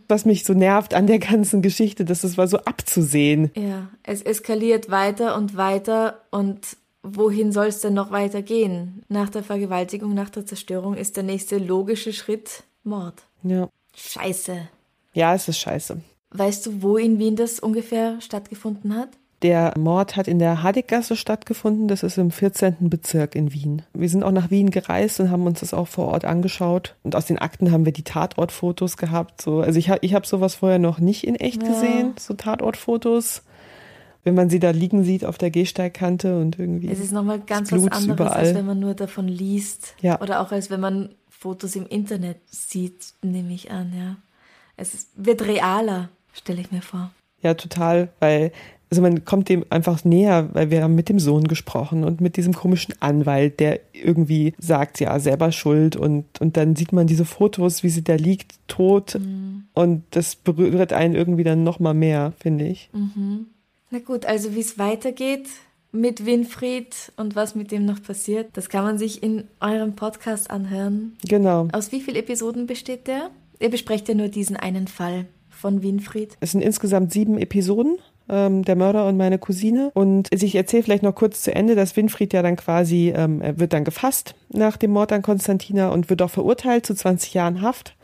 Was 0.09 0.24
mich 0.24 0.44
so 0.44 0.52
nervt 0.52 0.92
an 0.92 1.07
der 1.07 1.18
ganzen 1.18 1.62
Geschichte, 1.62 2.05
dass 2.05 2.24
es 2.24 2.37
war 2.37 2.46
so 2.46 2.59
abzusehen. 2.59 3.50
Ja, 3.55 3.88
es 4.02 4.22
eskaliert 4.22 4.90
weiter 4.90 5.37
und 5.37 5.57
weiter 5.57 6.20
und 6.31 6.76
wohin 7.02 7.52
soll 7.52 7.66
es 7.66 7.81
denn 7.81 7.94
noch 7.94 8.11
weiter 8.11 8.42
gehen? 8.42 9.02
Nach 9.09 9.31
der 9.31 9.42
Vergewaltigung, 9.42 10.12
nach 10.14 10.31
der 10.31 10.44
Zerstörung 10.44 10.94
ist 10.94 11.16
der 11.16 11.22
nächste 11.22 11.59
logische 11.59 12.12
Schritt 12.12 12.64
Mord. 12.85 13.22
Ja. 13.42 13.68
Scheiße. 13.94 14.68
Ja, 15.14 15.35
es 15.35 15.48
ist 15.48 15.59
scheiße. 15.59 16.00
Weißt 16.31 16.66
du, 16.66 16.83
wo 16.83 16.96
in 16.96 17.18
Wien 17.18 17.37
das 17.37 17.61
ungefähr 17.61 18.20
stattgefunden 18.20 18.94
hat? 18.94 19.11
Der 19.46 19.74
Mord 19.78 20.16
hat 20.16 20.26
in 20.26 20.40
der 20.40 20.64
Hadeggasse 20.64 21.14
stattgefunden. 21.14 21.87
Das 21.87 22.02
ist 22.02 22.18
im 22.18 22.32
14. 22.32 22.76
Bezirk 22.80 23.37
in 23.37 23.52
Wien. 23.52 23.82
Wir 23.94 24.09
sind 24.09 24.24
auch 24.24 24.32
nach 24.32 24.50
Wien 24.50 24.70
gereist 24.70 25.20
und 25.20 25.30
haben 25.30 25.46
uns 25.46 25.61
das 25.61 25.72
auch 25.72 25.87
vor 25.87 26.09
Ort 26.09 26.24
angeschaut. 26.24 26.96
Und 27.04 27.14
aus 27.14 27.26
den 27.26 27.38
Akten 27.38 27.70
haben 27.70 27.85
wir 27.85 27.92
die 27.92 28.02
Tatortfotos 28.02 28.96
gehabt. 28.96 29.40
So, 29.40 29.61
also 29.61 29.78
ich 29.78 29.88
habe 29.88 30.00
ich 30.02 30.14
hab 30.14 30.26
sowas 30.26 30.56
vorher 30.56 30.80
noch 30.80 30.98
nicht 30.98 31.24
in 31.24 31.37
echt 31.37 31.62
Ja. 31.62 31.68
gesehen, 31.68 32.14
so 32.18 32.35
Tatortfotos. 32.35 33.42
Wenn 34.24 34.35
man 34.35 34.50
sie 34.50 34.59
da 34.59 34.70
liegen 34.70 35.04
sieht 35.04 35.24
auf 35.24 35.38
der 35.38 35.52
Gehsteigkante 35.52 36.40
und 36.40 36.59
irgendwie. 36.59 36.90
Es 36.90 36.98
ist 36.98 37.12
nochmal 37.12 37.38
ganz 37.38 37.70
was 37.70 37.85
anderes, 37.85 38.04
überall. 38.09 38.32
als 38.32 38.54
wenn 38.56 38.66
man 38.66 38.80
nur 38.80 38.94
davon 38.94 39.28
liest. 39.28 39.94
Ja. 40.00 40.20
Oder 40.20 40.40
auch 40.40 40.50
als 40.50 40.70
wenn 40.70 40.80
man 40.80 41.11
Fotos 41.28 41.76
im 41.76 41.87
Internet 41.87 42.38
sieht, 42.46 43.14
nehme 43.22 43.52
ich 43.52 43.70
an, 43.70 43.92
ja. 43.96 44.16
Es 44.76 45.11
wird 45.14 45.42
realer, 45.46 46.09
stelle 46.32 46.61
ich 46.61 46.72
mir 46.72 46.82
vor. 46.82 47.12
Ja, 47.42 47.54
total, 47.54 48.09
weil 48.18 48.50
also 48.90 49.03
man 49.03 49.25
kommt 49.25 49.49
dem 49.49 49.64
einfach 49.70 50.05
näher, 50.05 50.49
weil 50.53 50.70
wir 50.70 50.83
haben 50.83 50.94
mit 50.94 51.09
dem 51.09 51.18
Sohn 51.18 51.49
gesprochen 51.49 52.05
und 52.05 52.20
mit 52.20 52.37
diesem 52.37 52.53
komischen 52.53 52.94
Anwalt, 53.01 53.59
der 53.59 53.81
irgendwie 53.92 54.55
sagt, 54.59 55.01
ja, 55.01 55.18
selber 55.18 55.51
schuld 55.53 55.96
und, 55.96 56.25
und 56.40 56.57
dann 56.57 56.77
sieht 56.77 56.92
man 56.92 57.07
diese 57.07 57.25
Fotos, 57.25 57.83
wie 57.83 57.88
sie 57.88 58.05
da 58.05 58.14
liegt, 58.14 58.55
tot 58.68 59.18
mhm. 59.18 59.64
und 59.75 60.05
das 60.11 60.37
berührt 60.37 60.92
einen 60.92 61.14
irgendwie 61.14 61.44
dann 61.44 61.64
nochmal 61.64 61.94
mehr, 61.94 62.33
finde 62.38 62.66
ich. 62.66 62.88
Mhm. 62.92 63.46
Na 63.90 63.99
gut, 63.99 64.25
also 64.25 64.55
wie 64.55 64.61
es 64.61 64.79
weitergeht 64.79 65.49
mit 65.92 66.27
Winfried 66.27 67.12
und 67.16 67.35
was 67.35 67.55
mit 67.55 67.72
dem 67.72 67.87
noch 67.87 68.03
passiert, 68.03 68.51
das 68.55 68.68
kann 68.68 68.85
man 68.85 68.99
sich 68.99 69.22
in 69.22 69.44
eurem 69.61 69.94
Podcast 69.94 70.51
anhören. 70.51 71.16
Genau. 71.27 71.68
Aus 71.72 71.90
wie 71.92 72.01
vielen 72.01 72.16
Episoden 72.16 72.66
besteht 72.66 73.07
der? 73.07 73.31
Ihr 73.59 73.70
besprecht 73.70 74.09
ja 74.09 74.14
nur 74.14 74.29
diesen 74.29 74.57
einen 74.57 74.87
Fall 74.87 75.27
von 75.49 75.83
Winfried. 75.83 76.37
Es 76.40 76.53
sind 76.53 76.61
insgesamt 76.61 77.12
sieben 77.12 77.38
Episoden 77.38 77.96
ähm, 78.28 78.64
der 78.64 78.76
Mörder 78.76 79.06
und 79.06 79.16
meine 79.16 79.38
Cousine. 79.38 79.90
Und 79.94 80.28
ich 80.32 80.54
erzähle 80.54 80.82
vielleicht 80.82 81.02
noch 81.02 81.14
kurz 81.14 81.42
zu 81.42 81.54
Ende, 81.54 81.74
dass 81.74 81.96
Winfried 81.96 82.32
ja 82.32 82.42
dann 82.42 82.56
quasi, 82.56 83.12
ähm, 83.14 83.40
er 83.40 83.58
wird 83.58 83.72
dann 83.72 83.84
gefasst 83.84 84.34
nach 84.48 84.76
dem 84.76 84.92
Mord 84.92 85.12
an 85.12 85.22
Konstantina 85.22 85.88
und 85.88 86.10
wird 86.10 86.22
auch 86.22 86.30
verurteilt 86.30 86.86
zu 86.86 86.94
20 86.94 87.34
Jahren 87.34 87.62
Haft. 87.62 87.94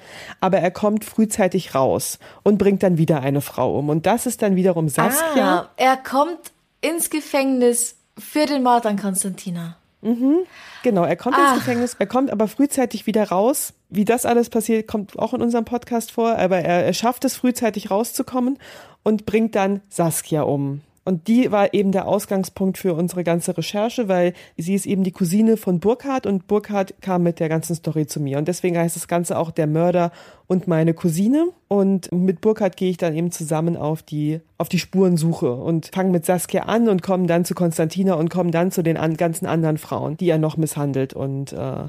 Aber 0.41 0.59
er 0.59 0.71
kommt 0.71 1.05
frühzeitig 1.05 1.75
raus 1.75 2.19
und 2.43 2.59
bringt 2.59 2.83
dann 2.83 2.99
wieder 2.99 3.21
eine 3.21 3.41
Frau 3.41 3.79
um. 3.79 3.89
Und 3.89 4.07
das 4.07 4.27
ist 4.27 4.43
dann 4.43 4.57
wiederum 4.57 4.89
Saskia. 4.89 5.61
Ah, 5.61 5.69
er 5.77 5.97
kommt 5.97 6.53
ins 6.81 7.11
Gefängnis 7.11 7.97
für 8.19 8.47
den 8.47 8.63
Mord 8.63 8.87
an 8.87 8.99
Konstantina. 8.99 9.77
Mhm, 10.03 10.39
genau, 10.83 11.05
er 11.05 11.17
kommt 11.17 11.37
Ach. 11.39 11.55
ins 11.55 11.65
Gefängnis, 11.65 11.97
er 11.99 12.07
kommt 12.07 12.31
aber 12.31 12.49
frühzeitig 12.49 13.07
wieder 13.07 13.29
raus. 13.29 13.73
Wie 13.89 14.05
das 14.05 14.27
alles 14.27 14.51
passiert, 14.51 14.89
kommt 14.89 15.19
auch 15.19 15.33
in 15.33 15.41
unserem 15.41 15.65
Podcast 15.65 16.11
vor, 16.11 16.37
aber 16.39 16.59
er, 16.59 16.85
er 16.85 16.93
schafft 16.93 17.25
es 17.25 17.37
frühzeitig 17.37 17.91
rauszukommen 17.91 18.59
und 19.05 19.27
bringt 19.27 19.55
dann 19.55 19.81
Saskia 19.89 20.43
um. 20.43 20.81
Und 21.05 21.27
die 21.27 21.51
war 21.51 21.75
eben 21.75 21.91
der 21.91 22.07
Ausgangspunkt 22.07 22.79
für 22.79 22.95
unsere 22.95 23.25
ganze 23.25 23.57
Recherche, 23.57 24.07
weil 24.09 24.35
sie 24.57 24.75
ist 24.75 24.87
eben 24.87 25.03
die 25.03 25.11
Cousine 25.11 25.57
von 25.57 25.81
Burkhardt 25.81 26.27
und 26.27 26.47
Burkhardt 26.47 26.95
kam 27.01 27.25
mit 27.25 27.41
der 27.41 27.49
ganzen 27.49 27.75
Story 27.75 28.07
zu 28.07 28.21
mir. 28.21 28.39
Und 28.39 28.47
deswegen 28.47 28.79
heißt 28.79 28.95
das 28.95 29.09
Ganze 29.09 29.37
auch 29.37 29.51
der 29.51 29.67
Mörder 29.67 30.13
und 30.47 30.69
meine 30.69 30.95
Cousine. 30.95 31.49
Und 31.67 32.13
mit 32.13 32.41
Burkhardt 32.41 32.77
gehe 32.77 32.91
ich 32.91 32.99
dann 32.99 33.17
eben 33.17 33.33
zusammen 33.33 33.77
auf 33.77 34.03
die, 34.03 34.41
auf 34.59 34.69
die 34.69 34.79
Spurensuche 34.79 35.53
und 35.53 35.91
fange 35.93 36.11
mit 36.11 36.25
Saskia 36.25 36.65
an 36.65 36.89
und 36.89 37.03
komme 37.03 37.27
dann 37.27 37.45
zu 37.45 37.55
Konstantina 37.55 38.15
und 38.15 38.31
komme 38.31 38.53
dann 38.53 38.71
zu 38.71 38.83
den 38.83 38.97
an, 38.97 39.17
ganzen 39.17 39.47
anderen 39.47 39.79
Frauen, 39.79 40.17
die 40.17 40.29
er 40.29 40.39
noch 40.39 40.57
misshandelt 40.57 41.15
und, 41.15 41.53
äh, 41.53 41.89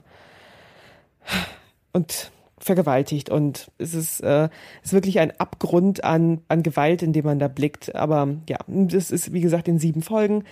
und 1.91 2.31
vergewaltigt 2.63 3.29
und 3.29 3.71
es 3.77 3.93
ist, 3.93 4.21
äh, 4.21 4.49
es 4.81 4.89
ist 4.89 4.93
wirklich 4.93 5.19
ein 5.19 5.37
Abgrund 5.39 6.03
an, 6.03 6.41
an 6.47 6.63
Gewalt, 6.63 7.01
in 7.01 7.13
dem 7.13 7.25
man 7.25 7.39
da 7.39 7.47
blickt. 7.47 7.95
Aber 7.95 8.35
ja, 8.47 8.57
das 8.67 9.11
ist 9.11 9.33
wie 9.33 9.41
gesagt 9.41 9.67
in 9.67 9.79
sieben 9.79 10.01
Folgen. 10.01 10.43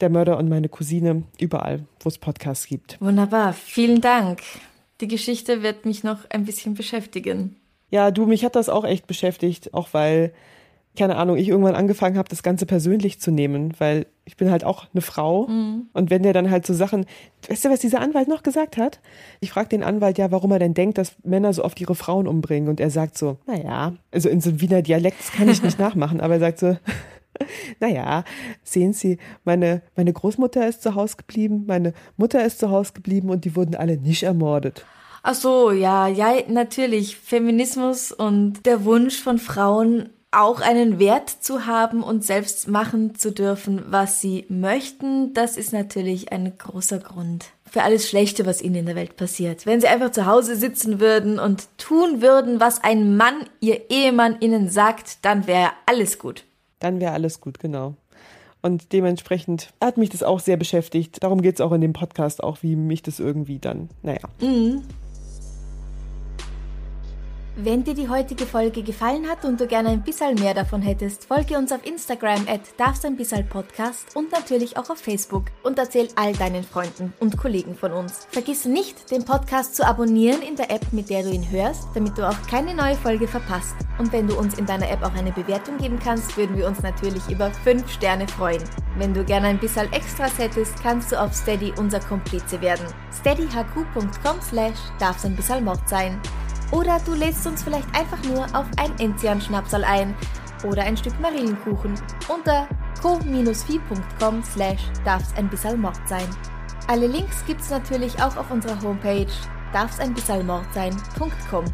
Der 0.00 0.10
Mörder 0.10 0.36
und 0.38 0.48
meine 0.48 0.68
Cousine 0.68 1.22
überall, 1.38 1.86
wo 2.00 2.08
es 2.08 2.18
Podcasts 2.18 2.66
gibt. 2.66 3.00
Wunderbar, 3.00 3.52
vielen 3.52 4.00
Dank. 4.00 4.40
Die 5.00 5.08
Geschichte 5.08 5.62
wird 5.62 5.86
mich 5.86 6.02
noch 6.02 6.28
ein 6.30 6.44
bisschen 6.44 6.74
beschäftigen. 6.74 7.56
Ja, 7.90 8.10
du, 8.10 8.26
mich 8.26 8.44
hat 8.44 8.56
das 8.56 8.68
auch 8.68 8.84
echt 8.84 9.06
beschäftigt, 9.06 9.74
auch 9.74 9.88
weil 9.92 10.32
keine 10.96 11.16
Ahnung, 11.16 11.36
ich 11.36 11.48
irgendwann 11.48 11.74
angefangen 11.74 12.18
habe, 12.18 12.28
das 12.28 12.42
Ganze 12.42 12.66
persönlich 12.66 13.18
zu 13.18 13.30
nehmen, 13.30 13.72
weil 13.78 14.06
ich 14.24 14.36
bin 14.36 14.50
halt 14.50 14.62
auch 14.64 14.86
eine 14.92 15.00
Frau. 15.00 15.46
Mhm. 15.46 15.88
Und 15.92 16.10
wenn 16.10 16.22
der 16.22 16.34
dann 16.34 16.50
halt 16.50 16.66
so 16.66 16.74
Sachen, 16.74 17.06
weißt 17.48 17.64
du, 17.64 17.70
was 17.70 17.80
dieser 17.80 18.00
Anwalt 18.00 18.28
noch 18.28 18.42
gesagt 18.42 18.76
hat? 18.76 19.00
Ich 19.40 19.50
frage 19.50 19.70
den 19.70 19.82
Anwalt 19.82 20.18
ja, 20.18 20.30
warum 20.30 20.52
er 20.52 20.58
denn 20.58 20.74
denkt, 20.74 20.98
dass 20.98 21.16
Männer 21.24 21.52
so 21.54 21.64
oft 21.64 21.80
ihre 21.80 21.94
Frauen 21.94 22.28
umbringen. 22.28 22.68
Und 22.68 22.78
er 22.78 22.90
sagt 22.90 23.16
so, 23.16 23.38
naja, 23.46 23.94
also 24.10 24.28
in 24.28 24.40
so 24.40 24.50
einem 24.50 24.60
Wiener 24.60 24.82
Dialekt, 24.82 25.18
das 25.18 25.32
kann 25.32 25.48
ich 25.48 25.62
nicht 25.62 25.78
nachmachen, 25.78 26.20
aber 26.20 26.34
er 26.34 26.40
sagt 26.40 26.58
so, 26.58 26.76
naja, 27.80 28.24
sehen 28.62 28.92
Sie, 28.92 29.18
meine, 29.44 29.82
meine 29.96 30.12
Großmutter 30.12 30.68
ist 30.68 30.82
zu 30.82 30.94
Hause 30.94 31.16
geblieben, 31.16 31.64
meine 31.66 31.94
Mutter 32.18 32.44
ist 32.44 32.58
zu 32.58 32.70
Hause 32.70 32.92
geblieben 32.92 33.30
und 33.30 33.46
die 33.46 33.56
wurden 33.56 33.74
alle 33.74 33.96
nicht 33.96 34.24
ermordet. 34.24 34.84
Ach 35.22 35.34
so, 35.34 35.70
ja, 35.70 36.08
ja, 36.08 36.34
natürlich. 36.48 37.16
Feminismus 37.16 38.10
und 38.10 38.66
der 38.66 38.84
Wunsch 38.84 39.20
von 39.20 39.38
Frauen, 39.38 40.10
auch 40.32 40.60
einen 40.60 40.98
Wert 40.98 41.28
zu 41.28 41.66
haben 41.66 42.02
und 42.02 42.24
selbst 42.24 42.66
machen 42.66 43.14
zu 43.14 43.32
dürfen, 43.32 43.82
was 43.86 44.20
sie 44.20 44.46
möchten, 44.48 45.34
das 45.34 45.56
ist 45.56 45.72
natürlich 45.72 46.32
ein 46.32 46.56
großer 46.56 46.98
Grund 46.98 47.46
für 47.72 47.82
alles 47.82 48.06
Schlechte, 48.06 48.44
was 48.44 48.60
ihnen 48.60 48.74
in 48.74 48.86
der 48.86 48.96
Welt 48.96 49.16
passiert. 49.16 49.64
Wenn 49.64 49.80
sie 49.80 49.88
einfach 49.88 50.10
zu 50.10 50.26
Hause 50.26 50.56
sitzen 50.56 51.00
würden 51.00 51.38
und 51.38 51.68
tun 51.78 52.20
würden, 52.20 52.60
was 52.60 52.84
ein 52.84 53.16
Mann, 53.16 53.46
ihr 53.60 53.90
Ehemann 53.90 54.36
ihnen 54.40 54.68
sagt, 54.68 55.24
dann 55.24 55.46
wäre 55.46 55.70
alles 55.86 56.18
gut. 56.18 56.44
Dann 56.80 57.00
wäre 57.00 57.12
alles 57.12 57.40
gut, 57.40 57.58
genau. 57.58 57.94
Und 58.60 58.92
dementsprechend 58.92 59.72
hat 59.80 59.96
mich 59.96 60.10
das 60.10 60.22
auch 60.22 60.38
sehr 60.38 60.58
beschäftigt. 60.58 61.22
Darum 61.22 61.40
geht 61.40 61.56
es 61.56 61.60
auch 61.62 61.72
in 61.72 61.80
dem 61.80 61.94
Podcast, 61.94 62.42
auch 62.42 62.58
wie 62.60 62.76
mich 62.76 63.02
das 63.02 63.20
irgendwie 63.20 63.58
dann, 63.58 63.88
naja. 64.02 64.20
Mhm. 64.40 64.82
Wenn 67.54 67.84
dir 67.84 67.92
die 67.92 68.08
heutige 68.08 68.46
Folge 68.46 68.82
gefallen 68.82 69.28
hat 69.28 69.44
und 69.44 69.60
du 69.60 69.66
gerne 69.66 69.90
ein 69.90 70.02
bisschen 70.02 70.36
mehr 70.36 70.54
davon 70.54 70.80
hättest, 70.80 71.26
folge 71.26 71.58
uns 71.58 71.70
auf 71.70 71.84
Instagram 71.84 72.46
at 72.48 72.62
Podcast 73.50 74.16
und 74.16 74.32
natürlich 74.32 74.78
auch 74.78 74.88
auf 74.88 74.96
Facebook 74.96 75.44
und 75.62 75.78
erzähl 75.78 76.08
all 76.16 76.32
deinen 76.32 76.64
Freunden 76.64 77.12
und 77.20 77.36
Kollegen 77.36 77.74
von 77.74 77.92
uns. 77.92 78.26
Vergiss 78.30 78.64
nicht, 78.64 79.10
den 79.10 79.26
Podcast 79.26 79.76
zu 79.76 79.86
abonnieren 79.86 80.40
in 80.40 80.56
der 80.56 80.70
App, 80.70 80.94
mit 80.94 81.10
der 81.10 81.24
du 81.24 81.28
ihn 81.28 81.50
hörst, 81.50 81.88
damit 81.94 82.16
du 82.16 82.26
auch 82.26 82.40
keine 82.50 82.74
neue 82.74 82.94
Folge 82.94 83.28
verpasst. 83.28 83.76
Und 83.98 84.10
wenn 84.14 84.28
du 84.28 84.38
uns 84.38 84.56
in 84.56 84.64
deiner 84.64 84.90
App 84.90 85.02
auch 85.02 85.14
eine 85.14 85.32
Bewertung 85.32 85.76
geben 85.76 85.98
kannst, 86.02 86.34
würden 86.38 86.56
wir 86.56 86.66
uns 86.66 86.80
natürlich 86.80 87.28
über 87.28 87.50
5 87.50 87.86
Sterne 87.92 88.26
freuen. 88.28 88.62
Wenn 88.96 89.12
du 89.12 89.24
gerne 89.24 89.48
ein 89.48 89.58
bisschen 89.58 89.92
Extras 89.92 90.38
hättest, 90.38 90.82
kannst 90.82 91.12
du 91.12 91.20
auf 91.20 91.34
Steady 91.34 91.74
unser 91.76 92.00
Komplize 92.00 92.62
werden. 92.62 92.86
steadyhq.com 93.12 94.40
slash 94.40 94.78
darf's 94.98 95.26
ein 95.26 95.36
sein. 95.86 96.18
Oder 96.72 96.98
du 97.04 97.14
lädst 97.14 97.46
uns 97.46 97.62
vielleicht 97.62 97.88
einfach 97.94 98.22
nur 98.24 98.44
auf 98.58 98.66
ein 98.78 98.98
Enzian-Schnapsal 98.98 99.84
ein 99.84 100.14
oder 100.64 100.82
ein 100.82 100.96
Stück 100.96 101.18
Marillenkuchen 101.20 101.94
unter 102.28 102.66
co-fi.com 103.00 104.42
slash 104.42 104.80
darf's 105.04 105.34
ein 105.36 105.48
bisschen 105.48 105.80
Mord 105.80 106.00
sein. 106.06 106.26
Alle 106.88 107.06
Links 107.06 107.44
gibt's 107.46 107.70
natürlich 107.70 108.20
auch 108.22 108.36
auf 108.36 108.50
unserer 108.50 108.80
Homepage 108.82 109.26
darf's 109.72 109.98
ein 109.98 110.14
bisschen 110.14 110.46
Mord 110.46 110.66
sein.com. 110.74 111.64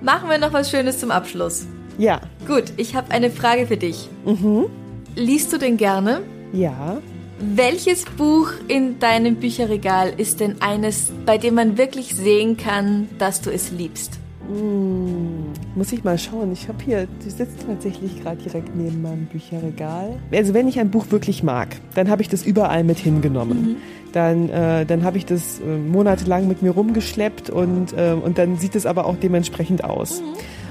Machen 0.00 0.28
wir 0.28 0.38
noch 0.38 0.52
was 0.52 0.70
Schönes 0.70 0.98
zum 0.98 1.10
Abschluss. 1.10 1.66
Ja. 1.98 2.20
Gut, 2.46 2.72
ich 2.76 2.96
habe 2.96 3.10
eine 3.12 3.30
Frage 3.30 3.66
für 3.66 3.76
dich. 3.76 4.08
Mhm. 4.24 4.66
Liest 5.14 5.52
du 5.52 5.58
denn 5.58 5.76
gerne? 5.76 6.22
Ja. 6.52 6.98
Welches 7.44 8.04
Buch 8.04 8.52
in 8.68 9.00
deinem 9.00 9.34
Bücherregal 9.34 10.12
ist 10.16 10.38
denn 10.38 10.62
eines, 10.62 11.10
bei 11.26 11.38
dem 11.38 11.56
man 11.56 11.76
wirklich 11.76 12.14
sehen 12.14 12.56
kann, 12.56 13.08
dass 13.18 13.40
du 13.40 13.50
es 13.50 13.72
liebst? 13.72 14.20
Hm, 14.46 15.46
muss 15.74 15.92
ich 15.92 16.04
mal 16.04 16.16
schauen. 16.18 16.52
Ich 16.52 16.68
habe 16.68 16.78
hier, 16.84 17.08
die 17.24 17.30
sitzt 17.30 17.66
tatsächlich 17.66 18.22
gerade 18.22 18.40
direkt 18.40 18.76
neben 18.76 19.02
meinem 19.02 19.26
Bücherregal. 19.26 20.20
Also 20.32 20.54
wenn 20.54 20.68
ich 20.68 20.78
ein 20.78 20.92
Buch 20.92 21.06
wirklich 21.10 21.42
mag, 21.42 21.76
dann 21.96 22.08
habe 22.08 22.22
ich 22.22 22.28
das 22.28 22.46
überall 22.46 22.84
mit 22.84 22.98
hingenommen. 22.98 23.62
Mhm. 23.62 23.76
Dann, 24.12 24.48
äh, 24.48 24.86
dann 24.86 25.02
habe 25.02 25.18
ich 25.18 25.26
das 25.26 25.58
äh, 25.58 25.64
monatelang 25.64 26.46
mit 26.46 26.62
mir 26.62 26.70
rumgeschleppt 26.70 27.50
und, 27.50 27.92
äh, 27.94 28.12
und 28.12 28.38
dann 28.38 28.56
sieht 28.56 28.76
es 28.76 28.86
aber 28.86 29.04
auch 29.04 29.16
dementsprechend 29.16 29.82
aus. 29.82 30.20
Mhm. 30.20 30.26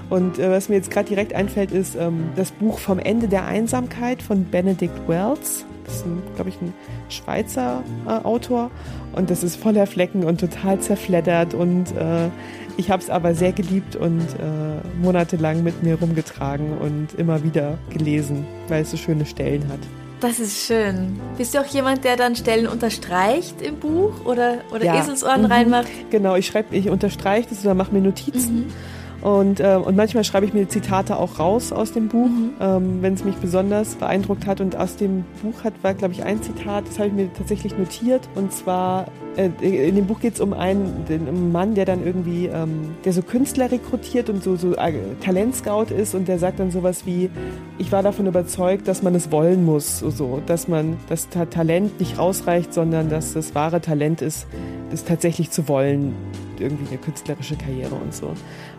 Und 0.10 0.40
äh, 0.40 0.50
was 0.50 0.70
mir 0.70 0.76
jetzt 0.76 0.90
gerade 0.90 1.10
direkt 1.10 1.34
einfällt, 1.34 1.72
ist 1.72 1.98
ähm, 2.00 2.30
das 2.38 2.52
Buch 2.52 2.80
Vom 2.80 2.98
Ende 2.98 3.28
der 3.28 3.46
Einsamkeit 3.46 4.22
von 4.22 4.46
Benedict 4.46 5.08
Wells. 5.10 5.66
Das 5.86 5.98
ist, 5.98 6.06
glaube 6.36 6.50
ich, 6.50 6.62
ein 6.62 6.74
Schweizer 7.10 7.84
äh, 8.08 8.10
Autor. 8.24 8.72
Und 9.14 9.30
das 9.30 9.44
ist 9.44 9.56
voller 9.56 9.88
Flecken 9.88 10.24
und 10.24 10.40
total 10.40 10.80
zerfleddert. 10.80 11.54
Und 11.54 11.92
äh, 11.98 12.30
ich 12.78 12.90
habe 12.90 13.02
es 13.02 13.10
aber 13.10 13.34
sehr 13.34 13.52
geliebt 13.52 13.96
und 13.96 14.22
äh, 14.22 15.04
monatelang 15.04 15.64
mit 15.64 15.84
mir 15.84 15.96
rumgetragen 15.96 16.78
und 16.78 17.14
immer 17.18 17.44
wieder 17.44 17.78
gelesen, 17.90 18.46
weil 18.68 18.84
es 18.84 18.92
so 18.92 18.98
schöne 18.98 19.26
Stellen 19.26 19.68
hat. 19.68 19.80
Das 20.22 20.40
ist 20.40 20.68
schön. 20.68 21.20
Bist 21.36 21.56
du 21.56 21.60
auch 21.60 21.66
jemand, 21.66 22.04
der 22.04 22.16
dann 22.16 22.36
Stellen 22.36 22.68
unterstreicht 22.68 23.60
im 23.62 23.78
Buch 23.78 24.24
oder, 24.24 24.60
oder 24.72 24.86
ja. 24.86 25.00
Eselsohren 25.00 25.42
mhm. 25.42 25.52
reinmacht? 25.52 25.88
Genau, 26.12 26.36
ich 26.36 26.46
schreibe, 26.46 26.76
ich 26.76 26.90
unterstreiche 26.90 27.50
das 27.50 27.66
oder 27.66 27.74
mache 27.74 27.92
mir 27.92 28.02
Notizen. 28.02 28.68
Mhm. 28.68 28.74
Und, 29.22 29.60
äh, 29.60 29.76
und 29.76 29.96
manchmal 29.96 30.24
schreibe 30.24 30.46
ich 30.46 30.54
mir 30.54 30.68
Zitate 30.68 31.18
auch 31.18 31.38
raus 31.38 31.72
aus 31.72 31.92
dem 31.92 32.08
Buch, 32.08 32.28
mhm. 32.28 32.54
ähm, 32.60 32.98
wenn 33.02 33.14
es 33.14 33.24
mich 33.24 33.36
besonders 33.36 33.96
beeindruckt 33.96 34.48
hat. 34.48 34.62
Und 34.62 34.76
aus 34.76 34.98
dem 34.98 35.24
Buch 35.44 35.64
hat, 35.64 35.74
war, 35.84 35.94
glaube 35.94 36.14
ich, 36.14 36.24
ein 36.24 36.42
Zitat, 36.42 36.88
das 36.88 36.98
habe 36.98 37.10
ich 37.10 37.14
mir 37.14 37.32
tatsächlich 37.34 37.78
notiert. 37.78 38.28
Und 38.34 38.52
zwar, 38.52 39.06
äh, 39.38 39.50
in 39.62 39.96
dem 39.96 40.08
Buch 40.08 40.20
geht 40.22 40.34
es 40.34 40.42
um 40.42 40.54
einen, 40.54 41.06
den, 41.08 41.28
um 41.28 41.52
Mann, 41.52 41.76
der 41.76 41.86
dann 41.86 42.04
irgendwie, 42.04 42.48
ähm, 42.48 42.96
der 43.06 43.14
so 43.14 43.22
Künstler 43.22 43.72
rekrutiert 43.72 44.30
und 44.30 44.44
so, 44.44 44.56
so 44.56 44.74
äh, 44.74 44.94
Talentscout 45.24 45.94
ist. 45.96 46.16
Und 46.16 46.28
der 46.28 46.40
sagt 46.40 46.60
dann 46.60 46.72
sowas 46.72 47.06
wie, 47.06 47.30
ich 47.78 47.92
war 47.92 48.02
davon 48.02 48.26
überzeugt, 48.26 48.88
dass 48.88 49.04
man 49.04 49.14
es 49.14 49.32
wollen 49.32 49.66
muss. 49.66 50.00
So, 50.00 50.42
dass 50.48 50.68
man, 50.68 50.98
dass 51.10 51.30
Talent 51.30 52.00
nicht 52.00 52.18
ausreicht, 52.18 52.74
sondern 52.74 53.10
dass 53.10 53.34
das 53.34 53.54
wahre 53.54 53.82
Talent 53.82 54.24
ist, 54.24 54.48
es 54.92 55.06
tatsächlich 55.06 55.52
zu 55.52 55.68
wollen, 55.68 56.16
irgendwie 56.60 56.88
eine 56.88 56.98
künstlerische 56.98 57.56
Karriere 57.56 57.96
und 57.96 58.14
so. 58.14 58.34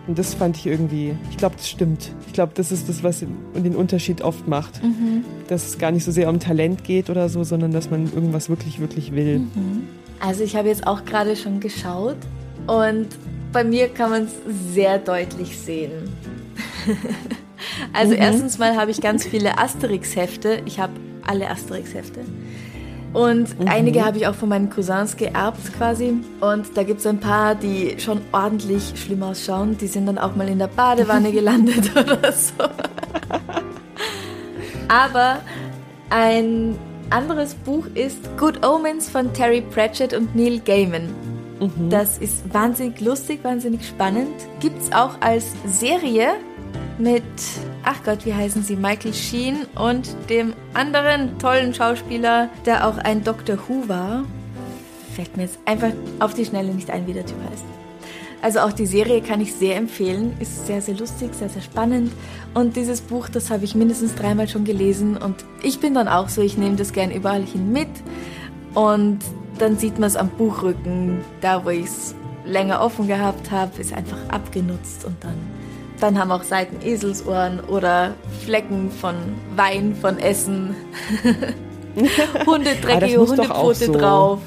Und 0.07 0.19
das 0.19 0.35
fand 0.35 0.57
ich 0.57 0.67
irgendwie, 0.67 1.15
ich 1.31 1.37
glaube, 1.37 1.55
das 1.57 1.69
stimmt. 1.69 2.11
Ich 2.27 2.33
glaube, 2.33 2.53
das 2.55 2.73
ist 2.73 2.89
das, 2.89 3.05
was 3.05 3.21
den 3.21 3.77
Unterschied 3.77 4.23
oft 4.23 4.49
macht. 4.49 4.83
Mhm. 4.83 5.25
Dass 5.49 5.69
es 5.69 5.79
gar 5.79 5.93
nicht 5.93 6.05
so 6.05 6.11
sehr 6.11 6.29
um 6.29 6.41
Talent 6.41 6.83
geht 6.83 7.09
oder 7.09 7.29
so, 7.29 7.45
sondern 7.45 7.71
dass 7.73 7.91
man 7.91 8.13
irgendwas 8.13 8.49
wirklich, 8.49 8.81
wirklich 8.81 9.13
will. 9.13 9.41
Mhm. 9.41 9.89
Also 10.19 10.43
ich 10.43 10.57
habe 10.57 10.69
jetzt 10.69 10.87
auch 10.87 11.05
gerade 11.05 11.37
schon 11.37 11.61
geschaut 11.61 12.17
und 12.67 13.09
bei 13.53 13.65
mir 13.65 13.89
kann 13.89 14.11
man 14.11 14.23
es 14.25 14.33
sehr 14.73 14.99
deutlich 14.99 15.59
sehen. 15.59 16.11
also 17.93 18.15
mhm. 18.15 18.21
erstens 18.21 18.59
mal 18.59 18.77
habe 18.77 18.91
ich 18.91 19.01
ganz 19.01 19.25
viele 19.25 19.59
Asterix-Hefte. 19.59 20.63
Ich 20.65 20.81
habe 20.81 20.93
alle 21.25 21.49
Asterix-Hefte. 21.49 22.21
Und 23.13 23.61
mhm. 23.61 23.69
einige 23.69 24.05
habe 24.05 24.17
ich 24.17 24.27
auch 24.27 24.35
von 24.35 24.49
meinen 24.49 24.71
Cousins 24.71 25.17
geerbt 25.17 25.73
quasi. 25.77 26.15
Und 26.41 26.77
da 26.77 26.83
gibt 26.83 27.01
es 27.01 27.07
ein 27.07 27.21
paar, 27.21 27.55
die 27.55 27.97
schon 27.99 28.21
ordentlich 28.33 28.93
schlimm 28.97 29.23
ausschauen. 29.23 29.77
Die 29.77 29.87
sind 29.87 30.07
dann 30.07 30.19
auch 30.19 30.35
mal 30.35 30.49
in 30.49 30.59
der 30.59 30.69
Badewanne 30.69 31.33
gelandet 31.33 31.91
oder 31.97 32.33
so. 32.33 32.65
Aber 34.89 35.41
ein 36.11 36.79
anderes 37.11 37.55
Buch 37.55 37.87
ist 37.95 38.19
Good 38.39 38.65
Omens 38.65 39.09
von 39.09 39.33
Terry 39.33 39.61
Pratchett 39.61 40.15
und 40.15 40.35
Neil 40.35 40.61
Gaiman. 40.61 41.09
Mhm. 41.61 41.91
Das 41.91 42.19
ist 42.19 42.53
wahnsinnig 42.53 43.01
lustig, 43.01 43.41
wahnsinnig 43.43 43.87
spannend. 43.87 44.35
Gibt 44.61 44.81
es 44.83 44.93
auch 44.93 45.21
als 45.21 45.53
Serie 45.67 46.33
mit, 46.99 47.23
ach 47.85 48.03
Gott, 48.05 48.25
wie 48.25 48.35
heißen 48.35 48.63
sie, 48.63 48.77
Michael 48.77 49.15
Sheen 49.15 49.67
und 49.75 50.15
dem 50.31 50.55
anderen 50.75 51.39
tollen 51.39 51.75
Schauspieler, 51.75 52.49
der 52.67 52.87
auch 52.87 52.99
ein 52.99 53.25
Doctor 53.25 53.59
Who 53.69 53.89
war. 53.89 54.25
Fällt 55.15 55.37
mir 55.37 55.45
jetzt 55.45 55.59
einfach 55.67 55.93
auf 56.21 56.35
die 56.35 56.45
Schnelle 56.45 56.73
nicht 56.73 56.91
ein, 56.91 57.07
wie 57.07 57.13
der 57.13 57.27
Typ 57.27 57.39
heißt. 57.51 57.65
Also 58.41 58.59
auch 58.61 58.73
die 58.73 58.87
Serie 58.87 59.21
kann 59.23 59.41
ich 59.41 59.55
sehr 59.55 59.77
empfehlen, 59.77 60.35
ist 60.41 60.67
sehr, 60.67 60.83
sehr 60.83 60.97
lustig, 60.97 61.33
sehr, 61.33 61.49
sehr 61.49 61.63
spannend. 61.63 62.13
Und 62.55 62.75
dieses 62.75 63.01
Buch, 63.01 63.29
das 63.29 63.51
habe 63.51 63.65
ich 63.65 63.77
mindestens 63.77 64.17
dreimal 64.17 64.49
schon 64.49 64.65
gelesen 64.65 65.17
und 65.17 65.45
ich 65.63 65.79
bin 65.79 65.95
dann 65.95 66.09
auch 66.09 66.29
so, 66.29 66.43
ich 66.43 66.59
nehme 66.59 66.75
das 66.75 66.93
gern 66.93 67.13
überall 67.13 67.45
hin 67.45 67.71
mit 67.71 67.89
und 68.75 69.21
dann 69.59 69.79
sieht 69.79 70.01
man 70.01 70.09
es 70.09 70.17
am 70.17 70.29
Buchrücken, 70.29 71.21
da 71.41 71.65
wo 71.65 71.71
ich 71.71 71.85
es 71.85 72.17
länger 72.45 72.81
offen 72.81 73.07
gehabt 73.07 73.53
habe, 73.53 73.81
ist 73.81 73.93
einfach 73.93 74.19
abgenutzt 74.29 75.05
und 75.05 75.23
dann 75.23 75.37
dann 76.03 76.19
haben 76.19 76.33
auch 76.33 76.43
Seiten 76.43 76.85
Eselsohren 76.85 77.61
oder 77.61 78.15
Flecken 78.45 78.91
von 78.91 79.15
Wein, 79.57 79.95
von 79.95 80.19
Essen. 80.19 80.75
Hundedreckige 82.47 83.21
ah, 83.21 83.27
Hundepfote 83.27 83.87
so. 83.87 83.93
drauf. 83.93 84.41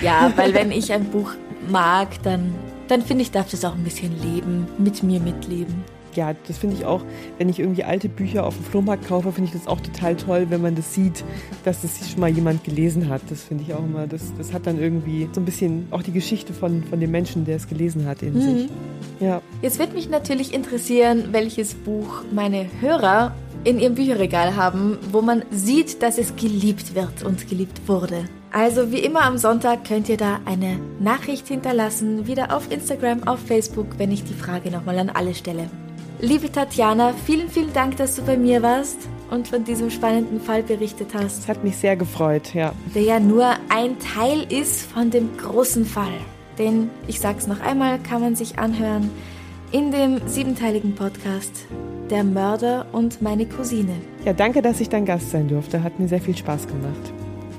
Ja, 0.00 0.32
weil 0.36 0.54
wenn 0.54 0.72
ich 0.72 0.92
ein 0.92 1.04
Buch 1.04 1.32
mag, 1.68 2.22
dann, 2.22 2.54
dann 2.88 3.02
finde 3.02 3.22
ich, 3.22 3.30
darf 3.30 3.50
das 3.50 3.64
auch 3.64 3.74
ein 3.74 3.84
bisschen 3.84 4.20
leben, 4.22 4.66
mit 4.78 5.02
mir 5.02 5.20
mitleben 5.20 5.84
ja, 6.18 6.34
das 6.48 6.58
finde 6.58 6.74
ich 6.76 6.84
auch, 6.84 7.02
wenn 7.38 7.48
ich 7.48 7.60
irgendwie 7.60 7.84
alte 7.84 8.08
Bücher 8.08 8.44
auf 8.44 8.56
dem 8.56 8.64
Flohmarkt 8.64 9.06
kaufe, 9.06 9.30
finde 9.30 9.52
ich 9.52 9.56
das 9.56 9.68
auch 9.68 9.80
total 9.80 10.16
toll, 10.16 10.46
wenn 10.48 10.60
man 10.60 10.74
das 10.74 10.92
sieht, 10.92 11.24
dass 11.64 11.82
das 11.82 12.10
schon 12.10 12.20
mal 12.20 12.28
jemand 12.28 12.64
gelesen 12.64 13.08
hat. 13.08 13.22
Das 13.30 13.44
finde 13.44 13.62
ich 13.62 13.72
auch 13.72 13.84
immer, 13.84 14.08
das, 14.08 14.32
das 14.36 14.52
hat 14.52 14.66
dann 14.66 14.80
irgendwie 14.80 15.28
so 15.32 15.40
ein 15.40 15.44
bisschen 15.44 15.86
auch 15.92 16.02
die 16.02 16.10
Geschichte 16.10 16.52
von, 16.52 16.82
von 16.82 16.98
dem 16.98 17.12
Menschen, 17.12 17.44
der 17.44 17.54
es 17.56 17.68
gelesen 17.68 18.04
hat, 18.04 18.22
in 18.22 18.34
mhm. 18.34 18.40
sich. 18.40 18.68
Ja. 19.20 19.40
Jetzt 19.62 19.78
wird 19.78 19.94
mich 19.94 20.10
natürlich 20.10 20.52
interessieren, 20.52 21.28
welches 21.30 21.74
Buch 21.74 22.24
meine 22.32 22.66
Hörer 22.80 23.32
in 23.62 23.78
ihrem 23.78 23.94
Bücherregal 23.94 24.56
haben, 24.56 24.98
wo 25.12 25.22
man 25.22 25.44
sieht, 25.50 26.02
dass 26.02 26.18
es 26.18 26.34
geliebt 26.34 26.96
wird 26.96 27.22
und 27.22 27.48
geliebt 27.48 27.80
wurde. 27.86 28.24
Also 28.50 28.90
wie 28.90 29.00
immer 29.00 29.22
am 29.22 29.38
Sonntag 29.38 29.84
könnt 29.84 30.08
ihr 30.08 30.16
da 30.16 30.40
eine 30.46 30.80
Nachricht 30.98 31.46
hinterlassen, 31.46 32.26
wieder 32.26 32.56
auf 32.56 32.72
Instagram, 32.72 33.28
auf 33.28 33.38
Facebook, 33.38 33.98
wenn 33.98 34.10
ich 34.10 34.24
die 34.24 34.34
Frage 34.34 34.70
nochmal 34.70 34.98
an 34.98 35.10
alle 35.10 35.34
stelle. 35.34 35.68
Liebe 36.20 36.50
Tatjana, 36.50 37.14
vielen, 37.26 37.48
vielen 37.48 37.72
Dank, 37.72 37.96
dass 37.96 38.16
du 38.16 38.22
bei 38.22 38.36
mir 38.36 38.60
warst 38.60 38.96
und 39.30 39.46
von 39.46 39.62
diesem 39.62 39.88
spannenden 39.88 40.40
Fall 40.40 40.64
berichtet 40.64 41.14
hast. 41.14 41.40
Es 41.40 41.48
hat 41.48 41.62
mich 41.62 41.76
sehr 41.76 41.96
gefreut, 41.96 42.54
ja. 42.54 42.72
Der 42.92 43.02
ja 43.02 43.20
nur 43.20 43.50
ein 43.68 43.98
Teil 44.00 44.44
ist 44.52 44.82
von 44.82 45.10
dem 45.10 45.36
großen 45.36 45.84
Fall. 45.84 46.14
Den, 46.58 46.90
ich 47.06 47.20
sag's 47.20 47.46
noch 47.46 47.60
einmal, 47.60 48.00
kann 48.00 48.20
man 48.20 48.34
sich 48.34 48.58
anhören 48.58 49.10
in 49.70 49.92
dem 49.92 50.26
siebenteiligen 50.26 50.94
Podcast 50.96 51.66
Der 52.10 52.24
Mörder 52.24 52.86
und 52.90 53.22
meine 53.22 53.46
Cousine. 53.46 53.94
Ja, 54.24 54.32
danke, 54.32 54.60
dass 54.60 54.80
ich 54.80 54.88
dein 54.88 55.04
Gast 55.04 55.30
sein 55.30 55.46
durfte. 55.46 55.84
Hat 55.84 56.00
mir 56.00 56.08
sehr 56.08 56.20
viel 56.20 56.36
Spaß 56.36 56.66
gemacht. 56.66 57.12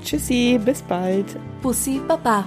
Tschüssi, 0.04 0.60
bis 0.62 0.82
bald. 0.82 1.26
Bussi, 1.62 2.00
Baba. 2.06 2.46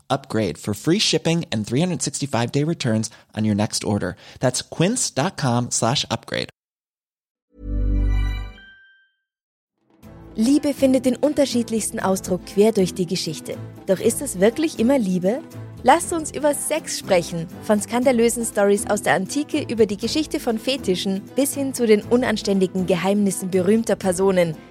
upgrade 0.11 0.57
for 0.57 0.73
free 0.73 0.99
shipping 0.99 1.45
and 1.51 1.65
365 1.65 2.51
day 2.51 2.63
returns 2.65 3.09
on 3.35 3.45
your 3.45 3.55
next 3.55 3.83
order. 3.83 4.15
That's 4.39 4.61
quince.com 4.61 5.71
slash 5.71 6.05
upgrade. 6.11 6.49
Liebe 10.35 10.73
findet 10.73 11.05
den 11.05 11.17
unterschiedlichsten 11.17 11.99
Ausdruck 11.99 12.45
quer 12.45 12.71
durch 12.71 12.93
die 12.93 13.05
Geschichte. 13.05 13.57
Doch 13.85 13.99
ist 13.99 14.21
es 14.21 14.39
wirklich 14.39 14.79
immer 14.79 14.97
Liebe? 14.97 15.41
Lasst 15.83 16.13
uns 16.13 16.31
über 16.31 16.53
Sex 16.53 16.99
sprechen. 16.99 17.47
Von 17.63 17.81
skandalösen 17.81 18.45
Stories 18.45 18.89
aus 18.89 19.01
der 19.01 19.15
Antike 19.15 19.65
über 19.69 19.85
die 19.85 19.97
Geschichte 19.97 20.39
von 20.39 20.57
Fetischen 20.57 21.21
bis 21.35 21.53
hin 21.53 21.73
zu 21.73 21.85
den 21.85 22.03
unanständigen 22.03 22.85
Geheimnissen 22.85 23.49
berühmter 23.49 23.95
Personen– 23.95 24.55